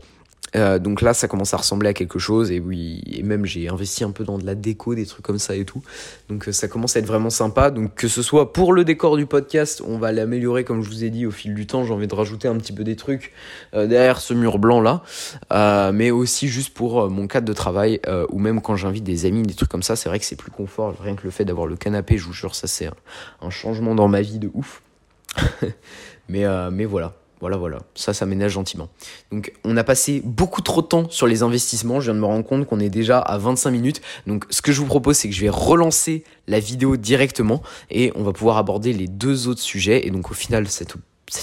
Euh, 0.56 0.80
donc 0.80 1.02
là, 1.02 1.13
ça 1.13 1.28
commence 1.28 1.54
à 1.54 1.58
ressembler 1.58 1.89
à 1.89 1.94
quelque 1.94 2.20
chose. 2.20 2.52
Et 2.52 2.60
oui, 2.60 3.02
et 3.06 3.24
même 3.24 3.46
j'ai 3.46 3.70
investi 3.70 4.04
un 4.04 4.12
peu 4.12 4.24
dans 4.24 4.38
de 4.38 4.46
la 4.46 4.56
déco, 4.56 4.96
des 4.96 5.06
trucs 5.06 5.26
comme 5.26 5.39
ça 5.39 5.56
et 5.56 5.66
tout. 5.66 5.82
Donc 6.30 6.48
euh, 6.48 6.52
ça 6.52 6.68
commence 6.68 6.96
à 6.96 7.00
être 7.00 7.06
vraiment 7.06 7.30
sympa. 7.30 7.72
Donc 7.72 7.96
que 7.96 8.08
ce 8.08 8.22
soit 8.22 8.54
pour 8.54 8.74
le 8.74 8.84
décor 8.84 9.18
du 9.18 9.26
podcast, 9.26 9.82
on 9.86 9.98
va 9.98 10.12
l'améliorer 10.12 10.63
comme 10.63 10.82
je 10.84 10.89
vous 10.89 11.04
ai 11.04 11.10
dit 11.10 11.26
au 11.26 11.32
fil 11.32 11.54
du 11.54 11.66
temps. 11.66 11.84
J'ai 11.86 11.94
envie 11.94 12.08
de 12.08 12.16
rajouter 12.16 12.48
un 12.48 12.58
petit 12.58 12.74
peu 12.74 12.84
des 12.84 12.96
trucs 12.96 13.34
euh, 13.74 13.88
derrière 13.88 14.20
ce 14.20 14.34
mur 14.34 14.60
blanc 14.60 14.82
là, 14.82 15.02
mais 15.92 16.12
aussi 16.12 16.48
juste 16.48 16.74
pour 16.74 17.10
mon 17.10 17.28
cadre 17.28 17.48
de 17.48 17.54
travail 17.54 18.00
ou 18.30 18.39
même 18.39 18.62
quand 18.62 18.76
j'invite 18.76 19.04
des 19.04 19.26
amis, 19.26 19.44
des 19.44 19.54
trucs 19.54 19.70
comme 19.70 19.84
ça. 19.84 19.96
C'est 19.96 20.10
vrai 20.10 20.20
que 20.20 20.26
c'est 20.26 20.36
plus 20.36 20.52
confort. 20.52 20.96
Rien 21.02 21.16
que 21.16 21.24
le 21.24 21.32
fait 21.32 21.46
d'avoir 21.46 21.68
le 21.68 21.76
canapé, 21.76 22.18
je 22.18 22.26
vous 22.26 22.34
jure, 22.34 22.56
ça 22.56 22.68
c'est 22.68 22.89
un, 23.42 23.50
changement 23.50 23.96
dans 23.96 24.08
ma 24.08 24.22
vie 24.22 24.39
de 24.39 24.50
ouf. 24.54 24.82
mais 26.30 26.46
mais 26.72 26.86
voilà. 26.86 27.13
Voilà, 27.43 27.58
voilà, 27.58 27.79
ça, 27.93 28.13
ça 28.13 28.25
ménage 28.25 28.53
gentiment. 28.53 28.88
Donc, 29.29 29.51
on 29.65 29.75
a 29.75 29.84
passé 29.84 30.21
beaucoup 30.23 30.62
trop 30.62 30.82
de 30.82 30.88
temps 30.88 31.10
sur 31.10 31.27
les 31.27 31.43
investissements. 31.43 31.99
Je 31.99 32.06
viens 32.06 32.13
de 32.13 32.21
me 32.21 32.25
rendre 32.25 32.45
compte 32.45 32.65
qu'on 32.65 32.79
est 32.79 32.89
déjà 32.89 33.19
à 33.19 33.38
25 33.38 33.69
minutes. 33.69 34.01
Donc, 34.27 34.45
ce 34.49 34.62
que 34.62 34.71
je 34.71 34.79
vous 34.79 34.86
propose, 34.86 35.17
c'est 35.17 35.27
que 35.27 35.36
je 35.36 35.41
vais 35.41 35.49
relancer 35.49 36.23
la 36.47 36.62
vidéo 36.62 36.95
directement 36.95 37.62
et 37.91 38.13
on 38.15 38.23
va 38.23 38.32
pouvoir 38.32 38.56
aborder 38.56 38.93
les 38.93 39.10
deux 39.10 39.49
autres 39.49 39.60
sujets. 39.60 40.08
Et 40.08 40.10
donc, 40.10 40.32
au 40.32 40.34
final, 40.34 40.69
cet, 40.69 40.95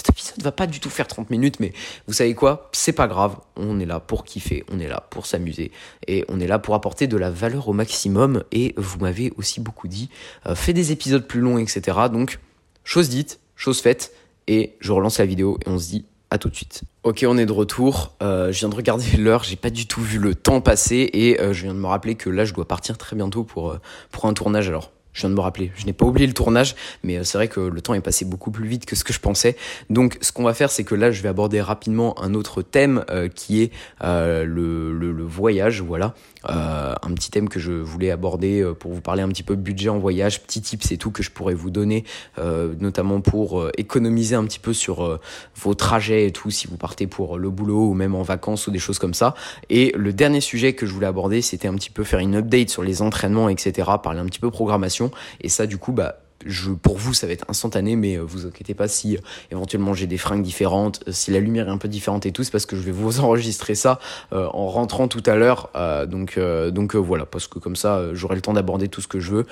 épisode 0.09 0.41
va 0.41 0.51
pas 0.51 0.65
du 0.65 0.79
tout 0.79 0.89
faire 0.89 1.05
30 1.05 1.29
minutes, 1.29 1.59
mais 1.59 1.71
vous 2.07 2.13
savez 2.13 2.33
quoi? 2.33 2.71
C'est 2.71 2.93
pas 2.93 3.07
grave. 3.07 3.35
On 3.55 3.79
est 3.79 3.85
là 3.85 3.99
pour 3.99 4.23
kiffer, 4.23 4.63
on 4.71 4.79
est 4.79 4.87
là 4.87 5.05
pour 5.11 5.27
s'amuser 5.27 5.71
et 6.07 6.25
on 6.29 6.39
est 6.39 6.47
là 6.47 6.57
pour 6.57 6.73
apporter 6.73 7.05
de 7.05 7.17
la 7.17 7.29
valeur 7.29 7.67
au 7.67 7.73
maximum. 7.73 8.43
Et 8.51 8.73
vous 8.75 8.97
m'avez 8.97 9.33
aussi 9.37 9.59
beaucoup 9.59 9.87
dit, 9.87 10.09
euh, 10.47 10.55
fais 10.55 10.73
des 10.73 10.91
épisodes 10.91 11.27
plus 11.27 11.41
longs, 11.41 11.59
etc. 11.59 11.95
Donc, 12.11 12.39
chose 12.83 13.07
dite, 13.07 13.39
chose 13.55 13.81
faite 13.81 14.11
et 14.47 14.75
je 14.79 14.91
relance 14.91 15.19
la 15.19 15.25
vidéo 15.25 15.57
et 15.65 15.69
on 15.69 15.79
se 15.79 15.89
dit 15.89 16.05
à 16.31 16.37
tout 16.37 16.49
de 16.49 16.55
suite. 16.55 16.83
Ok, 17.03 17.25
on 17.27 17.37
est 17.37 17.45
de 17.45 17.51
retour. 17.51 18.15
Euh, 18.23 18.51
je 18.51 18.59
viens 18.59 18.69
de 18.69 18.75
regarder 18.75 19.05
l'heure, 19.17 19.43
j'ai 19.43 19.57
pas 19.57 19.69
du 19.69 19.85
tout 19.85 20.01
vu 20.01 20.17
le 20.17 20.33
temps 20.33 20.61
passer 20.61 21.09
et 21.13 21.39
euh, 21.39 21.53
je 21.53 21.63
viens 21.63 21.73
de 21.73 21.79
me 21.79 21.87
rappeler 21.87 22.15
que 22.15 22.29
là 22.29 22.45
je 22.45 22.53
dois 22.53 22.67
partir 22.67 22.97
très 22.97 23.15
bientôt 23.15 23.43
pour, 23.43 23.71
euh, 23.71 23.79
pour 24.11 24.25
un 24.25 24.33
tournage. 24.33 24.67
Alors, 24.69 24.91
je 25.13 25.21
viens 25.21 25.29
de 25.29 25.35
me 25.35 25.41
rappeler, 25.41 25.73
je 25.75 25.85
n'ai 25.85 25.91
pas 25.91 26.05
oublié 26.05 26.25
le 26.25 26.33
tournage, 26.33 26.73
mais 27.03 27.21
c'est 27.25 27.37
vrai 27.37 27.49
que 27.49 27.59
le 27.59 27.81
temps 27.81 27.93
est 27.93 28.01
passé 28.01 28.23
beaucoup 28.23 28.49
plus 28.49 28.65
vite 28.65 28.85
que 28.85 28.95
ce 28.95 29.03
que 29.03 29.11
je 29.11 29.19
pensais. 29.19 29.57
Donc, 29.89 30.17
ce 30.21 30.31
qu'on 30.31 30.43
va 30.43 30.53
faire, 30.53 30.71
c'est 30.71 30.85
que 30.85 30.95
là, 30.95 31.11
je 31.11 31.21
vais 31.21 31.27
aborder 31.27 31.59
rapidement 31.59 32.17
un 32.23 32.33
autre 32.33 32.61
thème 32.61 33.03
qui 33.35 33.61
est 33.61 33.71
le, 34.01 34.45
le, 34.45 35.11
le, 35.11 35.23
voyage. 35.25 35.81
Voilà. 35.81 36.15
Euh, 36.49 36.93
un 37.01 37.13
petit 37.13 37.29
thème 37.29 37.49
que 37.49 37.59
je 37.59 37.71
voulais 37.71 38.11
aborder 38.11 38.61
euh, 38.61 38.73
pour 38.73 38.91
vous 38.91 39.01
parler 39.01 39.21
un 39.21 39.29
petit 39.29 39.43
peu 39.43 39.55
budget 39.55 39.89
en 39.89 39.99
voyage, 39.99 40.41
petits 40.41 40.61
tips 40.61 40.91
et 40.91 40.97
tout 40.97 41.11
que 41.11 41.23
je 41.23 41.31
pourrais 41.31 41.53
vous 41.53 41.69
donner, 41.69 42.03
euh, 42.39 42.73
notamment 42.79 43.21
pour 43.21 43.69
économiser 43.77 44.35
un 44.35 44.45
petit 44.45 44.59
peu 44.59 44.73
sur 44.73 45.19
vos 45.55 45.73
trajets 45.73 46.27
et 46.27 46.31
tout, 46.31 46.49
si 46.51 46.67
vous 46.67 46.77
partez 46.77 47.07
pour 47.07 47.37
le 47.37 47.49
boulot 47.49 47.89
ou 47.89 47.93
même 47.93 48.15
en 48.15 48.23
vacances 48.23 48.67
ou 48.67 48.71
des 48.71 48.79
choses 48.79 48.99
comme 48.99 49.13
ça. 49.13 49.35
Et 49.69 49.91
le 49.95 50.13
dernier 50.13 50.41
sujet 50.41 50.73
que 50.73 50.85
je 50.85 50.93
voulais 50.93 51.07
aborder, 51.07 51.41
c'était 51.41 51.67
un 51.67 51.75
petit 51.75 51.89
peu 51.89 52.03
faire 52.03 52.19
une 52.19 52.35
update 52.35 52.69
sur 52.69 52.83
les 52.83 53.01
entraînements, 53.01 53.49
etc., 53.49 53.89
parler 54.01 54.19
un 54.19 54.25
petit 54.25 54.39
peu 54.39 54.51
programmation. 54.51 55.11
Et 55.41 55.49
ça, 55.49 55.67
du 55.67 55.77
coup, 55.77 55.91
bah, 55.91 56.17
je, 56.45 56.71
pour 56.71 56.97
vous, 56.97 57.13
ça 57.13 57.27
va 57.27 57.33
être 57.33 57.45
instantané, 57.49 57.95
mais 57.95 58.17
euh, 58.17 58.21
vous 58.21 58.45
inquiétez 58.45 58.73
pas 58.73 58.87
si 58.87 59.15
euh, 59.15 59.19
éventuellement 59.51 59.93
j'ai 59.93 60.07
des 60.07 60.17
fringues 60.17 60.43
différentes, 60.43 61.03
euh, 61.07 61.11
si 61.11 61.31
la 61.31 61.39
lumière 61.39 61.67
est 61.67 61.71
un 61.71 61.77
peu 61.77 61.87
différente 61.87 62.25
et 62.25 62.31
tout, 62.31 62.43
c'est 62.43 62.51
parce 62.51 62.65
que 62.65 62.75
je 62.75 62.81
vais 62.81 62.91
vous 62.91 63.19
enregistrer 63.21 63.75
ça 63.75 63.99
en 64.31 64.67
rentrant 64.67 65.07
tout 65.07 65.23
à 65.25 65.35
l'heure. 65.35 65.69
donc 66.07 66.39
donc 66.71 66.95
voilà, 66.95 67.25
parce 67.25 67.47
que 67.47 67.59
comme 67.59 67.75
ça, 67.75 68.13
j'aurai 68.13 68.35
le 68.35 68.41
temps 68.41 68.53
d'aborder 68.53 68.87
tout 68.87 69.01
ce 69.01 69.07
que 69.07 69.19
je 69.19 69.31
veux. 69.31 69.45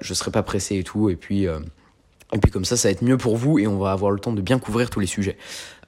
je 0.00 0.14
serai 0.14 0.30
pas 0.30 0.42
pressé 0.42 0.76
et 0.76 0.84
tout, 0.84 1.10
et 1.10 1.16
puis. 1.16 1.46
Et 2.32 2.38
puis 2.38 2.50
comme 2.50 2.64
ça, 2.64 2.76
ça 2.76 2.88
va 2.88 2.92
être 2.92 3.02
mieux 3.02 3.16
pour 3.16 3.36
vous 3.36 3.58
et 3.58 3.66
on 3.66 3.78
va 3.78 3.92
avoir 3.92 4.10
le 4.10 4.18
temps 4.18 4.32
de 4.32 4.40
bien 4.40 4.58
couvrir 4.58 4.90
tous 4.90 4.98
les 4.98 5.06
sujets. 5.06 5.36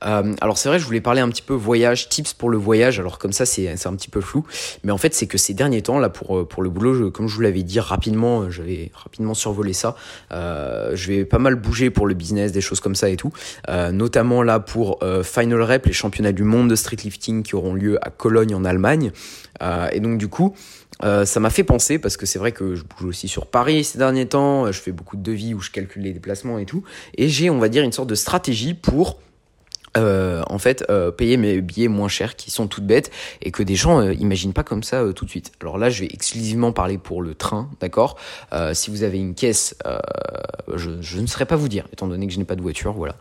Euh, 0.04 0.35
alors 0.40 0.59
c'est 0.59 0.68
vrai, 0.68 0.78
je 0.78 0.85
voulais 0.85 1.00
parler 1.00 1.20
un 1.20 1.28
petit 1.28 1.42
peu 1.42 1.54
voyage, 1.54 2.09
tips 2.09 2.35
pour 2.35 2.50
le 2.50 2.59
voyage. 2.59 3.00
Alors 3.00 3.18
comme 3.18 3.32
ça, 3.32 3.46
c'est 3.46 3.87
un 3.87 3.96
petit 3.96 4.09
peu 4.09 4.20
flou, 4.20 4.44
mais 4.85 4.92
en 4.92 4.98
fait, 4.98 5.14
c'est 5.14 5.26
que 5.26 5.38
ces 5.38 5.54
derniers 5.54 5.82
temps 5.82 5.98
là 5.98 6.09
pour 6.09 6.38
euh, 6.38 6.44
pour 6.44 6.62
le 6.62 6.70
boulot, 6.70 7.11
comme 7.11 7.28
je 7.28 7.35
vous 7.35 7.40
l'avais 7.40 7.62
dit 7.62 7.80
rapidement, 7.80 8.42
euh, 8.42 8.50
j'avais 8.50 8.90
rapidement 8.94 9.35
survolé 9.35 9.72
ça. 9.72 9.96
Euh, 10.32 10.94
je 10.94 11.09
vais 11.09 11.24
pas 11.24 11.38
mal 11.38 11.54
bouger 11.54 11.90
pour 11.90 12.06
le 12.06 12.14
business, 12.14 12.52
des 12.52 12.61
choses 12.61 12.80
comme 12.80 12.94
ça 12.94 13.09
et 13.09 13.16
tout. 13.16 13.32
Euh, 13.68 13.92
notamment 13.92 14.42
là 14.42 14.61
pour 14.61 15.00
Final 15.22 15.62
Rep, 15.62 15.87
les 15.87 15.92
championnats 15.92 16.32
du 16.32 16.42
monde 16.42 16.68
de 16.68 16.76
streetlifting 16.76 17.42
qui 17.42 17.54
auront 17.54 17.74
lieu 17.74 17.98
à 18.06 18.11
Cologne 18.11 18.54
en 18.54 18.64
Allemagne. 18.64 19.12
et 19.92 20.00
donc 20.00 20.18
du 20.18 20.28
coup. 20.28 20.54
Euh, 21.04 21.26
ça 21.26 21.40
m'a 21.40 21.50
fait 21.50 21.64
penser 21.64 21.98
parce 21.98 22.16
que 22.16 22.24
c'est 22.24 22.38
vrai 22.38 22.52
que 22.52 22.74
je 22.74 22.82
bouge 22.82 23.04
aussi 23.04 23.28
sur 23.28 23.46
Paris 23.46 23.85
ces 23.85 23.98
derniers 23.98 24.26
temps, 24.26 24.72
je 24.72 24.80
fais 24.80 24.92
beaucoup 24.92 25.16
de 25.16 25.22
devis 25.22 25.52
où 25.52 25.61
je 25.61 25.70
calcule 25.70 26.02
les 26.02 26.12
déplacements 26.12 26.59
et 26.59 26.64
tout, 26.64 26.85
et 27.18 27.28
j'ai 27.28 27.50
on 27.50 27.59
va 27.59 27.68
dire 27.68 27.82
une 27.85 27.92
sorte 27.92 28.09
de 28.09 28.14
stratégie 28.14 28.72
pour 28.72 29.18
euh, 29.96 30.42
en 30.48 30.59
fait 30.59 30.85
euh, 30.90 31.11
payer 31.11 31.37
mes 31.37 31.61
billets 31.61 31.88
moins 31.88 32.09
chers 32.09 32.37
qui 32.37 32.50
sont 32.50 32.66
toutes 32.66 32.87
bêtes 32.87 33.11
et 33.42 33.50
que 33.50 33.62
des 33.62 33.74
gens 33.74 34.00
euh, 34.00 34.14
imaginent 34.14 34.52
pas 34.52 34.62
comme 34.62 34.82
ça 34.82 35.02
tout 35.14 35.24
de 35.24 35.30
suite. 35.30 35.52
Alors 35.61 35.78
là, 35.78 35.90
je 35.90 36.00
vais 36.00 36.09
exclusivement 36.12 36.72
parler 36.72 36.98
pour 36.98 37.22
le 37.22 37.35
train, 37.35 37.70
d'accord? 37.80 38.16
Si 38.72 38.90
vous 38.90 39.02
avez 39.02 39.18
une 39.18 39.35
caisse, 39.35 39.76
je, 40.74 41.20
ne 41.20 41.26
saurais 41.26 41.46
pas 41.46 41.56
vous 41.56 41.68
dire, 41.68 41.87
étant 41.92 42.06
donné 42.06 42.26
que 42.26 42.32
je 42.32 42.38
n'ai 42.38 42.44
pas 42.44 42.56
de 42.56 42.62
voiture, 42.62 42.92
voilà. 42.92 43.16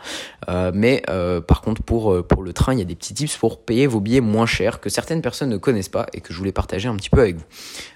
mais 0.74 1.04
par 1.48 1.62
contre, 1.62 1.84
pour 1.84 2.26
pour 2.28 2.44
le 2.44 2.54
train, 2.54 2.74
il 2.74 2.80
y 2.80 2.82
a 2.82 2.86
des 2.86 2.96
petits 2.96 3.14
tips 3.14 3.38
pour 3.38 3.62
payer 3.62 3.88
vos 3.88 4.00
billets 4.00 4.22
moins 4.22 4.46
chers 4.46 4.80
que 4.80 4.90
certaines 4.90 5.22
personnes 5.22 5.50
ne 5.50 5.58
connaissent 5.58 5.90
pas 5.90 6.08
et 6.14 6.22
que 6.22 6.34
je 6.34 6.38
voulais 6.38 6.52
partager 6.52 6.88
un 6.88 6.96
petit 6.96 7.10
peu 7.10 7.22
avec 7.22 7.38
vous. 7.38 7.46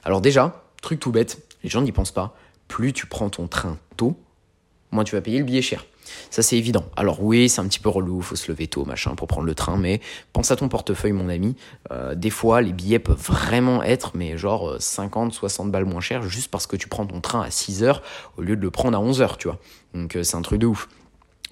Alors 0.03 0.21
déjà, 0.21 0.63
truc 0.81 0.99
tout 0.99 1.11
bête, 1.11 1.39
les 1.63 1.69
gens 1.69 1.81
n'y 1.81 1.91
pensent 1.91 2.11
pas. 2.11 2.35
Plus 2.67 2.93
tu 2.93 3.05
prends 3.05 3.29
ton 3.29 3.47
train 3.47 3.77
tôt, 3.97 4.17
moins 4.91 5.03
tu 5.03 5.15
vas 5.15 5.21
payer 5.21 5.39
le 5.39 5.45
billet 5.45 5.61
cher. 5.61 5.85
Ça, 6.29 6.41
c'est 6.41 6.57
évident. 6.57 6.85
Alors 6.95 7.23
oui, 7.23 7.49
c'est 7.49 7.61
un 7.61 7.67
petit 7.67 7.79
peu 7.79 7.89
relou, 7.89 8.21
faut 8.21 8.35
se 8.35 8.51
lever 8.51 8.67
tôt, 8.67 8.85
machin, 8.85 9.15
pour 9.15 9.27
prendre 9.27 9.45
le 9.45 9.55
train, 9.55 9.77
mais 9.77 9.99
pense 10.33 10.51
à 10.51 10.55
ton 10.55 10.69
portefeuille, 10.69 11.11
mon 11.11 11.29
ami. 11.29 11.55
Euh, 11.91 12.15
des 12.15 12.29
fois, 12.29 12.61
les 12.61 12.73
billets 12.73 12.99
peuvent 12.99 13.17
vraiment 13.17 13.83
être, 13.83 14.11
mais 14.15 14.37
genre 14.37 14.75
50, 14.79 15.31
euh, 15.31 15.35
60 15.35 15.71
balles 15.71 15.85
moins 15.85 16.01
cher, 16.01 16.23
juste 16.23 16.49
parce 16.49 16.67
que 16.67 16.75
tu 16.75 16.87
prends 16.87 17.05
ton 17.05 17.21
train 17.21 17.41
à 17.41 17.51
6 17.51 17.83
heures 17.83 18.01
au 18.37 18.41
lieu 18.41 18.55
de 18.55 18.61
le 18.61 18.71
prendre 18.71 18.97
à 18.97 19.01
11 19.01 19.21
heures, 19.21 19.37
tu 19.37 19.47
vois. 19.47 19.59
Donc 19.93 20.15
euh, 20.15 20.23
c'est 20.23 20.35
un 20.35 20.41
truc 20.41 20.59
de 20.59 20.67
ouf. 20.67 20.87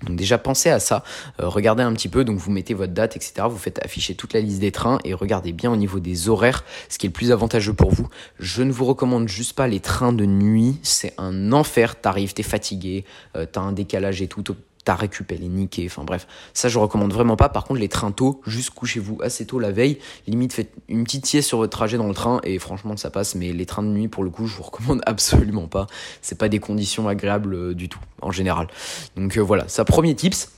Donc 0.03 0.15
déjà 0.15 0.37
pensez 0.37 0.69
à 0.69 0.79
ça, 0.79 1.03
regardez 1.39 1.83
un 1.83 1.91
petit 1.93 2.09
peu, 2.09 2.23
donc 2.23 2.37
vous 2.37 2.51
mettez 2.51 2.73
votre 2.73 2.93
date, 2.93 3.15
etc. 3.15 3.47
Vous 3.49 3.57
faites 3.57 3.83
afficher 3.83 4.13
toute 4.13 4.33
la 4.33 4.41
liste 4.41 4.59
des 4.59 4.71
trains 4.71 4.99
et 5.03 5.13
regardez 5.13 5.53
bien 5.53 5.71
au 5.71 5.75
niveau 5.75 5.99
des 5.99 6.29
horaires 6.29 6.63
ce 6.87 6.97
qui 6.97 7.07
est 7.07 7.09
le 7.09 7.13
plus 7.13 7.31
avantageux 7.31 7.73
pour 7.73 7.91
vous. 7.91 8.07
Je 8.39 8.61
ne 8.61 8.71
vous 8.71 8.85
recommande 8.85 9.27
juste 9.27 9.53
pas 9.53 9.67
les 9.67 9.79
trains 9.79 10.13
de 10.13 10.25
nuit, 10.25 10.77
c'est 10.83 11.13
un 11.17 11.51
enfer, 11.51 11.99
t'arrives, 11.99 12.33
t'es 12.33 12.43
fatigué, 12.43 13.05
t'as 13.33 13.61
un 13.61 13.71
décalage 13.71 14.21
et 14.21 14.27
tout, 14.27 14.43
ta 14.87 14.95
récup 14.95 15.29
elle 15.33 15.43
est 15.43 15.49
niquée, 15.49 15.85
enfin 15.85 16.05
bref, 16.05 16.27
ça 16.53 16.69
je 16.69 16.79
recommande 16.79 17.11
vraiment 17.11 17.35
pas. 17.35 17.49
Par 17.49 17.65
contre 17.65 17.81
les 17.81 17.89
trains 17.89 18.11
tôt, 18.11 18.39
juste 18.47 18.69
couchez-vous 18.69 19.19
assez 19.21 19.45
tôt 19.45 19.59
la 19.59 19.71
veille, 19.71 19.99
limite 20.27 20.53
faites 20.53 20.71
une 20.87 21.03
petite 21.03 21.25
sieste 21.25 21.49
sur 21.49 21.57
votre 21.57 21.77
trajet 21.77 21.97
dans 21.97 22.07
le 22.07 22.13
train 22.13 22.39
et 22.43 22.57
franchement 22.57 22.95
ça 22.95 23.09
passe. 23.09 23.35
Mais 23.35 23.51
les 23.51 23.65
trains 23.65 23.83
de 23.83 23.89
nuit 23.89 24.07
pour 24.07 24.23
le 24.23 24.29
coup 24.29 24.47
je 24.47 24.55
vous 24.55 24.63
recommande 24.71 25.01
absolument 25.05 25.67
pas. 25.67 25.87
C'est 26.21 26.37
pas 26.37 26.47
des 26.47 26.59
conditions 26.59 27.09
agréables 27.09 27.53
euh, 27.53 27.75
du 27.75 27.89
tout 27.89 27.99
en 28.21 28.31
général. 28.31 28.67
Donc 29.17 29.37
euh, 29.37 29.41
voilà, 29.41 29.67
ça 29.67 29.83
premier 29.83 30.15
tips, 30.15 30.51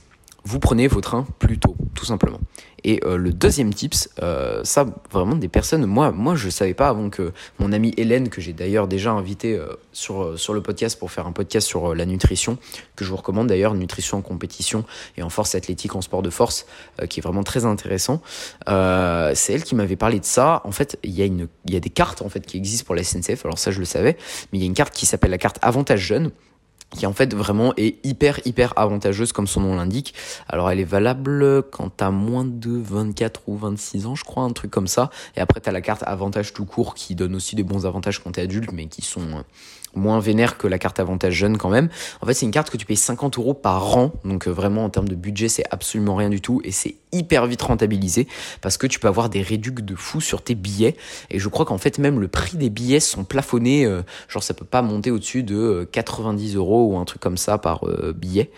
vous 0.44 0.58
prenez 0.58 0.88
vos 0.88 1.00
trains 1.00 1.26
plus 1.38 1.58
tôt, 1.58 1.76
tout 1.94 2.04
simplement. 2.04 2.40
Et 2.84 3.00
euh, 3.04 3.16
le 3.16 3.32
deuxième 3.32 3.74
tips, 3.74 4.08
euh, 4.22 4.62
ça 4.64 4.86
vraiment 5.10 5.36
des 5.36 5.48
personnes, 5.48 5.84
moi, 5.86 6.12
moi 6.12 6.34
je 6.34 6.48
savais 6.48 6.74
pas 6.74 6.88
avant 6.88 7.10
que 7.10 7.32
mon 7.58 7.72
amie 7.72 7.92
Hélène, 7.96 8.28
que 8.28 8.40
j'ai 8.40 8.52
d'ailleurs 8.52 8.88
déjà 8.88 9.12
invité 9.12 9.54
euh, 9.54 9.66
sur, 9.92 10.38
sur 10.38 10.54
le 10.54 10.62
podcast 10.62 10.98
pour 10.98 11.10
faire 11.10 11.26
un 11.26 11.32
podcast 11.32 11.66
sur 11.66 11.94
la 11.94 12.06
nutrition, 12.06 12.58
que 12.96 13.04
je 13.04 13.10
vous 13.10 13.16
recommande 13.16 13.48
d'ailleurs, 13.48 13.74
nutrition 13.74 14.18
en 14.18 14.22
compétition 14.22 14.84
et 15.16 15.22
en 15.22 15.28
force 15.28 15.54
athlétique, 15.54 15.94
en 15.94 16.00
sport 16.00 16.22
de 16.22 16.30
force, 16.30 16.66
qui 17.08 17.20
est 17.20 17.22
vraiment 17.22 17.42
très 17.42 17.64
intéressant. 17.64 18.22
c'est 18.66 19.52
elle 19.52 19.64
qui 19.64 19.74
m'avait 19.74 19.96
parlé 19.96 20.20
de 20.20 20.24
ça. 20.24 20.62
En 20.64 20.72
fait, 20.72 20.98
il 21.02 21.10
y, 21.10 21.22
a 21.22 21.26
y 21.26 21.76
a 21.76 21.80
des 21.80 21.90
cartes 21.90 22.22
en 22.22 22.28
fait 22.28 22.46
qui 22.46 22.56
existent 22.56 22.86
pour 22.86 22.94
la 22.94 23.02
SNCF, 23.02 23.44
alors 23.44 23.58
ça 23.58 23.70
je 23.70 23.78
le 23.78 23.84
savais, 23.84 24.16
mais 24.52 24.58
il 24.58 24.62
y 24.62 24.64
a 24.64 24.66
une 24.66 24.74
carte 24.74 24.94
qui 24.94 25.06
s'appelle 25.06 25.30
la 25.30 25.38
carte 25.38 25.58
Avantage 25.62 26.00
Jeune 26.00 26.30
qui 26.90 27.06
en 27.06 27.12
fait 27.12 27.34
vraiment 27.34 27.72
est 27.76 28.04
hyper 28.04 28.40
hyper 28.44 28.72
avantageuse 28.76 29.32
comme 29.32 29.46
son 29.46 29.60
nom 29.60 29.76
l'indique. 29.76 30.14
Alors 30.48 30.70
elle 30.70 30.80
est 30.80 30.84
valable 30.84 31.62
quand 31.70 31.90
t'as 31.96 32.10
moins 32.10 32.44
de 32.44 32.70
24 32.70 33.42
ou 33.46 33.56
26 33.56 34.06
ans 34.06 34.14
je 34.14 34.24
crois, 34.24 34.42
un 34.42 34.52
truc 34.52 34.70
comme 34.70 34.88
ça. 34.88 35.10
Et 35.36 35.40
après 35.40 35.60
t'as 35.60 35.72
la 35.72 35.80
carte 35.80 36.02
avantage 36.06 36.52
tout 36.52 36.64
court 36.64 36.94
qui 36.94 37.14
donne 37.14 37.34
aussi 37.34 37.56
des 37.56 37.62
bons 37.62 37.86
avantages 37.86 38.18
quand 38.22 38.32
t'es 38.32 38.42
adulte 38.42 38.72
mais 38.72 38.86
qui 38.86 39.02
sont 39.02 39.20
euh, 39.20 39.42
moins 39.94 40.20
vénère 40.20 40.58
que 40.58 40.66
la 40.66 40.78
carte 40.78 41.00
avantage 41.00 41.34
jeune 41.34 41.58
quand 41.58 41.70
même. 41.70 41.88
En 42.20 42.26
fait, 42.26 42.34
c'est 42.34 42.46
une 42.46 42.52
carte 42.52 42.70
que 42.70 42.76
tu 42.76 42.86
payes 42.86 42.96
50 42.96 43.38
euros 43.38 43.54
par 43.54 43.96
an, 43.96 44.12
donc 44.24 44.46
euh, 44.46 44.50
vraiment 44.50 44.84
en 44.84 44.90
termes 44.90 45.08
de 45.08 45.14
budget, 45.14 45.48
c'est 45.48 45.64
absolument 45.70 46.16
rien 46.16 46.28
du 46.28 46.40
tout. 46.40 46.60
Et 46.64 46.72
c'est 46.72 46.96
hyper 47.12 47.46
vite 47.46 47.62
rentabilisé 47.62 48.28
parce 48.60 48.76
que 48.76 48.86
tu 48.86 49.00
peux 49.00 49.08
avoir 49.08 49.28
des 49.28 49.42
réducts 49.42 49.80
de 49.80 49.94
fou 49.94 50.20
sur 50.20 50.42
tes 50.42 50.54
billets. 50.54 50.96
Et 51.30 51.38
je 51.38 51.48
crois 51.48 51.64
qu'en 51.64 51.78
fait 51.78 51.98
même 51.98 52.20
le 52.20 52.28
prix 52.28 52.56
des 52.56 52.70
billets 52.70 53.00
sont 53.00 53.24
plafonnés, 53.24 53.84
euh, 53.84 54.02
genre 54.28 54.42
ça 54.42 54.54
peut 54.54 54.64
pas 54.64 54.82
monter 54.82 55.10
au-dessus 55.10 55.42
de 55.42 55.88
90 55.90 56.56
euros 56.56 56.92
ou 56.92 56.98
un 56.98 57.04
truc 57.04 57.20
comme 57.20 57.36
ça 57.36 57.58
par 57.58 57.84
billet 58.14 58.50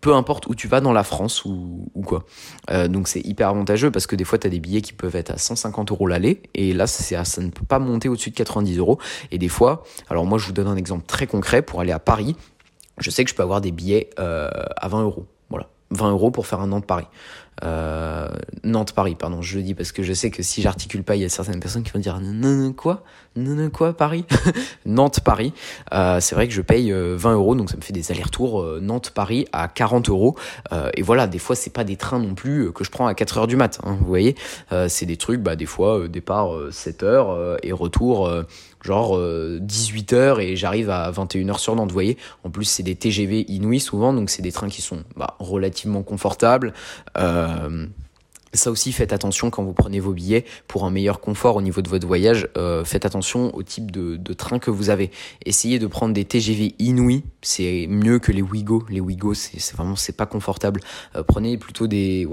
peu 0.00 0.14
importe 0.14 0.46
où 0.46 0.54
tu 0.54 0.68
vas 0.68 0.80
dans 0.80 0.92
la 0.92 1.04
France 1.04 1.44
ou, 1.44 1.88
quoi. 2.04 2.24
Euh, 2.70 2.88
donc 2.88 3.08
c'est 3.08 3.20
hyper 3.20 3.48
avantageux 3.48 3.90
parce 3.90 4.06
que 4.06 4.16
des 4.16 4.24
fois 4.24 4.38
tu 4.38 4.46
as 4.46 4.50
des 4.50 4.60
billets 4.60 4.82
qui 4.82 4.92
peuvent 4.92 5.16
être 5.16 5.30
à 5.30 5.38
150 5.38 5.90
euros 5.90 6.06
l'aller 6.06 6.42
et 6.54 6.72
là 6.72 6.86
ça, 6.86 7.22
ne 7.40 7.50
peut 7.50 7.64
pas 7.64 7.78
monter 7.78 8.08
au-dessus 8.08 8.30
de 8.30 8.34
90 8.34 8.78
euros. 8.78 8.98
Et 9.30 9.38
des 9.38 9.48
fois, 9.48 9.84
alors 10.10 10.26
moi 10.26 10.38
je 10.38 10.46
vous 10.46 10.52
donne 10.52 10.68
un 10.68 10.76
exemple 10.76 11.06
très 11.06 11.26
concret 11.26 11.62
pour 11.62 11.80
aller 11.80 11.92
à 11.92 11.98
Paris, 11.98 12.36
je 12.98 13.10
sais 13.10 13.24
que 13.24 13.30
je 13.30 13.34
peux 13.34 13.42
avoir 13.42 13.60
des 13.60 13.72
billets 13.72 14.10
euh, 14.18 14.50
à 14.76 14.88
20 14.88 15.02
euros. 15.02 15.26
Voilà. 15.50 15.68
20 15.90 16.10
euros 16.10 16.30
pour 16.30 16.46
faire 16.46 16.60
un 16.60 16.72
an 16.72 16.80
de 16.80 16.84
Paris. 16.84 17.06
Euh, 17.62 18.28
Nantes-Paris, 18.64 19.14
pardon, 19.14 19.42
je 19.42 19.56
le 19.56 19.62
dis 19.62 19.74
parce 19.74 19.92
que 19.92 20.02
je 20.02 20.12
sais 20.12 20.30
que 20.30 20.42
si 20.42 20.62
j'articule 20.62 21.04
pas, 21.04 21.16
il 21.16 21.22
y 21.22 21.24
a 21.24 21.28
certaines 21.28 21.60
personnes 21.60 21.82
qui 21.82 21.92
vont 21.92 22.00
dire 22.00 22.18
non, 22.20 22.72
quoi? 22.72 23.04
Non, 23.36 23.68
quoi 23.70 23.92
Paris? 23.92 24.24
Nantes-Paris. 24.86 25.52
Euh, 25.92 26.20
c'est 26.20 26.34
vrai 26.34 26.46
que 26.46 26.54
je 26.54 26.62
paye 26.62 26.90
20 26.90 26.96
euh, 26.96 27.34
euros, 27.34 27.54
donc 27.54 27.70
ça 27.70 27.76
me 27.76 27.82
fait 27.82 27.92
des 27.92 28.10
allers-retours 28.12 28.64
Nantes-Paris 28.80 29.46
à 29.52 29.68
40 29.68 30.08
euros. 30.08 30.36
et 30.94 31.02
voilà, 31.02 31.26
des 31.26 31.38
fois, 31.38 31.56
c'est 31.56 31.72
pas 31.72 31.84
des 31.84 31.96
trains 31.96 32.18
non 32.18 32.34
plus 32.34 32.72
que 32.72 32.84
je 32.84 32.90
prends 32.90 33.06
à 33.06 33.14
4 33.14 33.38
heures 33.38 33.46
du 33.46 33.56
mat. 33.56 33.80
Hein, 33.84 33.96
vous 33.98 34.06
voyez, 34.06 34.36
c'est 34.88 35.06
des 35.06 35.16
trucs, 35.16 35.40
bah, 35.40 35.56
des 35.56 35.66
fois, 35.66 36.08
départ 36.08 36.50
7 36.70 37.02
heures 37.02 37.58
et 37.62 37.72
retour 37.72 38.30
genre 38.82 39.18
18h 39.18 40.40
et 40.40 40.56
j'arrive 40.56 40.90
à 40.90 41.10
21h 41.10 41.58
sur 41.58 41.74
Nantes, 41.74 41.88
vous 41.88 41.94
voyez. 41.94 42.18
En 42.44 42.50
plus, 42.50 42.64
c'est 42.64 42.82
des 42.82 42.94
TGV 42.94 43.46
inouïs 43.48 43.80
souvent, 43.80 44.12
donc 44.12 44.28
c'est 44.30 44.42
des 44.42 44.52
trains 44.52 44.68
qui 44.68 44.82
sont 44.82 45.04
bah, 45.16 45.36
relativement 45.38 46.02
confortables. 46.02 46.74
Ça 48.54 48.70
aussi, 48.70 48.92
faites 48.92 49.12
attention 49.12 49.50
quand 49.50 49.64
vous 49.64 49.72
prenez 49.72 50.00
vos 50.00 50.12
billets 50.12 50.44
pour 50.68 50.84
un 50.84 50.90
meilleur 50.90 51.20
confort 51.20 51.56
au 51.56 51.62
niveau 51.62 51.82
de 51.82 51.88
votre 51.88 52.06
voyage. 52.06 52.48
Euh, 52.56 52.84
faites 52.84 53.04
attention 53.04 53.54
au 53.54 53.62
type 53.62 53.90
de, 53.90 54.32
train 54.32 54.58
que 54.58 54.70
vous 54.70 54.90
avez. 54.90 55.10
Essayez 55.44 55.78
de 55.78 55.86
prendre 55.86 56.14
des 56.14 56.24
TGV 56.24 56.74
inouïs. 56.78 57.24
C'est 57.42 57.86
mieux 57.88 58.18
que 58.18 58.32
les 58.32 58.42
Wigo. 58.42 58.84
Les 58.88 59.00
Wigo, 59.00 59.34
c'est 59.34 59.74
vraiment 59.74 59.96
c'est 59.96 60.16
pas 60.16 60.26
confortable. 60.26 60.80
Euh, 61.16 61.22
prenez 61.22 61.58
plutôt 61.58 61.86
des 61.86 62.26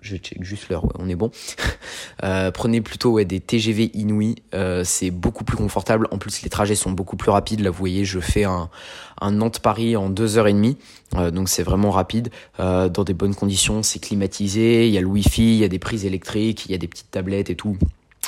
je 0.00 0.16
check 0.16 0.42
juste 0.42 0.68
l'heure, 0.68 0.86
on 0.98 1.08
est 1.08 1.14
bon. 1.14 1.30
Euh, 2.24 2.52
prenez 2.52 2.80
plutôt 2.80 3.12
ouais, 3.12 3.24
des 3.24 3.40
TGV 3.40 3.90
inouïs, 3.94 4.36
euh, 4.54 4.84
c'est 4.84 5.10
beaucoup 5.10 5.42
plus 5.42 5.56
confortable. 5.56 6.06
En 6.12 6.18
plus, 6.18 6.42
les 6.42 6.50
trajets 6.50 6.76
sont 6.76 6.92
beaucoup 6.92 7.16
plus 7.16 7.30
rapides. 7.30 7.60
Là, 7.60 7.70
vous 7.70 7.78
voyez, 7.78 8.04
je 8.04 8.20
fais 8.20 8.44
un, 8.44 8.70
un 9.20 9.32
Nantes-Paris 9.32 9.96
en 9.96 10.08
2h30, 10.08 10.76
euh, 11.16 11.30
donc 11.32 11.48
c'est 11.48 11.64
vraiment 11.64 11.90
rapide, 11.90 12.30
dans 12.58 13.04
des 13.04 13.14
bonnes 13.14 13.34
conditions, 13.34 13.82
c'est 13.82 13.98
climatisé, 13.98 14.86
il 14.86 14.94
y 14.94 14.98
a 14.98 15.00
le 15.00 15.08
Wi-Fi, 15.08 15.54
il 15.54 15.58
y 15.58 15.64
a 15.64 15.68
des 15.68 15.80
prises 15.80 16.04
électriques, 16.04 16.66
il 16.66 16.72
y 16.72 16.74
a 16.74 16.78
des 16.78 16.88
petites 16.88 17.10
tablettes 17.10 17.50
et 17.50 17.56
tout. 17.56 17.76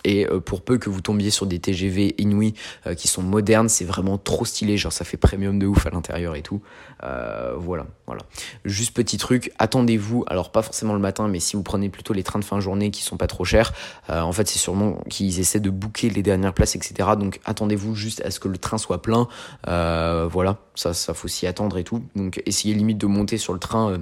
Et 0.02 0.26
euh, 0.26 0.40
pour 0.40 0.62
peu 0.62 0.78
que 0.78 0.90
vous 0.90 1.00
tombiez 1.00 1.30
sur 1.30 1.46
des 1.46 1.58
TGV 1.58 2.14
Inouï 2.18 2.54
euh, 2.86 2.94
qui 2.94 3.08
sont 3.08 3.22
modernes, 3.22 3.68
c'est 3.68 3.84
vraiment 3.84 4.18
trop 4.18 4.44
stylé. 4.44 4.76
Genre 4.76 4.92
ça 4.92 5.04
fait 5.04 5.16
premium 5.16 5.58
de 5.58 5.66
ouf 5.66 5.86
à 5.86 5.90
l'intérieur 5.90 6.34
et 6.34 6.42
tout. 6.42 6.60
Euh, 7.02 7.54
voilà, 7.56 7.86
voilà. 8.06 8.22
Juste 8.64 8.94
petit 8.94 9.16
truc, 9.16 9.52
attendez-vous. 9.58 10.24
Alors 10.26 10.50
pas 10.50 10.62
forcément 10.62 10.94
le 10.94 11.00
matin, 11.00 11.28
mais 11.28 11.40
si 11.40 11.56
vous 11.56 11.62
prenez 11.62 11.88
plutôt 11.88 12.12
les 12.12 12.22
trains 12.22 12.38
de 12.38 12.44
fin 12.44 12.56
de 12.56 12.60
journée 12.60 12.90
qui 12.90 13.02
sont 13.02 13.16
pas 13.16 13.26
trop 13.26 13.44
chers, 13.44 13.72
en 14.08 14.32
fait 14.32 14.48
c'est 14.48 14.58
sûrement 14.58 14.98
qu'ils 15.08 15.40
essaient 15.40 15.60
de 15.60 15.70
booker 15.70 16.10
les 16.10 16.22
dernières 16.22 16.54
places, 16.54 16.76
etc. 16.76 17.10
Donc 17.18 17.40
attendez-vous 17.44 17.94
juste 17.94 18.22
à 18.24 18.30
ce 18.30 18.40
que 18.40 18.48
le 18.48 18.58
train 18.58 18.78
soit 18.78 19.02
plein. 19.02 19.28
voilà, 19.66 20.58
ça, 20.74 20.94
ça 20.94 21.14
faut 21.14 21.28
s'y 21.28 21.46
attendre 21.46 21.78
et 21.78 21.84
tout. 21.84 22.02
Donc 22.16 22.42
essayez 22.46 22.74
limite 22.74 22.98
de 22.98 23.06
monter 23.06 23.38
sur 23.38 23.52
le 23.52 23.58
train 23.58 23.98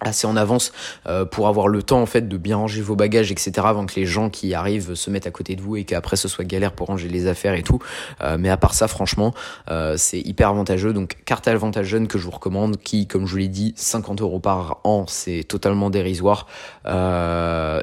assez 0.00 0.26
en 0.26 0.36
avance 0.36 0.72
euh, 1.06 1.24
pour 1.24 1.48
avoir 1.48 1.68
le 1.68 1.82
temps 1.82 2.00
en 2.00 2.06
fait 2.06 2.28
de 2.28 2.36
bien 2.36 2.56
ranger 2.56 2.82
vos 2.82 2.96
bagages 2.96 3.32
etc 3.32 3.52
avant 3.64 3.86
que 3.86 3.94
les 3.96 4.06
gens 4.06 4.28
qui 4.28 4.54
arrivent 4.54 4.94
se 4.94 5.10
mettent 5.10 5.26
à 5.26 5.30
côté 5.30 5.56
de 5.56 5.62
vous 5.62 5.76
et 5.76 5.84
qu'après 5.84 6.16
ce 6.16 6.28
soit 6.28 6.44
galère 6.44 6.72
pour 6.72 6.88
ranger 6.88 7.08
les 7.08 7.26
affaires 7.26 7.54
et 7.54 7.62
tout. 7.62 7.78
Euh, 8.20 8.36
mais 8.38 8.50
à 8.50 8.56
part 8.56 8.74
ça 8.74 8.88
franchement 8.88 9.34
euh, 9.70 9.96
c'est 9.96 10.20
hyper 10.20 10.50
avantageux. 10.50 10.92
Donc 10.92 11.16
carte 11.24 11.48
avantage 11.48 11.86
jeune 11.86 12.08
que 12.08 12.18
je 12.18 12.24
vous 12.24 12.30
recommande 12.30 12.76
qui 12.78 13.06
comme 13.06 13.26
je 13.26 13.32
vous 13.32 13.38
l'ai 13.38 13.48
dit 13.48 13.72
50 13.76 14.20
euros 14.20 14.40
par 14.40 14.80
an 14.84 15.06
c'est 15.06 15.44
totalement 15.44 15.90
dérisoire. 15.90 16.46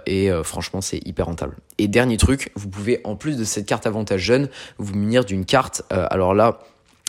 Et 0.06 0.30
franchement 0.43 0.82
c'est 0.82 0.99
hyper 1.06 1.26
rentable. 1.26 1.56
Et 1.78 1.88
dernier 1.88 2.17
truc 2.17 2.52
vous 2.56 2.69
pouvez 2.69 3.02
en 3.04 3.15
plus 3.15 3.38
de 3.38 3.43
cette 3.43 3.65
carte 3.65 3.88
avantage 3.88 4.21
jeune 4.21 4.49
vous 4.78 4.95
munir 4.95 5.26
d'une 5.26 5.45
carte. 5.45 5.84
Alors 5.89 6.34
là 6.34 6.60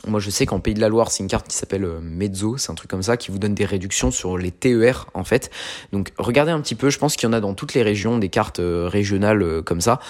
moi, 0.06 0.20
je 0.20 0.30
sais 0.30 0.46
qu'en 0.46 0.60
Pays 0.60 0.74
de 0.74 0.80
la 0.80 0.88
Loire, 0.88 1.10
c'est 1.10 1.22
une 1.22 1.28
carte 1.28 1.48
qui 1.48 1.56
s'appelle 1.56 1.84
euh, 1.84 2.00
Mezzo, 2.00 2.56
c'est 2.56 2.70
un 2.70 2.74
truc 2.74 2.90
comme 2.90 3.02
ça, 3.02 3.16
qui 3.16 3.30
vous 3.30 3.38
donne 3.38 3.54
des 3.54 3.64
réductions 3.64 4.10
sur 4.10 4.36
les 4.38 4.50
TER, 4.50 5.06
en 5.14 5.24
fait. 5.24 5.50
Donc, 5.92 6.12
regardez 6.18 6.52
un 6.52 6.60
petit 6.60 6.74
peu, 6.74 6.90
je 6.90 6.98
pense 6.98 7.16
qu'il 7.16 7.28
y 7.28 7.30
en 7.30 7.32
a 7.32 7.40
dans 7.40 7.54
toutes 7.54 7.74
les 7.74 7.82
régions, 7.82 8.18
des 8.18 8.28
cartes 8.28 8.60
euh, 8.60 8.88
régionales 8.88 9.42
euh, 9.42 9.62
comme 9.62 9.80
ça, 9.80 10.00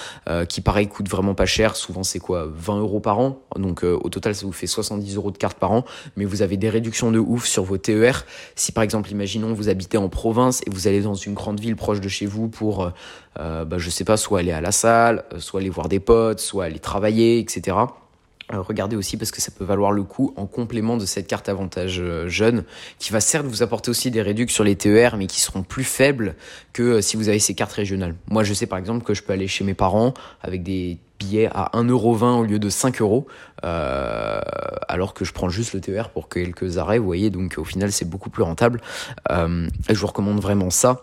qui 0.49 0.61
pareil 0.61 0.89
coûtent 0.89 1.09
vraiment 1.09 1.35
pas 1.35 1.47
cher. 1.47 1.77
Souvent, 1.77 2.03
c'est 2.03 2.19
quoi 2.19 2.49
20 2.55 2.81
euros 2.81 3.01
par 3.01 3.19
an? 3.19 3.41
Donc, 3.57 3.83
au 3.83 4.09
total, 4.09 4.35
ça 4.35 4.47
vous 4.47 4.53
fait 4.53 4.67
70 4.67 5.17
euros 5.17 5.31
de 5.31 5.39
carte 5.39 5.59
par 5.59 5.73
an. 5.73 5.85
Mais 6.17 6.25
vous 6.25 6.43
avez 6.43 6.57
des 6.57 6.69
réductions 6.69 7.11
de 7.11 7.19
ouf 7.19 7.47
sur 7.47 7.65
vos 7.65 7.79
TER. 7.79 8.25
Si, 8.57 8.73
par 8.73 8.83
exemple, 8.83 9.11
imaginons, 9.11 9.53
vous 9.53 9.69
habitez 9.69 9.99
en 9.99 10.09
province 10.09 10.63
et 10.67 10.71
vous 10.71 10.89
allez 10.89 11.03
dans 11.03 11.15
une 11.15 11.35
grande 11.35 11.61
ville 11.61 11.77
proche 11.77 12.01
de 12.01 12.09
chez 12.09 12.27
vous 12.27 12.49
pour, 12.49 12.91
bah, 13.37 13.67
je 13.77 13.91
sais 13.91 14.05
pas, 14.05 14.17
soit 14.17 14.41
aller 14.41 14.53
à 14.53 14.61
la 14.61 14.73
salle, 14.73 15.25
soit 15.39 15.61
aller 15.61 15.71
voir 15.71 15.89
des 15.89 16.01
potes, 16.01 16.41
soit 16.41 16.65
aller 16.65 16.79
travailler, 16.79 17.39
etc 17.39 17.75
euh, 17.75 18.04
regardez 18.53 18.97
aussi 18.97 19.17
parce 19.17 19.31
que 19.31 19.41
ça 19.41 19.51
peut 19.51 19.65
valoir 19.65 19.93
le 19.93 20.03
coup 20.03 20.33
en 20.37 20.47
complément 20.47 20.97
de 20.97 21.07
cette 21.07 21.27
carte 21.27 21.49
avantage 21.49 22.01
euh, 22.01 22.29
jeune 22.29 22.65
qui 22.99 23.13
va 23.13 23.21
certes 23.21 23.47
vous 23.47 23.63
apporter 23.63 23.91
aussi 23.91 24.11
des 24.11 24.23
réductions 24.23 24.55
sur 24.55 24.65
les 24.65 24.77
TER 24.77 25.17
mais 25.17 25.27
qui 25.27 25.41
seront 25.41 25.63
plus 25.63 25.85
faibles 25.85 26.37
que 26.73 26.83
euh, 26.83 27.01
si 27.01 27.17
vous 27.17 27.29
avez 27.29 27.39
ces 27.39 27.55
cartes 27.55 27.73
régionales. 27.73 28.15
Moi 28.29 28.45
je 28.45 28.55
sais 28.55 28.67
par 28.67 28.79
exemple 28.79 29.05
que 29.05 29.15
je 29.15 29.23
peux 29.23 29.33
aller 29.33 29.49
chez 29.49 29.65
mes 29.65 29.75
parents 29.75 30.15
avec 30.43 30.63
des 30.63 30.99
billets 31.19 31.49
à 31.53 31.71
1,20€ 31.75 32.41
au 32.41 32.45
lieu 32.45 32.59
de 32.59 32.69
5 32.69 33.01
euros 33.01 33.27
alors 33.63 35.15
que 35.15 35.25
je 35.25 35.33
prends 35.33 35.49
juste 35.49 35.73
le 35.73 35.81
TER 35.81 36.11
pour 36.11 36.29
quelques 36.29 36.77
arrêts 36.77 36.99
vous 36.99 37.07
voyez 37.07 37.31
donc 37.31 37.55
au 37.57 37.65
final 37.65 37.93
c'est 37.93 38.05
beaucoup 38.05 38.29
plus 38.29 38.43
rentable 38.43 38.83
et 39.31 39.95
je 39.95 39.99
vous 39.99 40.07
recommande 40.07 40.41
vraiment 40.41 40.69
ça 40.69 41.03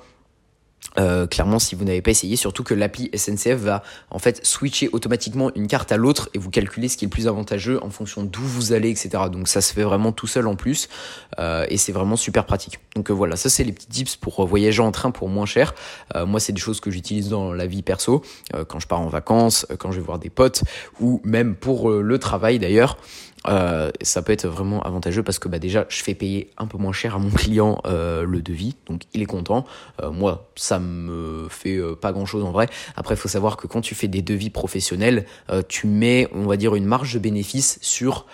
euh, 1.01 1.27
clairement, 1.27 1.59
si 1.59 1.75
vous 1.75 1.83
n'avez 1.83 2.01
pas 2.01 2.11
essayé, 2.11 2.35
surtout 2.35 2.63
que 2.63 2.73
l'appli 2.73 3.09
SNCF 3.15 3.55
va 3.55 3.83
en 4.09 4.19
fait 4.19 4.45
switcher 4.45 4.89
automatiquement 4.91 5.51
une 5.55 5.67
carte 5.67 5.91
à 5.91 5.97
l'autre 5.97 6.29
et 6.33 6.37
vous 6.37 6.49
calculer 6.49 6.87
ce 6.87 6.97
qui 6.97 7.05
est 7.05 7.07
le 7.07 7.11
plus 7.11 7.27
avantageux 7.27 7.83
en 7.83 7.89
fonction 7.89 8.23
d'où 8.23 8.41
vous 8.41 8.73
allez, 8.73 8.89
etc. 8.89 9.23
Donc 9.31 9.47
ça 9.47 9.61
se 9.61 9.73
fait 9.73 9.83
vraiment 9.83 10.11
tout 10.11 10.27
seul 10.27 10.47
en 10.47 10.55
plus 10.55 10.89
euh, 11.39 11.65
et 11.69 11.77
c'est 11.77 11.91
vraiment 11.91 12.15
super 12.15 12.45
pratique. 12.45 12.79
Donc 12.95 13.09
euh, 13.09 13.13
voilà, 13.13 13.35
ça 13.35 13.49
c'est 13.49 13.63
les 13.63 13.71
petits 13.71 13.87
tips 13.87 14.15
pour 14.17 14.45
voyager 14.45 14.81
en 14.81 14.91
train 14.91 15.11
pour 15.11 15.29
moins 15.29 15.45
cher. 15.45 15.73
moi, 16.25 16.39
c'est 16.39 16.53
des 16.53 16.59
choses 16.59 16.79
que 16.79 16.91
j'utilise 16.91 17.29
dans 17.29 17.53
la 17.53 17.65
vie 17.65 17.81
perso, 17.81 18.21
quand 18.67 18.79
je 18.79 18.87
pars 18.87 19.01
en 19.01 19.07
vacances, 19.07 19.65
quand 19.79 19.91
je 19.91 19.99
vais 19.99 20.05
voir 20.05 20.19
des 20.19 20.29
potes 20.29 20.63
ou 20.99 21.21
même 21.23 21.55
pour 21.55 21.89
le 21.89 22.19
travail 22.19 22.59
d'ailleurs. 22.59 22.97
Euh, 23.47 23.89
ça 24.01 24.21
peut 24.21 24.33
être 24.33 24.47
vraiment 24.47 24.81
avantageux 24.83 25.23
parce 25.23 25.39
que 25.39 25.47
bah 25.47 25.57
déjà 25.57 25.87
je 25.89 26.03
fais 26.03 26.13
payer 26.13 26.51
un 26.57 26.67
peu 26.67 26.77
moins 26.77 26.93
cher 26.93 27.15
à 27.15 27.17
mon 27.17 27.31
client 27.31 27.81
euh, 27.85 28.23
le 28.23 28.39
devis 28.39 28.75
donc 28.85 29.01
il 29.15 29.21
est 29.23 29.25
content 29.25 29.65
euh, 29.99 30.11
moi 30.11 30.51
ça 30.55 30.77
me 30.77 31.47
fait 31.49 31.77
euh, 31.77 31.95
pas 31.95 32.11
grand 32.11 32.27
chose 32.27 32.43
en 32.43 32.51
vrai 32.51 32.69
après 32.95 33.15
il 33.15 33.17
faut 33.17 33.27
savoir 33.27 33.57
que 33.57 33.65
quand 33.65 33.81
tu 33.81 33.95
fais 33.95 34.07
des 34.07 34.21
devis 34.21 34.51
professionnels 34.51 35.25
euh, 35.49 35.63
tu 35.67 35.87
mets 35.87 36.29
on 36.35 36.43
va 36.43 36.55
dire 36.55 36.75
une 36.75 36.85
marge 36.85 37.15
de 37.15 37.19
bénéfice 37.19 37.79
sur 37.81 38.27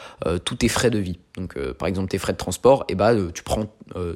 tous 0.43 0.55
tes 0.55 0.67
frais 0.67 0.89
de 0.89 0.99
vie 0.99 1.19
donc 1.37 1.57
par 1.73 1.87
exemple 1.87 2.09
tes 2.09 2.17
frais 2.17 2.33
de 2.33 2.37
transport 2.37 2.83
eh 2.89 2.95
bah 2.95 3.13
tu 3.33 3.43
prends 3.43 3.67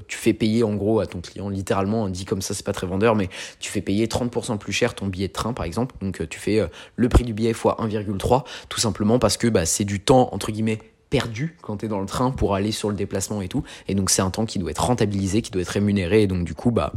tu 0.07 0.17
fais 0.17 0.33
payer 0.33 0.63
en 0.63 0.75
gros 0.75 0.99
à 0.99 1.05
ton 1.05 1.21
client 1.21 1.49
littéralement 1.49 2.09
dit 2.09 2.25
comme 2.25 2.41
ça 2.41 2.53
c'est 2.53 2.65
pas 2.65 2.73
très 2.73 2.87
vendeur 2.87 3.15
mais 3.15 3.29
tu 3.59 3.71
fais 3.71 3.81
payer 3.81 4.07
30% 4.07 4.57
plus 4.57 4.73
cher 4.73 4.95
ton 4.95 5.07
billet 5.07 5.27
de 5.27 5.33
train 5.33 5.53
par 5.53 5.65
exemple 5.65 5.95
donc 6.01 6.27
tu 6.27 6.39
fais 6.39 6.67
le 6.95 7.09
prix 7.09 7.23
du 7.23 7.33
billet 7.33 7.53
fois 7.53 7.77
1,3 7.79 8.43
tout 8.69 8.79
simplement 8.79 9.19
parce 9.19 9.37
que 9.37 9.47
bah, 9.47 9.65
c'est 9.65 9.85
du 9.85 9.99
temps 9.99 10.29
entre 10.33 10.51
guillemets 10.51 10.79
perdu 11.11 11.55
quand 11.61 11.77
tu 11.77 11.85
es 11.85 11.89
dans 11.89 11.99
le 11.99 12.07
train 12.07 12.31
pour 12.31 12.55
aller 12.55 12.71
sur 12.71 12.89
le 12.89 12.95
déplacement 12.95 13.43
et 13.43 13.47
tout. 13.47 13.63
Et 13.87 13.93
donc 13.93 14.09
c'est 14.09 14.23
un 14.23 14.31
temps 14.31 14.47
qui 14.47 14.57
doit 14.57 14.71
être 14.71 14.83
rentabilisé, 14.83 15.43
qui 15.43 15.51
doit 15.51 15.61
être 15.61 15.67
rémunéré. 15.67 16.23
Et 16.23 16.27
donc 16.27 16.43
du 16.43 16.55
coup, 16.55 16.71
bah 16.71 16.93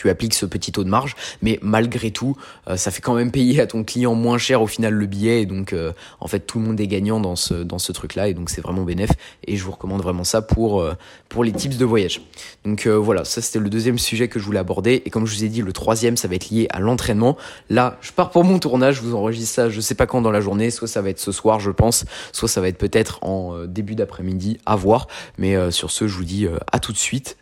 tu 0.00 0.08
appliques 0.08 0.32
ce 0.32 0.46
petit 0.46 0.72
taux 0.72 0.82
de 0.82 0.88
marge, 0.88 1.14
mais 1.42 1.58
malgré 1.60 2.10
tout, 2.10 2.34
euh, 2.68 2.78
ça 2.78 2.90
fait 2.90 3.02
quand 3.02 3.12
même 3.12 3.30
payer 3.30 3.60
à 3.60 3.66
ton 3.66 3.84
client 3.84 4.14
moins 4.14 4.38
cher 4.38 4.62
au 4.62 4.66
final 4.66 4.94
le 4.94 5.04
billet, 5.04 5.42
et 5.42 5.46
donc 5.46 5.74
euh, 5.74 5.92
en 6.20 6.26
fait 6.26 6.40
tout 6.40 6.58
le 6.58 6.64
monde 6.64 6.80
est 6.80 6.86
gagnant 6.86 7.20
dans 7.20 7.36
ce 7.36 7.52
dans 7.52 7.78
ce 7.78 7.92
truc-là, 7.92 8.28
et 8.28 8.32
donc 8.32 8.48
c'est 8.48 8.62
vraiment 8.62 8.84
bénéf. 8.84 9.10
Et 9.46 9.58
je 9.58 9.62
vous 9.62 9.72
recommande 9.72 10.00
vraiment 10.00 10.24
ça 10.24 10.40
pour 10.40 10.80
euh, 10.80 10.94
pour 11.28 11.44
les 11.44 11.52
tips 11.52 11.76
de 11.76 11.84
voyage. 11.84 12.22
Donc 12.64 12.86
voilà, 12.86 13.26
ça 13.26 13.42
c'était 13.42 13.58
le 13.58 13.68
deuxième 13.68 13.98
sujet 13.98 14.28
que 14.28 14.38
je 14.38 14.44
voulais 14.46 14.58
aborder, 14.58 15.02
et 15.04 15.10
comme 15.10 15.26
je 15.26 15.36
vous 15.36 15.44
ai 15.44 15.48
dit, 15.48 15.60
le 15.60 15.72
troisième 15.74 16.16
ça 16.16 16.28
va 16.28 16.34
être 16.34 16.48
lié 16.48 16.66
à 16.70 16.80
l'entraînement. 16.80 17.36
Là, 17.68 17.98
je 18.00 18.12
pars 18.12 18.30
pour 18.30 18.42
mon 18.42 18.58
tournage, 18.58 18.96
je 18.96 19.02
vous 19.02 19.14
enregistre 19.14 19.54
ça, 19.54 19.68
je 19.68 19.82
sais 19.82 19.94
pas 19.94 20.06
quand 20.06 20.22
dans 20.22 20.30
la 20.30 20.40
journée, 20.40 20.70
soit 20.70 20.88
ça 20.88 21.02
va 21.02 21.10
être 21.10 21.20
ce 21.20 21.30
soir, 21.30 21.60
je 21.60 21.70
pense, 21.70 22.06
soit 22.32 22.48
ça 22.48 22.62
va 22.62 22.68
être 22.68 22.78
peut-être 22.78 23.22
en 23.22 23.66
début 23.66 23.96
d'après-midi, 23.96 24.58
à 24.64 24.76
voir. 24.76 25.08
Mais 25.36 25.70
sur 25.70 25.90
ce, 25.90 26.08
je 26.08 26.16
vous 26.16 26.24
dis 26.24 26.48
à 26.72 26.78
tout 26.78 26.92
de 26.92 26.98
suite, 26.98 27.36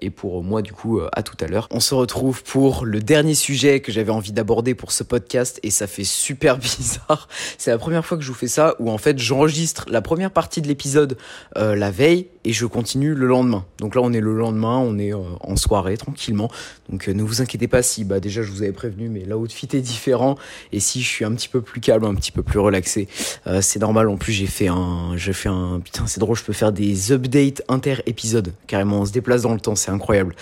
et 0.00 0.10
pour 0.10 0.42
moi 0.42 0.60
du 0.60 0.72
coup 0.72 1.00
à 1.12 1.22
tout 1.22 1.36
à 1.40 1.46
l'heure 1.46 1.68
se 1.84 1.94
retrouve 1.94 2.42
pour 2.42 2.86
le 2.86 3.00
dernier 3.00 3.34
sujet 3.34 3.80
que 3.80 3.92
j'avais 3.92 4.10
envie 4.10 4.32
d'aborder 4.32 4.74
pour 4.74 4.90
ce 4.90 5.04
podcast 5.04 5.60
et 5.62 5.70
ça 5.70 5.86
fait 5.86 6.04
super 6.04 6.56
bizarre. 6.78 7.28
C'est 7.58 7.70
la 7.70 7.78
première 7.78 8.06
fois 8.06 8.16
que 8.16 8.22
je 8.22 8.28
vous 8.28 8.34
fais 8.34 8.48
ça 8.48 8.74
où 8.78 8.90
en 8.90 8.96
fait 8.96 9.18
j'enregistre 9.18 9.84
la 9.90 10.00
première 10.00 10.30
partie 10.30 10.62
de 10.62 10.66
l'épisode 10.66 11.18
euh, 11.58 11.76
la 11.76 11.90
veille 11.90 12.28
et 12.44 12.52
je 12.52 12.64
continue 12.64 13.14
le 13.14 13.26
lendemain. 13.26 13.66
Donc 13.78 13.94
là 13.94 14.00
on 14.02 14.14
est 14.14 14.20
le 14.20 14.34
lendemain, 14.34 14.78
on 14.78 14.98
est 14.98 15.12
euh, 15.12 15.18
en 15.40 15.56
soirée 15.56 15.98
tranquillement. 15.98 16.50
Donc 16.88 17.06
euh, 17.08 17.12
ne 17.12 17.22
vous 17.22 17.42
inquiétez 17.42 17.68
pas 17.68 17.82
si 17.82 18.04
bah 18.04 18.18
déjà 18.18 18.42
je 18.42 18.50
vous 18.50 18.62
avais 18.62 18.72
prévenu 18.72 19.10
mais 19.10 19.24
l'outfit 19.24 19.68
est 19.74 19.82
différent 19.82 20.36
et 20.72 20.80
si 20.80 21.02
je 21.02 21.08
suis 21.08 21.26
un 21.26 21.34
petit 21.34 21.48
peu 21.48 21.60
plus 21.60 21.82
calme, 21.82 22.04
un 22.04 22.14
petit 22.14 22.32
peu 22.32 22.42
plus 22.42 22.60
relaxé, 22.60 23.08
c'est 23.60 23.80
normal. 23.80 24.08
En 24.08 24.16
plus 24.16 24.32
j'ai 24.32 24.46
fait 24.46 24.68
un, 24.68 25.12
j'ai 25.16 25.34
fait 25.34 25.50
un 25.50 25.80
putain 25.84 26.06
c'est 26.06 26.20
drôle, 26.20 26.36
je 26.36 26.44
peux 26.44 26.54
faire 26.54 26.72
des 26.72 27.12
updates 27.12 27.62
inter 27.68 27.96
épisodes 28.06 28.54
carrément. 28.66 29.00
On 29.00 29.04
se 29.04 29.12
déplace 29.12 29.42
dans 29.42 29.52
le 29.52 29.60
temps, 29.60 29.74
c'est 29.74 29.90
incroyable. 29.90 30.34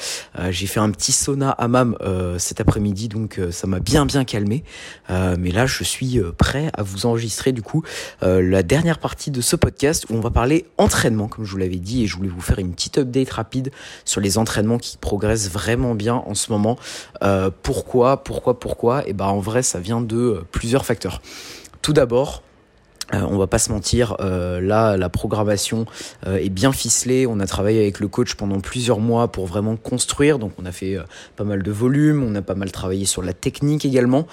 j'ai 0.51 0.68
fait 0.68 0.80
un 0.80 0.90
petit 0.90 1.11
saut 1.11 1.32
sauna 1.33 1.51
hammam 1.51 1.97
euh, 2.03 2.39
cet 2.39 2.61
après-midi, 2.61 3.09
donc 3.09 3.39
euh, 3.39 3.51
ça 3.51 3.66
m'a 3.66 3.80
bien 3.80 4.05
bien 4.05 4.24
calmé. 4.24 4.64
Euh, 5.11 5.37
mais 5.39 5.51
là, 5.51 5.66
je 5.66 5.83
suis 5.83 6.20
prêt 6.37 6.70
à 6.74 6.83
vous 6.83 7.07
enregistrer 7.07 7.53
du 7.53 7.62
coup 7.62 7.83
la 8.20 8.62
dernière 8.62 8.99
partie 8.99 9.30
de 9.30 9.41
ce 9.41 9.57
podcast 9.57 10.07
où 10.11 10.14
on 10.14 10.20
va 10.20 10.30
parler 10.30 10.66
entraînement, 10.78 11.28
comme 11.28 11.45
je 11.45 11.51
vous 11.51 11.57
l'avais 11.57 11.76
dit, 11.76 12.05
et 12.05 12.07
je 12.07 12.16
voulais 12.16 12.28
vous 12.28 12.41
faire 12.41 12.59
une 12.59 12.72
petite 12.72 12.99
update 12.99 13.30
rapide 13.30 13.70
sur 14.05 14.20
les 14.20 14.39
entraînements 14.39 14.78
qui 14.78 14.97
progressent 14.99 15.51
vraiment 15.51 15.95
bien 15.95 16.14
en 16.14 16.35
ce 16.35 16.53
moment. 16.53 16.76
pourquoi, 17.62 18.22
pourquoi, 18.24 18.59
pourquoi? 18.59 19.03
Et 19.03 19.11
eh 19.11 19.12
ben 19.12 19.26
en 19.26 19.41
vrai, 19.41 19.62
ça 19.62 19.80
vient 19.80 20.01
de 20.01 20.43
plusieurs 20.51 20.85
facteurs. 20.85 21.22
Tout 21.80 21.93
d'abord, 21.93 22.43
euh, 23.14 23.20
on 23.28 23.36
va 23.36 23.46
pas 23.46 23.59
se 23.59 23.70
mentir, 23.70 24.16
euh, 24.20 24.61
là 24.61 24.96
la 24.96 25.09
programmation 25.09 25.86
euh, 26.26 26.36
est 26.36 26.48
bien 26.48 26.72
ficelée. 26.72 27.26
On 27.26 27.40
a 27.40 27.46
travaillé 27.46 27.80
avec 27.80 28.00
le 28.00 28.09
coach 28.09 28.34
pendant 28.34 28.61
plusieurs 28.61 29.00
mois 29.00 29.30
pour 29.30 29.46
vraiment 29.46 29.76
construire. 29.76 30.38
Donc 30.38 30.53
on 30.59 30.66
a 30.66 30.72
fait 30.72 30.98
pas 31.36 31.44
mal 31.44 31.62
de 31.62 31.70
volume, 31.70 32.22
on 32.22 32.34
a 32.34 32.42
pas 32.42 32.55
mal 32.55 32.72
travaillé 32.72 33.05
sur 33.05 33.22
la 33.22 33.32
technique 33.32 33.84
également. 33.84 34.26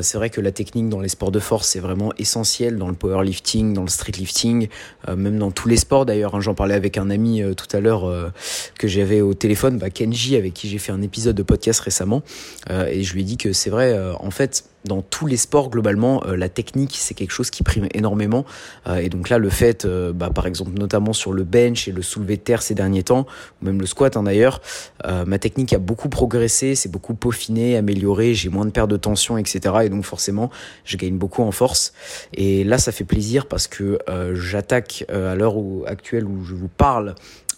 C'est 0.00 0.16
vrai 0.16 0.30
que 0.30 0.40
la 0.40 0.52
technique 0.52 0.88
dans 0.88 1.00
les 1.00 1.08
sports 1.08 1.32
de 1.32 1.38
force 1.38 1.68
c'est 1.68 1.80
vraiment 1.80 2.12
essentiel 2.18 2.76
dans 2.76 2.88
le 2.88 2.94
powerlifting, 2.94 3.74
dans 3.74 3.82
le 3.82 3.88
streetlifting, 3.88 4.68
même 5.08 5.38
dans 5.38 5.50
tous 5.50 5.68
les 5.68 5.76
sports. 5.76 6.06
D'ailleurs, 6.06 6.34
hein, 6.34 6.40
j'en 6.40 6.54
parlais 6.54 6.74
avec 6.74 6.98
un 6.98 7.10
ami 7.10 7.42
tout 7.56 7.76
à 7.76 7.80
l'heure 7.80 8.32
que 8.78 8.88
j'avais 8.88 9.20
au 9.20 9.34
téléphone, 9.34 9.78
bah, 9.78 9.90
Kenji, 9.90 10.36
avec 10.36 10.54
qui 10.54 10.68
j'ai 10.68 10.78
fait 10.78 10.92
un 10.92 11.02
épisode 11.02 11.36
de 11.36 11.42
podcast 11.42 11.80
récemment, 11.80 12.22
et 12.70 13.02
je 13.02 13.14
lui 13.14 13.22
ai 13.22 13.24
dit 13.24 13.36
que 13.36 13.52
c'est 13.52 13.70
vrai, 13.70 13.98
en 14.18 14.30
fait 14.30 14.64
dans 14.84 15.02
tous 15.02 15.26
les 15.26 15.36
sports 15.36 15.70
globalement, 15.70 16.22
euh, 16.26 16.36
la 16.36 16.48
technique 16.48 16.94
c'est 16.94 17.14
quelque 17.14 17.30
chose 17.30 17.50
qui 17.50 17.62
prime 17.62 17.88
énormément. 17.94 18.44
Euh, 18.86 18.96
et 18.96 19.08
donc 19.08 19.28
là, 19.28 19.38
le 19.38 19.48
fait, 19.48 19.84
euh, 19.84 20.12
bah, 20.12 20.30
par 20.30 20.46
exemple, 20.46 20.72
notamment 20.78 21.12
sur 21.12 21.32
le 21.32 21.44
bench 21.44 21.88
et 21.88 21.92
le 21.92 22.02
soulevé 22.02 22.36
de 22.36 22.42
terre 22.42 22.62
ces 22.62 22.74
derniers 22.74 23.02
temps, 23.02 23.26
ou 23.60 23.66
même 23.66 23.80
le 23.80 23.86
squat 23.86 24.16
hein, 24.16 24.24
d'ailleurs, 24.24 24.60
ma 25.26 25.38
technique 25.38 25.72
a 25.72 25.78
beaucoup 25.78 26.08
progressé, 26.08 26.74
c'est 26.74 26.90
beaucoup 26.90 27.14
peaufiné, 27.14 27.76
amélioré, 27.76 28.34
j'ai 28.34 28.48
moins 28.48 28.64
de 28.64 28.70
perte 28.70 28.90
de 28.90 28.96
tension, 28.96 29.38
etc. 29.38 29.63
Et 29.64 29.88
donc 29.88 30.04
forcément, 30.04 30.50
je 30.84 30.96
gagne 30.96 31.16
beaucoup 31.16 31.42
en 31.42 31.50
force. 31.50 31.92
Et 32.34 32.64
là, 32.64 32.78
ça 32.78 32.92
fait 32.92 33.04
plaisir 33.04 33.46
parce 33.46 33.66
que 33.66 33.98
j'attaque 34.34 35.04
à 35.08 35.34
l'heure 35.34 35.56
actuelle 35.86 36.26
où 36.26 36.44
je 36.44 36.54
vous 36.54 36.68
parle 36.68 37.14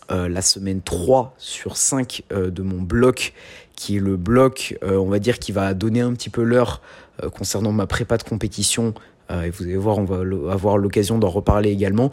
la 0.08 0.42
semaine 0.42 0.82
3 0.82 1.34
sur 1.38 1.76
5 1.76 2.22
de 2.30 2.62
mon 2.62 2.82
bloc 2.82 3.32
qui 3.74 3.96
est 3.96 4.00
le 4.00 4.16
bloc, 4.16 4.78
on 4.82 5.06
va 5.06 5.18
dire, 5.18 5.38
qui 5.38 5.52
va 5.52 5.74
donner 5.74 6.00
un 6.00 6.12
petit 6.12 6.30
peu 6.30 6.42
l'heure 6.42 6.80
euh, 7.22 7.30
concernant 7.30 7.72
ma 7.72 7.86
prépa 7.86 8.18
de 8.18 8.22
compétition. 8.22 8.92
Euh, 9.30 9.42
et 9.42 9.50
vous 9.50 9.64
allez 9.64 9.76
voir, 9.76 9.98
on 9.98 10.04
va 10.04 10.52
avoir 10.52 10.76
l'occasion 10.76 11.18
d'en 11.18 11.30
reparler 11.30 11.70
également. 11.70 12.10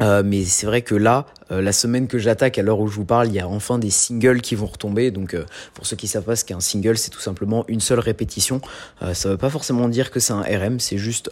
Euh, 0.00 0.22
mais 0.24 0.44
c'est 0.44 0.66
vrai 0.66 0.82
que 0.82 0.94
là, 0.94 1.26
la 1.50 1.72
semaine 1.72 2.08
que 2.08 2.16
j'attaque, 2.16 2.56
à 2.56 2.62
l'heure 2.62 2.80
où 2.80 2.88
je 2.88 2.94
vous 2.94 3.04
parle, 3.04 3.28
il 3.28 3.34
y 3.34 3.40
a 3.40 3.46
enfin 3.46 3.78
des 3.78 3.90
singles 3.90 4.40
qui 4.40 4.54
vont 4.54 4.64
retomber. 4.64 5.10
Donc, 5.10 5.36
pour 5.74 5.84
ceux 5.84 5.96
qui 5.96 6.08
savent 6.08 6.24
pas 6.24 6.34
ce 6.34 6.46
qu'est 6.46 6.54
un 6.54 6.60
single, 6.60 6.96
c'est 6.96 7.10
tout 7.10 7.20
simplement 7.20 7.66
une 7.68 7.80
seule 7.80 7.98
répétition. 7.98 8.62
ça 9.12 9.28
ne 9.28 9.34
veut 9.34 9.38
pas 9.38 9.50
forcément 9.50 9.86
dire 9.90 10.10
que 10.10 10.18
c'est 10.18 10.32
un 10.32 10.40
RM, 10.40 10.80
c'est 10.80 10.96
juste 10.96 11.28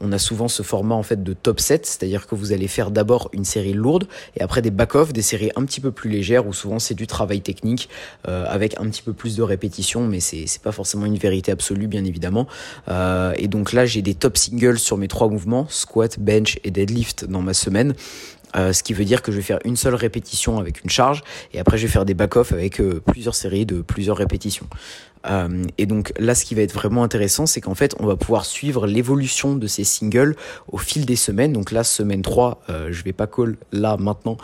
on 0.00 0.12
a 0.12 0.18
souvent 0.18 0.48
ce 0.48 0.62
format 0.62 0.94
en 0.94 1.02
fait 1.02 1.22
de 1.22 1.32
top 1.32 1.60
7, 1.60 1.86
c'est-à-dire 1.86 2.26
que 2.26 2.34
vous 2.34 2.52
allez 2.52 2.68
faire 2.68 2.90
d'abord 2.90 3.28
une 3.32 3.44
série 3.44 3.72
lourde 3.72 4.06
et 4.36 4.42
après 4.42 4.62
des 4.62 4.70
back-off, 4.70 5.12
des 5.12 5.22
séries 5.22 5.50
un 5.56 5.64
petit 5.64 5.80
peu 5.80 5.90
plus 5.90 6.10
légères 6.10 6.46
où 6.46 6.52
souvent 6.52 6.78
c'est 6.78 6.94
du 6.94 7.06
travail 7.06 7.40
technique 7.40 7.88
euh, 8.28 8.44
avec 8.48 8.78
un 8.80 8.88
petit 8.88 9.02
peu 9.02 9.12
plus 9.12 9.36
de 9.36 9.42
répétition, 9.42 10.06
mais 10.06 10.20
c'est 10.20 10.46
c'est 10.46 10.62
pas 10.62 10.72
forcément 10.72 11.06
une 11.06 11.16
vérité 11.16 11.52
absolue 11.52 11.86
bien 11.86 12.04
évidemment. 12.04 12.46
Euh, 12.88 13.32
et 13.36 13.48
donc 13.48 13.72
là 13.72 13.86
j'ai 13.86 14.02
des 14.02 14.14
top 14.14 14.36
singles 14.36 14.78
sur 14.78 14.96
mes 14.96 15.08
trois 15.08 15.28
mouvements, 15.28 15.66
squat, 15.68 16.18
bench 16.18 16.58
et 16.64 16.70
deadlift 16.70 17.24
dans 17.24 17.42
ma 17.42 17.54
semaine. 17.54 17.94
Euh, 18.56 18.72
ce 18.72 18.84
qui 18.84 18.92
veut 18.92 19.04
dire 19.04 19.20
que 19.20 19.32
je 19.32 19.38
vais 19.38 19.42
faire 19.42 19.58
une 19.64 19.76
seule 19.76 19.96
répétition 19.96 20.58
avec 20.58 20.84
une 20.84 20.90
charge 20.90 21.22
et 21.52 21.58
après 21.58 21.76
je 21.76 21.86
vais 21.86 21.92
faire 21.92 22.04
des 22.04 22.14
back-off 22.14 22.52
avec 22.52 22.80
plusieurs 23.04 23.34
séries 23.34 23.66
de 23.66 23.82
plusieurs 23.82 24.16
répétitions. 24.16 24.66
Euh, 25.26 25.64
et 25.78 25.86
donc 25.86 26.12
là, 26.18 26.34
ce 26.34 26.44
qui 26.44 26.54
va 26.54 26.62
être 26.62 26.74
vraiment 26.74 27.02
intéressant, 27.02 27.46
c'est 27.46 27.60
qu'en 27.60 27.74
fait, 27.74 27.94
on 28.00 28.06
va 28.06 28.16
pouvoir 28.16 28.44
suivre 28.44 28.86
l'évolution 28.86 29.56
de 29.56 29.66
ces 29.66 29.84
singles 29.84 30.36
au 30.70 30.78
fil 30.78 31.06
des 31.06 31.16
semaines. 31.16 31.52
Donc 31.52 31.72
là, 31.72 31.84
semaine 31.84 32.22
3, 32.22 32.62
euh, 32.70 32.88
je 32.90 33.02
vais 33.04 33.12
pas 33.12 33.26
call 33.26 33.56
là 33.72 33.96
maintenant 33.96 34.36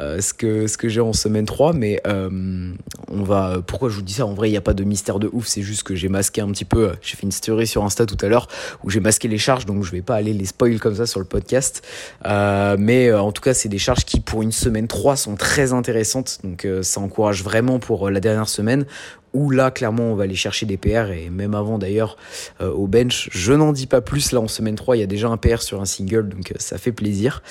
euh, 0.00 0.20
ce 0.20 0.34
que 0.34 0.66
ce 0.66 0.76
que 0.76 0.88
j'ai 0.88 1.00
en 1.00 1.12
semaine 1.12 1.46
3, 1.46 1.72
mais 1.72 2.00
euh, 2.06 2.72
on 3.08 3.22
va. 3.22 3.60
Pourquoi 3.66 3.88
je 3.88 3.96
vous 3.96 4.02
dis 4.02 4.14
ça? 4.14 4.26
En 4.26 4.34
vrai, 4.34 4.48
il 4.48 4.52
n'y 4.52 4.58
a 4.58 4.62
pas 4.62 4.74
de 4.74 4.84
mystère 4.84 5.18
de 5.18 5.28
ouf. 5.32 5.46
C'est 5.46 5.62
juste 5.62 5.82
que 5.82 5.94
j'ai 5.94 6.08
masqué 6.08 6.40
un 6.40 6.50
petit 6.50 6.64
peu. 6.64 6.92
J'ai 7.02 7.16
fait 7.16 7.24
une 7.24 7.32
story 7.32 7.66
sur 7.66 7.84
Insta 7.84 8.06
tout 8.06 8.18
à 8.20 8.28
l'heure 8.28 8.48
où 8.84 8.90
j'ai 8.90 9.00
masqué 9.00 9.28
les 9.28 9.38
charges, 9.38 9.66
donc 9.66 9.84
je 9.84 9.92
vais 9.92 10.02
pas 10.02 10.14
aller 10.14 10.32
les 10.32 10.46
spoil 10.46 10.78
comme 10.78 10.94
ça 10.94 11.06
sur 11.06 11.20
le 11.20 11.26
podcast. 11.26 11.82
mais 12.24 13.12
en 13.12 13.32
tout 13.32 13.42
cas, 13.42 13.54
c'est 13.54 13.68
des 13.68 13.78
charges 13.78 14.04
qui 14.04 14.20
pour 14.20 14.42
une 14.42 14.52
semaine 14.52 14.88
3 14.88 15.16
sont 15.16 15.36
très 15.36 15.72
intéressantes. 15.72 16.38
Donc 16.44 16.66
ça 16.82 17.00
encourage 17.00 17.42
vraiment 17.42 17.78
pour 17.78 18.10
la 18.10 18.20
dernière 18.20 18.48
semaine 18.48 18.86
où 19.34 19.50
là 19.50 19.70
clairement 19.70 20.04
on 20.04 20.14
va 20.14 20.24
aller 20.24 20.34
chercher 20.34 20.66
des 20.66 20.76
PR 20.76 21.10
et 21.10 21.30
même 21.30 21.54
avant 21.54 21.78
d'ailleurs 21.78 22.16
euh, 22.60 22.70
au 22.70 22.86
bench 22.86 23.28
je 23.32 23.52
n'en 23.52 23.72
dis 23.72 23.86
pas 23.86 24.00
plus. 24.00 24.32
Là 24.32 24.40
en 24.40 24.48
semaine 24.48 24.74
3 24.74 24.96
il 24.96 25.00
y 25.00 25.02
a 25.02 25.06
déjà 25.06 25.28
un 25.28 25.36
PR 25.36 25.62
sur 25.62 25.80
un 25.80 25.84
single 25.84 26.28
donc 26.28 26.52
euh, 26.52 26.56
ça 26.58 26.78
fait 26.78 26.92
plaisir. 26.92 27.42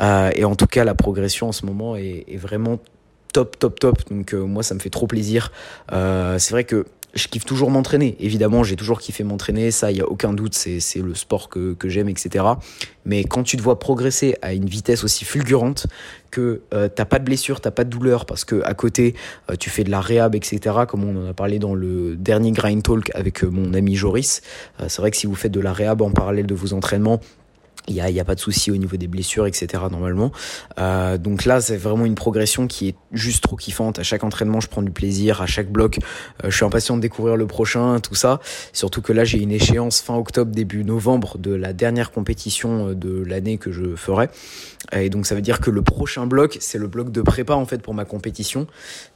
Euh, 0.00 0.30
et 0.34 0.44
en 0.44 0.54
tout 0.56 0.66
cas 0.66 0.84
la 0.84 0.94
progression 0.94 1.48
en 1.48 1.52
ce 1.52 1.66
moment 1.66 1.96
est, 1.96 2.24
est 2.28 2.36
vraiment 2.36 2.78
top 3.32 3.58
top 3.58 3.80
top. 3.80 4.08
Donc 4.10 4.32
moi 4.32 4.62
ça 4.62 4.74
me 4.74 4.80
fait 4.80 4.90
trop 4.90 5.06
plaisir. 5.06 5.52
C'est 5.90 6.50
vrai 6.50 6.64
que 6.64 6.86
je 7.14 7.28
kiffe 7.28 7.44
toujours 7.44 7.70
m'entraîner. 7.70 8.16
Évidemment, 8.20 8.64
j'ai 8.64 8.76
toujours 8.76 9.00
kiffé 9.00 9.24
m'entraîner, 9.24 9.70
ça, 9.70 9.90
il 9.90 9.98
y 9.98 10.00
a 10.00 10.08
aucun 10.08 10.32
doute, 10.32 10.54
c'est, 10.54 10.80
le 10.96 11.14
sport 11.14 11.48
que, 11.48 11.74
que 11.74 11.88
j'aime, 11.88 12.08
etc. 12.08 12.44
Mais 13.04 13.24
quand 13.24 13.42
tu 13.42 13.56
te 13.56 13.62
vois 13.62 13.78
progresser 13.78 14.36
à 14.42 14.52
une 14.52 14.66
vitesse 14.66 15.04
aussi 15.04 15.24
fulgurante, 15.24 15.86
que 16.30 16.62
euh, 16.72 16.88
t'as 16.88 17.04
pas 17.04 17.18
de 17.18 17.24
blessure, 17.24 17.60
t'as 17.60 17.70
pas 17.70 17.84
de 17.84 17.90
douleur, 17.90 18.26
parce 18.26 18.44
que 18.44 18.62
à 18.64 18.74
côté, 18.74 19.14
euh, 19.50 19.56
tu 19.56 19.70
fais 19.70 19.84
de 19.84 19.90
la 19.90 20.00
réhab, 20.00 20.34
etc., 20.34 20.58
comme 20.88 21.04
on 21.04 21.26
en 21.26 21.30
a 21.30 21.34
parlé 21.34 21.58
dans 21.58 21.74
le 21.74 22.16
dernier 22.16 22.50
Grind 22.50 22.82
Talk 22.82 23.10
avec 23.14 23.44
euh, 23.44 23.48
mon 23.48 23.74
ami 23.74 23.94
Joris. 23.94 24.42
Euh, 24.80 24.86
c'est 24.88 25.00
vrai 25.00 25.10
que 25.10 25.16
si 25.16 25.26
vous 25.26 25.34
faites 25.34 25.52
de 25.52 25.60
la 25.60 25.72
réhab 25.72 26.02
en 26.02 26.10
parallèle 26.10 26.46
de 26.46 26.54
vos 26.54 26.72
entraînements, 26.72 27.20
il 27.88 27.94
y 27.94 28.00
a, 28.00 28.08
y 28.10 28.20
a, 28.20 28.24
pas 28.24 28.34
de 28.34 28.40
souci 28.40 28.70
au 28.70 28.76
niveau 28.76 28.96
des 28.96 29.08
blessures, 29.08 29.46
etc. 29.46 29.82
Normalement. 29.90 30.32
Euh, 30.78 31.18
donc 31.18 31.44
là, 31.44 31.60
c'est 31.60 31.76
vraiment 31.76 32.06
une 32.06 32.14
progression 32.14 32.66
qui 32.66 32.88
est 32.88 32.94
juste 33.12 33.42
trop 33.42 33.56
kiffante. 33.56 33.98
À 33.98 34.02
chaque 34.02 34.24
entraînement, 34.24 34.60
je 34.60 34.68
prends 34.68 34.82
du 34.82 34.90
plaisir. 34.90 35.42
À 35.42 35.46
chaque 35.46 35.70
bloc, 35.70 35.98
euh, 36.42 36.50
je 36.50 36.56
suis 36.56 36.64
impatient 36.64 36.96
de 36.96 37.02
découvrir 37.02 37.36
le 37.36 37.46
prochain, 37.46 38.00
tout 38.00 38.14
ça. 38.14 38.40
Surtout 38.72 39.02
que 39.02 39.12
là, 39.12 39.24
j'ai 39.24 39.38
une 39.38 39.50
échéance 39.50 40.00
fin 40.00 40.14
octobre, 40.14 40.50
début 40.50 40.84
novembre 40.84 41.36
de 41.38 41.54
la 41.54 41.72
dernière 41.72 42.10
compétition 42.10 42.88
euh, 42.88 42.94
de 42.94 43.22
l'année 43.22 43.58
que 43.58 43.70
je 43.70 43.96
ferai. 43.96 44.30
Et 44.92 45.08
donc 45.08 45.26
ça 45.26 45.34
veut 45.34 45.40
dire 45.40 45.60
que 45.60 45.70
le 45.70 45.80
prochain 45.80 46.26
bloc, 46.26 46.58
c'est 46.60 46.76
le 46.76 46.88
bloc 46.88 47.10
de 47.10 47.22
prépa 47.22 47.54
en 47.54 47.64
fait 47.64 47.78
pour 47.78 47.94
ma 47.94 48.04
compétition. 48.04 48.66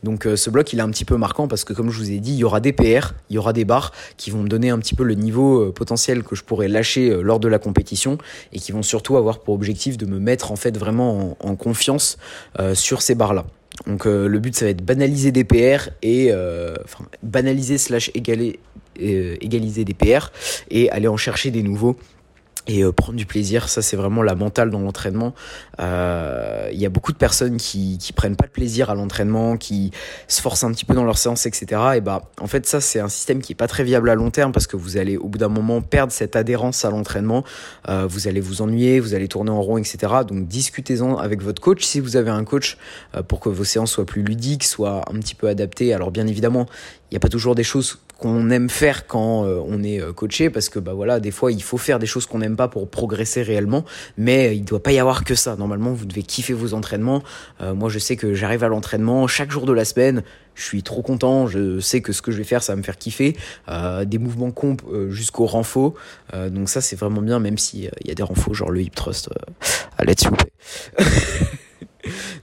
Donc 0.03 0.27
ce 0.35 0.49
bloc, 0.49 0.73
il 0.73 0.79
est 0.79 0.83
un 0.83 0.89
petit 0.89 1.05
peu 1.05 1.19
marquant 1.19 1.47
parce 1.47 1.65
que 1.65 1.75
comme 1.75 1.91
je 1.91 1.99
vous 1.99 2.11
ai 2.11 2.21
dit, 2.21 2.33
il 2.33 2.39
y 2.39 2.45
aura 2.45 2.61
des 2.61 2.73
PR, 2.73 3.13
il 3.29 3.35
y 3.35 3.39
aura 3.39 3.53
des 3.53 3.67
barres 3.67 3.93
qui 4.17 4.31
vont 4.31 4.43
me 4.43 4.49
donner 4.49 4.71
un 4.71 4.79
petit 4.79 4.95
peu 4.95 5.05
le 5.05 5.15
niveau 5.15 5.71
potentiel 5.73 6.23
que 6.23 6.35
je 6.35 6.43
pourrais 6.43 6.69
lâcher 6.69 7.23
lors 7.23 7.39
de 7.39 7.49
la 7.49 7.59
compétition 7.59 8.17
qui 8.61 8.73
vont 8.73 8.83
surtout 8.83 9.17
avoir 9.17 9.41
pour 9.41 9.55
objectif 9.55 9.97
de 9.97 10.07
me 10.07 10.19
mettre 10.19 10.53
en 10.53 10.57
fait 10.57 10.77
vraiment 10.77 11.37
en, 11.41 11.57
confiance 11.57 12.19
euh, 12.59 12.75
sur 12.75 13.03
ces 13.03 13.15
barres 13.15 13.35
là. 13.35 13.45
Donc 13.87 14.07
euh, 14.07 14.27
le 14.27 14.39
but 14.39 14.55
ça 14.57 14.65
va 14.65 14.71
être 14.71 14.85
banaliser 14.85 15.33
des 15.33 15.45
PR 15.45 15.91
et 16.03 16.29
euh, 16.31 16.75
banaliser 17.23 17.79
slash 17.79 18.11
égaliser 18.15 19.85
des 19.85 19.95
PR 19.95 20.31
et 20.71 20.91
aller 20.91 21.09
en 21.09 21.17
chercher 21.17 21.51
des 21.51 21.63
nouveaux 21.63 21.97
et 22.69 22.85
euh, 22.85 22.93
prendre 22.93 23.17
du 23.19 23.27
plaisir, 23.27 23.69
ça 23.69 23.81
c'est 23.81 23.97
vraiment 23.97 24.23
la 24.23 24.35
mentale 24.35 24.71
dans 24.71 24.81
l'entraînement. 24.81 25.35
Euh, 25.81 26.69
il 26.71 26.79
y 26.79 26.85
a 26.85 26.91
beaucoup 26.91 27.13
de 27.13 27.17
personnes 27.17 27.57
qui 27.57 27.97
qui 27.99 28.13
prennent 28.13 28.37
pas 28.37 28.47
de 28.47 28.53
plaisir 28.53 28.91
à 28.91 28.95
l'entraînement, 28.95 29.57
qui 29.57 29.91
se 30.29 30.43
forcent 30.43 30.65
un 30.65 30.73
petit 30.73 30.85
peu 30.85 30.95
dans 30.95 31.05
leur 31.05 31.17
séance, 31.17 31.47
etc. 31.47 31.81
Et 31.97 32.01
bah 32.03 32.31
en 32.41 32.47
fait 32.47 32.67
ça 32.67 32.81
c'est 32.81 33.01
un 33.01 33.09
système 33.09 33.41
qui 33.41 33.53
est 33.53 33.57
pas 33.57 33.69
très 33.69 33.85
viable 33.85 34.11
à 34.11 34.15
long 34.15 34.31
terme 34.31 34.53
parce 34.53 34.67
que 34.67 34.77
vous 34.77 34.99
allez 34.99 35.17
au 35.17 35.29
bout 35.29 35.39
d'un 35.39 35.49
moment 35.49 35.81
perdre 35.81 36.13
cette 36.13 36.37
adhérence 36.37 36.85
à 36.85 36.91
l'entraînement. 36.91 37.43
Euh, 37.89 38.07
vous 38.07 38.29
allez 38.29 38.41
vous 38.41 38.61
ennuyer, 38.61 39.01
vous 39.01 39.15
allez 39.15 39.29
tourner 39.29 39.51
en 39.51 39.63
rond, 39.63 39.79
etc. 39.79 39.99
Donc 40.29 40.47
discutez-en 40.47 41.17
avec 41.17 41.43
votre 41.43 41.63
coach 41.63 41.85
si 41.85 42.01
vous 42.01 42.17
avez 42.17 42.31
un 42.31 42.45
coach 42.45 42.77
euh, 43.17 43.23
pour 43.23 43.41
que 43.41 43.49
vos 43.49 43.65
séances 43.65 43.93
soient 43.93 44.05
plus 44.05 44.23
ludiques, 44.23 44.65
soient 44.65 45.03
un 45.11 45.19
petit 45.21 45.35
peu 45.35 45.49
adaptées. 45.49 45.95
Alors 45.95 46.11
bien 46.11 46.27
évidemment 46.27 46.67
il 47.11 47.15
n'y 47.15 47.17
a 47.17 47.21
pas 47.21 47.29
toujours 47.29 47.55
des 47.55 47.65
choses 47.65 47.99
qu'on 48.19 48.51
aime 48.51 48.69
faire 48.69 49.07
quand 49.07 49.45
euh, 49.45 49.63
on 49.65 49.83
est 49.83 50.01
euh, 50.01 50.13
coaché 50.13 50.51
parce 50.51 50.69
que 50.69 50.79
bah 50.79 50.93
voilà 50.93 51.21
des 51.21 51.31
fois 51.31 51.53
il 51.53 51.63
faut 51.63 51.79
faire 51.79 51.99
des 51.99 52.07
choses 52.07 52.27
qu'on 52.27 52.39
n'aime 52.39 52.57
pas 52.57 52.69
pour 52.69 52.89
progresser 52.91 53.43
réellement 53.43 53.85
mais 54.17 54.57
il 54.57 54.65
doit 54.65 54.83
pas 54.83 54.93
y 54.93 54.99
avoir 54.99 55.25
que 55.25 55.35
ça. 55.35 55.57
Normalement 55.57 55.93
vous 55.93 56.05
devez 56.05 56.23
kiffer 56.23 56.53
vos 56.53 56.75
entraînements. 56.75 57.23
Euh, 57.63 57.75
moi 57.75 57.89
je 57.89 57.99
sais 57.99 58.17
que 58.17 58.35
j'arrive 58.35 58.65
à 58.65 58.69
l'entraînement 58.69 59.27
chaque 59.27 59.51
jour 59.51 59.65
de 59.67 59.73
la 59.73 59.85
semaine. 59.85 60.23
Je 60.55 60.65
suis 60.65 60.83
trop 60.83 61.03
content. 61.03 61.47
Je 61.47 61.79
sais 61.79 62.01
que 62.01 62.13
ce 62.13 62.21
que 62.21 62.33
je 62.33 62.39
vais 62.39 62.45
faire 62.45 62.63
ça 62.63 62.73
va 62.73 62.77
me 62.77 62.83
faire 62.83 62.99
kiffer. 62.99 63.37
Des 64.05 64.19
mouvements 64.19 64.51
comp 64.51 64.83
jusqu'au 65.09 65.47
renfort 65.47 65.95
donc 66.35 66.69
ça 66.69 66.81
c'est 66.81 66.97
vraiment 66.97 67.23
bien 67.23 67.39
même 67.39 67.59
si 67.59 67.89
il 68.01 68.09
y 68.09 68.11
a 68.11 68.15
des 68.15 68.23
renforts 68.25 68.55
genre 68.55 68.71
le 68.71 68.81
hip 68.83 68.91
thrust 68.95 69.31
à 69.97 70.05
s'il 70.17 70.31
plaît 70.31 70.53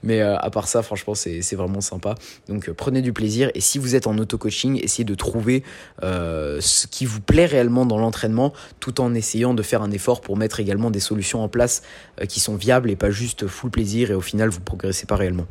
Mais 0.05 0.21
euh, 0.21 0.37
à 0.37 0.49
part 0.49 0.67
ça, 0.67 0.81
franchement, 0.83 1.15
c'est 1.15 1.55
vraiment 1.55 1.81
sympa. 1.81 2.15
Donc 2.47 2.69
euh, 2.69 2.73
prenez 2.73 3.01
du 3.01 3.11
plaisir 3.11 3.51
et 3.55 3.61
si 3.61 3.79
vous 3.79 3.95
êtes 3.95 4.07
en 4.07 4.17
auto-coaching, 4.17 4.79
essayez 4.81 5.03
de 5.03 5.15
trouver 5.15 5.63
euh, 6.03 6.59
ce 6.61 6.87
qui 6.87 7.05
vous 7.05 7.19
plaît 7.19 7.47
réellement 7.47 7.85
dans 7.85 7.97
l'entraînement 7.97 8.53
tout 8.79 9.01
en 9.01 9.13
essayant 9.13 9.53
de 9.53 9.63
faire 9.63 9.81
un 9.81 9.91
effort 9.91 10.21
pour 10.21 10.37
mettre 10.37 10.59
également 10.59 10.91
des 10.91 10.99
solutions 10.99 11.43
en 11.43 11.49
place 11.49 11.81
qui 12.29 12.39
sont 12.39 12.55
viables 12.55 12.89
et 12.89 12.95
pas 12.95 13.09
juste 13.09 13.47
full 13.47 13.71
plaisir 13.71 14.11
et 14.11 14.13
au 14.13 14.21
final 14.21 14.49
vous 14.49 14.61
progressez 14.61 15.05
pas 15.05 15.15
réellement. 15.15 15.47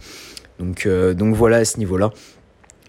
Donc, 0.61 0.87
donc 0.87 1.35
voilà 1.35 1.59
à 1.59 1.65
ce 1.65 1.79
niveau-là. 1.79 2.13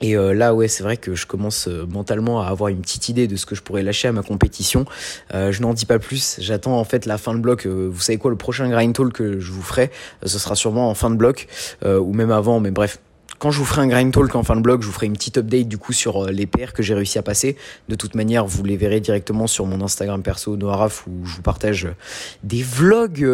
Et 0.01 0.17
euh, 0.17 0.33
là, 0.33 0.53
ouais, 0.53 0.67
c'est 0.67 0.83
vrai 0.83 0.97
que 0.97 1.15
je 1.15 1.25
commence 1.25 1.67
euh, 1.67 1.85
mentalement 1.85 2.41
à 2.41 2.47
avoir 2.47 2.69
une 2.69 2.81
petite 2.81 3.07
idée 3.09 3.27
de 3.27 3.35
ce 3.35 3.45
que 3.45 3.55
je 3.55 3.61
pourrais 3.61 3.83
lâcher 3.83 4.09
à 4.09 4.11
ma 4.11 4.23
compétition. 4.23 4.85
Euh, 5.33 5.51
je 5.51 5.61
n'en 5.61 5.73
dis 5.73 5.85
pas 5.85 5.99
plus. 5.99 6.37
J'attends 6.39 6.77
en 6.77 6.83
fait 6.83 7.05
la 7.05 7.17
fin 7.17 7.33
de 7.33 7.39
bloc. 7.39 7.65
vous 7.65 7.99
savez 7.99 8.17
quoi, 8.17 8.31
le 8.31 8.37
prochain 8.37 8.69
grind 8.69 8.93
talk 8.93 9.13
que 9.13 9.39
je 9.39 9.51
vous 9.51 9.61
ferai, 9.61 9.91
ce 10.25 10.37
sera 10.37 10.55
sûrement 10.55 10.89
en 10.89 10.95
fin 10.95 11.09
de 11.09 11.15
bloc 11.15 11.47
ou 11.83 12.13
même 12.13 12.31
avant. 12.31 12.59
Mais 12.59 12.71
bref, 12.71 12.99
quand 13.39 13.51
je 13.51 13.59
vous 13.59 13.65
ferai 13.65 13.81
un 13.81 13.87
grind 13.87 14.11
talk 14.11 14.35
en 14.35 14.43
fin 14.43 14.55
de 14.55 14.61
bloc, 14.61 14.81
je 14.81 14.87
vous 14.87 14.93
ferai 14.93 15.05
une 15.05 15.13
petite 15.13 15.37
update 15.37 15.67
du 15.67 15.77
coup 15.77 15.93
sur 15.93 16.25
les 16.25 16.45
paires 16.45 16.73
que 16.73 16.83
j'ai 16.83 16.93
réussi 16.93 17.17
à 17.17 17.23
passer. 17.23 17.55
De 17.89 17.95
toute 17.95 18.15
manière, 18.15 18.45
vous 18.45 18.63
les 18.63 18.77
verrez 18.77 18.99
directement 18.99 19.47
sur 19.47 19.65
mon 19.65 19.81
Instagram 19.81 20.21
perso 20.23 20.57
Noiraf 20.57 21.07
où 21.07 21.25
je 21.25 21.35
vous 21.35 21.41
partage 21.41 21.87
des 22.43 22.63
vlogs. 22.63 23.25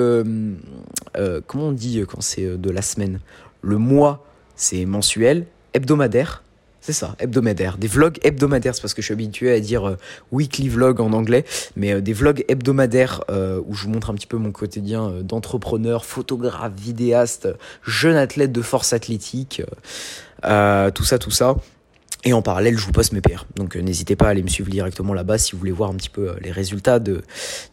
comment 1.47 1.67
on 1.67 1.71
dit 1.71 2.03
quand 2.07 2.21
c'est 2.21 2.57
de 2.57 2.69
la 2.69 2.81
semaine? 2.81 3.19
Le 3.61 3.77
mois, 3.77 4.25
c'est 4.55 4.85
mensuel, 4.85 5.45
hebdomadaire 5.73 6.43
c'est 6.81 6.93
ça, 6.93 7.15
hebdomadaire. 7.19 7.77
Des 7.77 7.87
vlogs 7.87 8.17
hebdomadaires, 8.23 8.73
c'est 8.73 8.81
parce 8.81 8.95
que 8.95 9.03
je 9.03 9.05
suis 9.05 9.13
habitué 9.13 9.53
à 9.53 9.59
dire 9.59 9.87
euh, 9.87 9.97
weekly 10.31 10.67
vlog 10.67 10.99
en 10.99 11.13
anglais, 11.13 11.45
mais 11.75 11.93
euh, 11.93 12.01
des 12.01 12.13
vlogs 12.13 12.43
hebdomadaires 12.47 13.23
euh, 13.29 13.61
où 13.67 13.75
je 13.75 13.83
vous 13.83 13.91
montre 13.91 14.09
un 14.09 14.15
petit 14.15 14.25
peu 14.25 14.37
mon 14.37 14.51
quotidien 14.51 15.21
d'entrepreneur, 15.21 16.05
photographe, 16.05 16.73
vidéaste, 16.75 17.47
jeune 17.83 18.15
athlète 18.15 18.51
de 18.51 18.61
force 18.63 18.93
athlétique, 18.93 19.61
tout 20.41 21.03
ça, 21.03 21.19
tout 21.19 21.31
ça. 21.31 21.55
Et 22.23 22.33
en 22.33 22.43
parallèle, 22.43 22.77
je 22.77 22.85
vous 22.85 22.91
poste 22.91 23.13
mes 23.13 23.21
PR. 23.21 23.45
Donc 23.55 23.75
euh, 23.75 23.81
n'hésitez 23.81 24.15
pas 24.15 24.27
à 24.27 24.29
aller 24.29 24.43
me 24.43 24.47
suivre 24.47 24.69
directement 24.69 25.13
là-bas 25.13 25.39
si 25.39 25.53
vous 25.53 25.57
voulez 25.57 25.71
voir 25.71 25.89
un 25.89 25.95
petit 25.95 26.09
peu 26.09 26.29
euh, 26.29 26.35
les 26.41 26.51
résultats 26.51 26.99
de, 26.99 27.23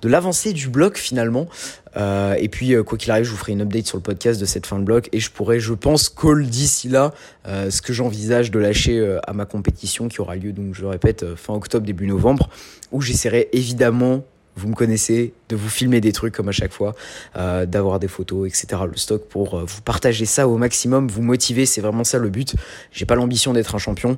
de 0.00 0.08
l'avancée 0.08 0.54
du 0.54 0.68
bloc 0.68 0.96
finalement. 0.96 1.48
Euh, 1.96 2.34
et 2.38 2.48
puis 2.48 2.74
quoi 2.84 2.96
qu'il 2.96 3.10
arrive, 3.10 3.24
je 3.24 3.30
vous 3.30 3.36
ferai 3.36 3.52
une 3.52 3.60
update 3.60 3.86
sur 3.86 3.98
le 3.98 4.02
podcast 4.02 4.40
de 4.40 4.46
cette 4.46 4.66
fin 4.66 4.78
de 4.78 4.84
bloc 4.84 5.08
et 5.12 5.20
je 5.20 5.30
pourrai, 5.30 5.60
je 5.60 5.74
pense, 5.74 6.08
call 6.08 6.46
d'ici 6.46 6.88
là 6.88 7.12
ce 7.46 7.80
que 7.80 7.92
j'envisage 7.92 8.50
de 8.50 8.58
lâcher 8.58 9.18
à 9.26 9.32
ma 9.32 9.46
compétition 9.46 10.08
qui 10.08 10.20
aura 10.20 10.36
lieu, 10.36 10.52
donc 10.52 10.74
je 10.74 10.82
le 10.82 10.88
répète, 10.88 11.34
fin 11.34 11.54
octobre, 11.54 11.86
début 11.86 12.06
novembre, 12.06 12.50
où 12.92 13.00
j'essaierai 13.00 13.48
évidemment 13.52 14.22
vous 14.58 14.68
me 14.68 14.74
connaissez, 14.74 15.32
de 15.48 15.56
vous 15.56 15.68
filmer 15.68 16.00
des 16.00 16.12
trucs 16.12 16.34
comme 16.34 16.48
à 16.48 16.52
chaque 16.52 16.72
fois, 16.72 16.94
euh, 17.36 17.66
d'avoir 17.66 17.98
des 17.98 18.08
photos, 18.08 18.48
etc. 18.48 18.82
Le 18.90 18.96
stock 18.96 19.24
pour 19.28 19.54
euh, 19.54 19.64
vous 19.64 19.80
partager 19.82 20.26
ça 20.26 20.48
au 20.48 20.56
maximum, 20.58 21.08
vous 21.08 21.22
motiver, 21.22 21.66
c'est 21.66 21.80
vraiment 21.80 22.04
ça 22.04 22.18
le 22.18 22.28
but. 22.28 22.54
J'ai 22.92 23.06
pas 23.06 23.14
l'ambition 23.14 23.52
d'être 23.52 23.74
un 23.74 23.78
champion, 23.78 24.16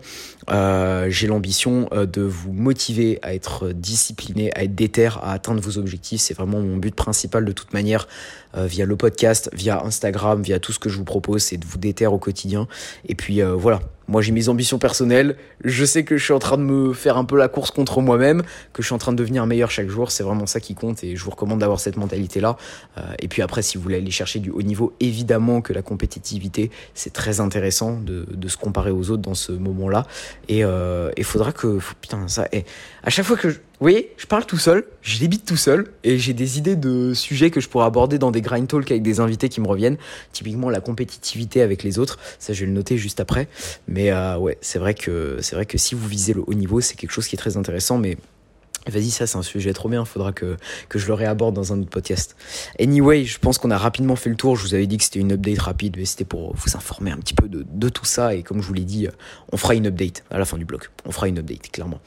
euh, 0.51 1.07
j'ai 1.11 1.27
l'ambition 1.27 1.89
de 1.93 2.23
vous 2.23 2.53
motiver 2.53 3.19
à 3.23 3.35
être 3.35 3.73
discipliné, 3.73 4.53
à 4.57 4.65
être 4.65 4.75
déter, 4.75 5.11
à 5.23 5.33
atteindre 5.33 5.61
vos 5.61 5.79
objectifs. 5.79 6.21
C'est 6.21 6.35
vraiment 6.35 6.61
mon 6.61 6.77
but 6.77 6.95
principal 6.95 7.45
de 7.45 7.53
toute 7.53 7.73
manière, 7.73 8.09
via 8.55 8.85
le 8.85 8.97
podcast, 8.97 9.49
via 9.53 9.85
Instagram, 9.85 10.43
via 10.43 10.59
tout 10.59 10.73
ce 10.73 10.79
que 10.79 10.89
je 10.89 10.97
vous 10.97 11.05
propose, 11.05 11.43
c'est 11.43 11.57
de 11.57 11.65
vous 11.65 11.79
déter 11.79 12.07
au 12.07 12.19
quotidien. 12.19 12.67
Et 13.07 13.15
puis 13.15 13.41
voilà, 13.43 13.81
moi, 14.11 14.23
j'ai 14.23 14.33
mes 14.33 14.49
ambitions 14.49 14.81
personnelles. 14.81 15.37
Je 15.63 15.85
sais 15.85 16.03
que 16.03 16.17
je 16.17 16.25
suis 16.25 16.33
en 16.33 16.41
train 16.41 16.59
de 16.59 16.65
me 16.65 16.93
faire 16.93 17.17
un 17.17 17.25
peu 17.25 17.37
la 17.37 17.47
course 17.47 17.71
contre 17.71 18.01
moi-même, 18.01 18.43
que 18.73 18.83
je 18.83 18.87
suis 18.87 18.95
en 18.95 18.99
train 18.99 19.13
de 19.13 19.17
devenir 19.17 19.47
meilleur 19.47 19.71
chaque 19.71 19.89
jour. 19.89 20.11
C'est 20.11 20.25
vraiment 20.25 20.47
ça 20.47 20.59
qui 20.59 20.75
compte 20.75 21.05
et 21.05 21.15
je 21.21 21.25
vous 21.25 21.31
recommande 21.31 21.61
d'avoir 21.61 21.79
cette 21.79 21.97
mentalité-là. 21.97 22.57
Euh, 22.99 23.03
et 23.19 23.29
puis 23.29 23.43
après, 23.43 23.63
si 23.63 23.77
vous 23.77 23.83
voulez 23.83 23.97
aller 23.97 24.11
chercher 24.11 24.39
du 24.39 24.51
haut 24.51 24.63
niveau, 24.63 24.95
évidemment 25.01 25.61
que 25.61 25.73
la 25.73 25.83
compétitivité, 25.83 26.71
c'est 26.95 27.13
très 27.13 27.41
intéressant 27.41 28.01
de, 28.01 28.27
se 28.49 28.57
comparer 28.57 28.91
aux 28.91 29.11
autres 29.11 29.23
dans 29.23 29.35
ce 29.35 29.53
moment-là. 29.53 30.07
Et 30.49 30.59
il 30.59 30.65
euh, 30.65 31.23
faudra 31.23 31.53
que, 31.53 31.79
putain, 32.01 32.27
ça, 32.27 32.49
et 32.53 32.65
à 33.05 33.11
chaque 33.11 33.27
fois 33.27 33.37
que 33.37 33.51
je, 33.51 33.59
vous 33.81 33.85
voyez, 33.85 34.13
je 34.17 34.27
parle 34.27 34.45
tout 34.45 34.59
seul, 34.59 34.85
je 35.03 35.19
débite 35.19 35.47
tout 35.47 35.57
seul, 35.57 35.93
et 36.05 36.19
j'ai 36.19 36.35
des 36.35 36.59
idées 36.59 36.77
de 36.77 37.15
sujets 37.15 37.51
que 37.51 37.61
je 37.61 37.69
pourrais 37.69 37.87
aborder 37.87 38.19
dans 38.19 38.31
des 38.31 38.41
grind 38.43 38.67
talks 38.67 38.91
avec 38.91 39.03
des 39.03 39.21
invités 39.21 39.49
qui 39.49 39.61
me 39.61 39.67
reviennent. 39.69 39.97
Typiquement 40.33 40.69
la 40.69 40.81
compétitivité 40.81 41.63
avec 41.63 41.83
les 41.83 41.99
autres, 41.99 42.19
ça 42.39 42.53
je 42.53 42.61
vais 42.61 42.67
le 42.67 42.73
noter 42.73 42.99
juste 42.99 43.21
après. 43.21 43.49
Mais 43.89 44.11
euh, 44.11 44.37
ouais, 44.37 44.59
c'est 44.61 44.79
vrai 44.79 44.95
que 44.95 45.39
c'est 45.41 45.55
vrai 45.55 45.65
que 45.65 45.79
si 45.79 45.95
vous 45.95 46.07
visez 46.07 46.35
le 46.35 46.43
haut 46.47 46.55
niveau, 46.55 46.81
c'est 46.81 46.95
quelque 46.95 47.13
chose 47.13 47.27
qui 47.27 47.37
est 47.37 47.39
très 47.39 47.57
intéressant, 47.57 47.97
mais 47.99 48.17
Vas-y, 48.87 49.11
ça 49.11 49.27
c'est 49.27 49.37
un 49.37 49.43
sujet 49.43 49.75
trop 49.75 49.91
bien, 49.91 50.07
faudra 50.07 50.33
que, 50.33 50.57
que 50.89 50.99
je 50.99 51.07
le 51.07 51.13
réaborde 51.13 51.55
dans 51.55 51.75
un 51.75 51.81
autre 51.81 51.91
podcast. 51.91 52.35
Anyway, 52.81 53.27
je 53.27 53.39
pense 53.39 53.59
qu'on 53.59 53.71
a 53.71 53.77
rapidement 53.77 54.17
fait 54.17 54.31
le 54.31 54.37
tour, 54.37 54.57
je 54.57 54.63
vous 54.63 54.75
avais 54.75 54.87
dit 54.87 54.97
que 54.97 55.05
c'était 55.05 55.19
une 55.19 55.33
update 55.33 55.59
rapide, 55.59 55.97
mais 55.99 56.07
c'était 56.07 56.25
pour 56.25 56.57
vous 56.57 56.77
informer 56.77 57.11
un 57.11 57.19
petit 57.19 57.35
peu 57.35 57.47
de, 57.47 57.67
de, 57.71 57.89
tout 57.91 58.07
ça, 58.07 58.35
et 58.35 58.43
comme 58.43 58.63
je 58.63 58.67
vous 58.67 58.73
l'ai 58.73 58.85
dit, 58.85 59.07
on 59.53 59.59
fera 59.59 59.75
une 59.75 59.87
update 59.87 60.25
à 60.31 60.39
la 60.39 60.47
fin 60.47 60.57
du 60.57 60.65
blog, 60.65 60.85
on 61.05 61.13
fera 61.13 61.29
une 61.29 61.39
update, 61.39 61.71
clairement. 61.71 62.01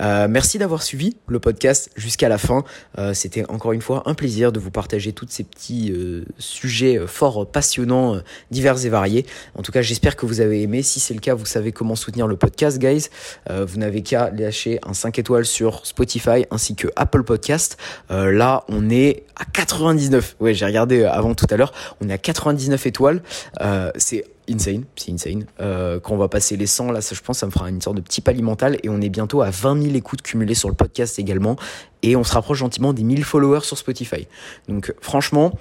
Euh, 0.00 0.26
merci 0.28 0.58
d'avoir 0.58 0.82
suivi 0.82 1.16
le 1.28 1.38
podcast 1.38 1.92
jusqu'à 1.96 2.28
la 2.28 2.38
fin, 2.38 2.64
euh, 2.98 3.14
c'était 3.14 3.48
encore 3.48 3.72
une 3.72 3.82
fois 3.82 4.02
un 4.06 4.14
plaisir 4.14 4.50
de 4.50 4.58
vous 4.58 4.72
partager 4.72 5.12
tous 5.12 5.26
ces 5.28 5.44
petits 5.44 5.92
euh, 5.92 6.24
sujets 6.38 6.98
fort 7.06 7.46
passionnants, 7.48 8.20
divers 8.50 8.84
et 8.84 8.88
variés. 8.88 9.26
En 9.54 9.62
tout 9.62 9.70
cas, 9.70 9.80
j'espère 9.80 10.16
que 10.16 10.26
vous 10.26 10.40
avez 10.40 10.60
aimé, 10.60 10.82
si 10.82 10.98
c'est 10.98 11.14
le 11.14 11.20
cas, 11.20 11.34
vous 11.34 11.46
savez 11.46 11.70
comment 11.70 11.94
soutenir 11.94 12.26
le 12.26 12.36
podcast, 12.36 12.78
guys. 12.78 13.10
vous 13.48 13.78
n'avez 13.78 14.02
qu'à 14.02 14.30
lâcher 14.30 14.80
un 14.84 14.92
5 14.92 15.20
étoiles 15.20 15.46
sur 15.46 15.86
Spotify, 15.86 16.15
ainsi 16.50 16.74
que 16.74 16.88
Apple 16.96 17.22
Podcast. 17.22 17.76
Euh, 18.10 18.32
là, 18.32 18.64
on 18.68 18.90
est 18.90 19.24
à 19.36 19.44
99. 19.44 20.36
Ouais, 20.40 20.54
j'ai 20.54 20.66
regardé 20.66 21.00
euh, 21.00 21.12
avant 21.12 21.34
tout 21.34 21.46
à 21.50 21.56
l'heure. 21.56 21.72
On 22.00 22.08
est 22.08 22.12
à 22.12 22.18
99 22.18 22.86
étoiles. 22.86 23.22
Euh, 23.60 23.90
c'est 23.96 24.24
insane, 24.48 24.84
c'est 24.94 25.12
insane. 25.12 25.44
quand 25.58 26.14
on 26.14 26.16
va 26.16 26.28
passer 26.28 26.56
les 26.56 26.66
100, 26.66 26.92
là, 26.92 27.00
ça, 27.00 27.14
je 27.14 27.20
pense, 27.20 27.38
ça 27.38 27.46
me 27.46 27.50
fera 27.50 27.68
une 27.68 27.80
sorte 27.80 27.96
de 27.96 28.00
petit 28.00 28.20
palier 28.20 28.42
mental. 28.42 28.78
Et 28.82 28.88
on 28.88 29.00
est 29.00 29.08
bientôt 29.08 29.42
à 29.42 29.50
20 29.50 29.82
000 29.82 29.94
écoutes 29.94 30.22
cumulées 30.22 30.54
sur 30.54 30.68
le 30.68 30.74
podcast 30.74 31.18
également. 31.18 31.56
Et 32.02 32.14
on 32.16 32.24
se 32.24 32.32
rapproche 32.32 32.58
gentiment 32.58 32.92
des 32.92 33.02
1000 33.02 33.24
followers 33.24 33.62
sur 33.62 33.76
Spotify. 33.76 34.28
Donc, 34.68 34.94
franchement, 35.00 35.52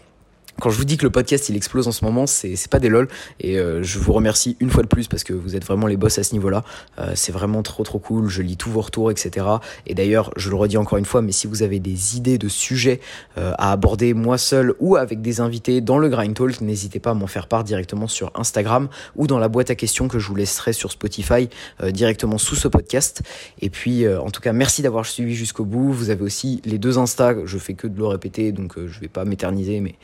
quand 0.60 0.70
je 0.70 0.78
vous 0.78 0.86
dis 0.86 0.97
que 0.97 1.03
le 1.03 1.10
podcast 1.10 1.49
il 1.49 1.56
explose 1.56 1.88
en 1.88 1.91
ce 1.91 2.06
moment, 2.06 2.28
c'est 2.28 2.70
pas 2.70 2.80
des 2.80 2.89
lol 2.89 3.08
et 3.39 3.58
euh, 3.58 3.84
je 3.84 3.99
vous 3.99 4.14
remercie 4.14 4.56
une 4.60 4.70
fois 4.70 4.84
de 4.84 4.88
plus 4.88 5.08
parce 5.08 5.24
que 5.24 5.34
vous 5.34 5.56
êtes 5.56 5.66
vraiment 5.66 5.88
les 5.88 5.97
boss 5.97 6.18
à 6.18 6.24
ce 6.24 6.34
niveau-là. 6.34 6.64
Euh, 6.97 7.12
c'est 7.16 7.32
vraiment 7.32 7.62
trop 7.62 7.84
trop 7.84 7.99
cool. 7.99 8.30
Je 8.30 8.41
lis 8.41 8.56
tous 8.56 8.70
vos 8.70 8.82
retours, 8.82 9.12
etc. 9.12 9.45
Et 9.86 9.93
d'ailleurs, 9.93 10.32
je 10.38 10.49
le 10.49 10.56
redis 10.56 10.78
encore 10.78 10.97
une 10.97 11.06
fois, 11.06 11.22
mais 11.22 11.34
si 11.34 11.47
vous 11.47 11.62
avez 11.62 11.80
des 11.80 12.16
idées 12.16 12.38
de 12.38 12.47
sujets 12.47 13.01
euh, 13.38 13.51
à 13.58 13.72
aborder 13.72 14.14
moi 14.14 14.38
seul 14.38 14.74
ou 14.80 14.95
avec 14.95 15.22
des 15.22 15.41
invités 15.41 15.82
dans 15.82 15.97
le 15.97 16.08
Grind 16.08 16.34
Talk, 16.34 16.62
n'hésitez 16.62 16.99
pas 16.99 17.12
à 17.12 17.14
m'en 17.14 17.28
faire 17.28 17.47
part 17.47 17.64
directement 17.64 18.08
sur 18.08 18.32
Instagram 18.36 18.88
ou 19.16 19.28
dans 19.28 19.39
la 19.39 19.49
boîte 19.49 19.70
à 19.72 19.76
questions 19.76 20.08
que 20.08 20.20
je 20.20 20.28
vous 20.28 20.36
laisserai 20.36 20.74
sur 20.74 20.91
Spotify 20.91 21.49
directement 21.84 22.38
sous 22.38 22.56
ce 22.56 22.68
podcast. 22.68 23.24
Et 23.60 23.70
puis, 23.70 24.08
en 24.08 24.30
tout 24.30 24.41
cas, 24.41 24.53
merci 24.53 24.82
d'avoir 24.82 25.06
suivi 25.06 25.36
jusqu'au 25.36 25.66
bout. 25.66 25.91
Vous 25.91 26.10
avez 26.10 26.24
aussi 26.24 26.62
les 26.66 26.78
deux 26.78 26.97
Insta. 26.97 27.34
Je 27.45 27.58
fais 27.58 27.74
que 27.74 27.88
de 27.88 27.97
le 27.97 28.06
répéter, 28.06 28.51
donc 28.51 28.74
je 28.78 28.99
vais 28.99 29.08
pas 29.08 29.26
m'éterniser, 29.26 29.80
mais 29.80 29.95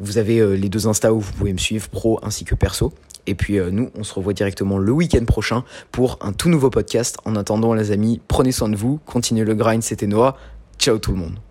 vous 0.00 0.18
avez 0.18 0.38
euh, 0.38 0.54
les 0.54 0.68
deux 0.68 0.86
Insta 0.86 1.12
où 1.12 1.20
vous 1.20 1.32
pouvez 1.32 1.52
me 1.52 1.58
suivre, 1.58 1.88
pro 1.88 2.18
ainsi 2.22 2.44
que 2.44 2.54
perso. 2.54 2.92
Et 3.26 3.34
puis 3.34 3.58
euh, 3.58 3.70
nous, 3.70 3.90
on 3.94 4.04
se 4.04 4.14
revoit 4.14 4.32
directement 4.32 4.78
le 4.78 4.92
week-end 4.92 5.24
prochain 5.24 5.64
pour 5.92 6.18
un 6.20 6.32
tout 6.32 6.48
nouveau 6.48 6.70
podcast. 6.70 7.18
En 7.24 7.36
attendant, 7.36 7.74
les 7.74 7.90
amis, 7.90 8.20
prenez 8.28 8.52
soin 8.52 8.68
de 8.68 8.76
vous, 8.76 9.00
continuez 9.04 9.44
le 9.44 9.54
grind, 9.54 9.82
c'était 9.82 10.06
Noah. 10.06 10.36
Ciao 10.78 10.98
tout 10.98 11.12
le 11.12 11.18
monde. 11.18 11.47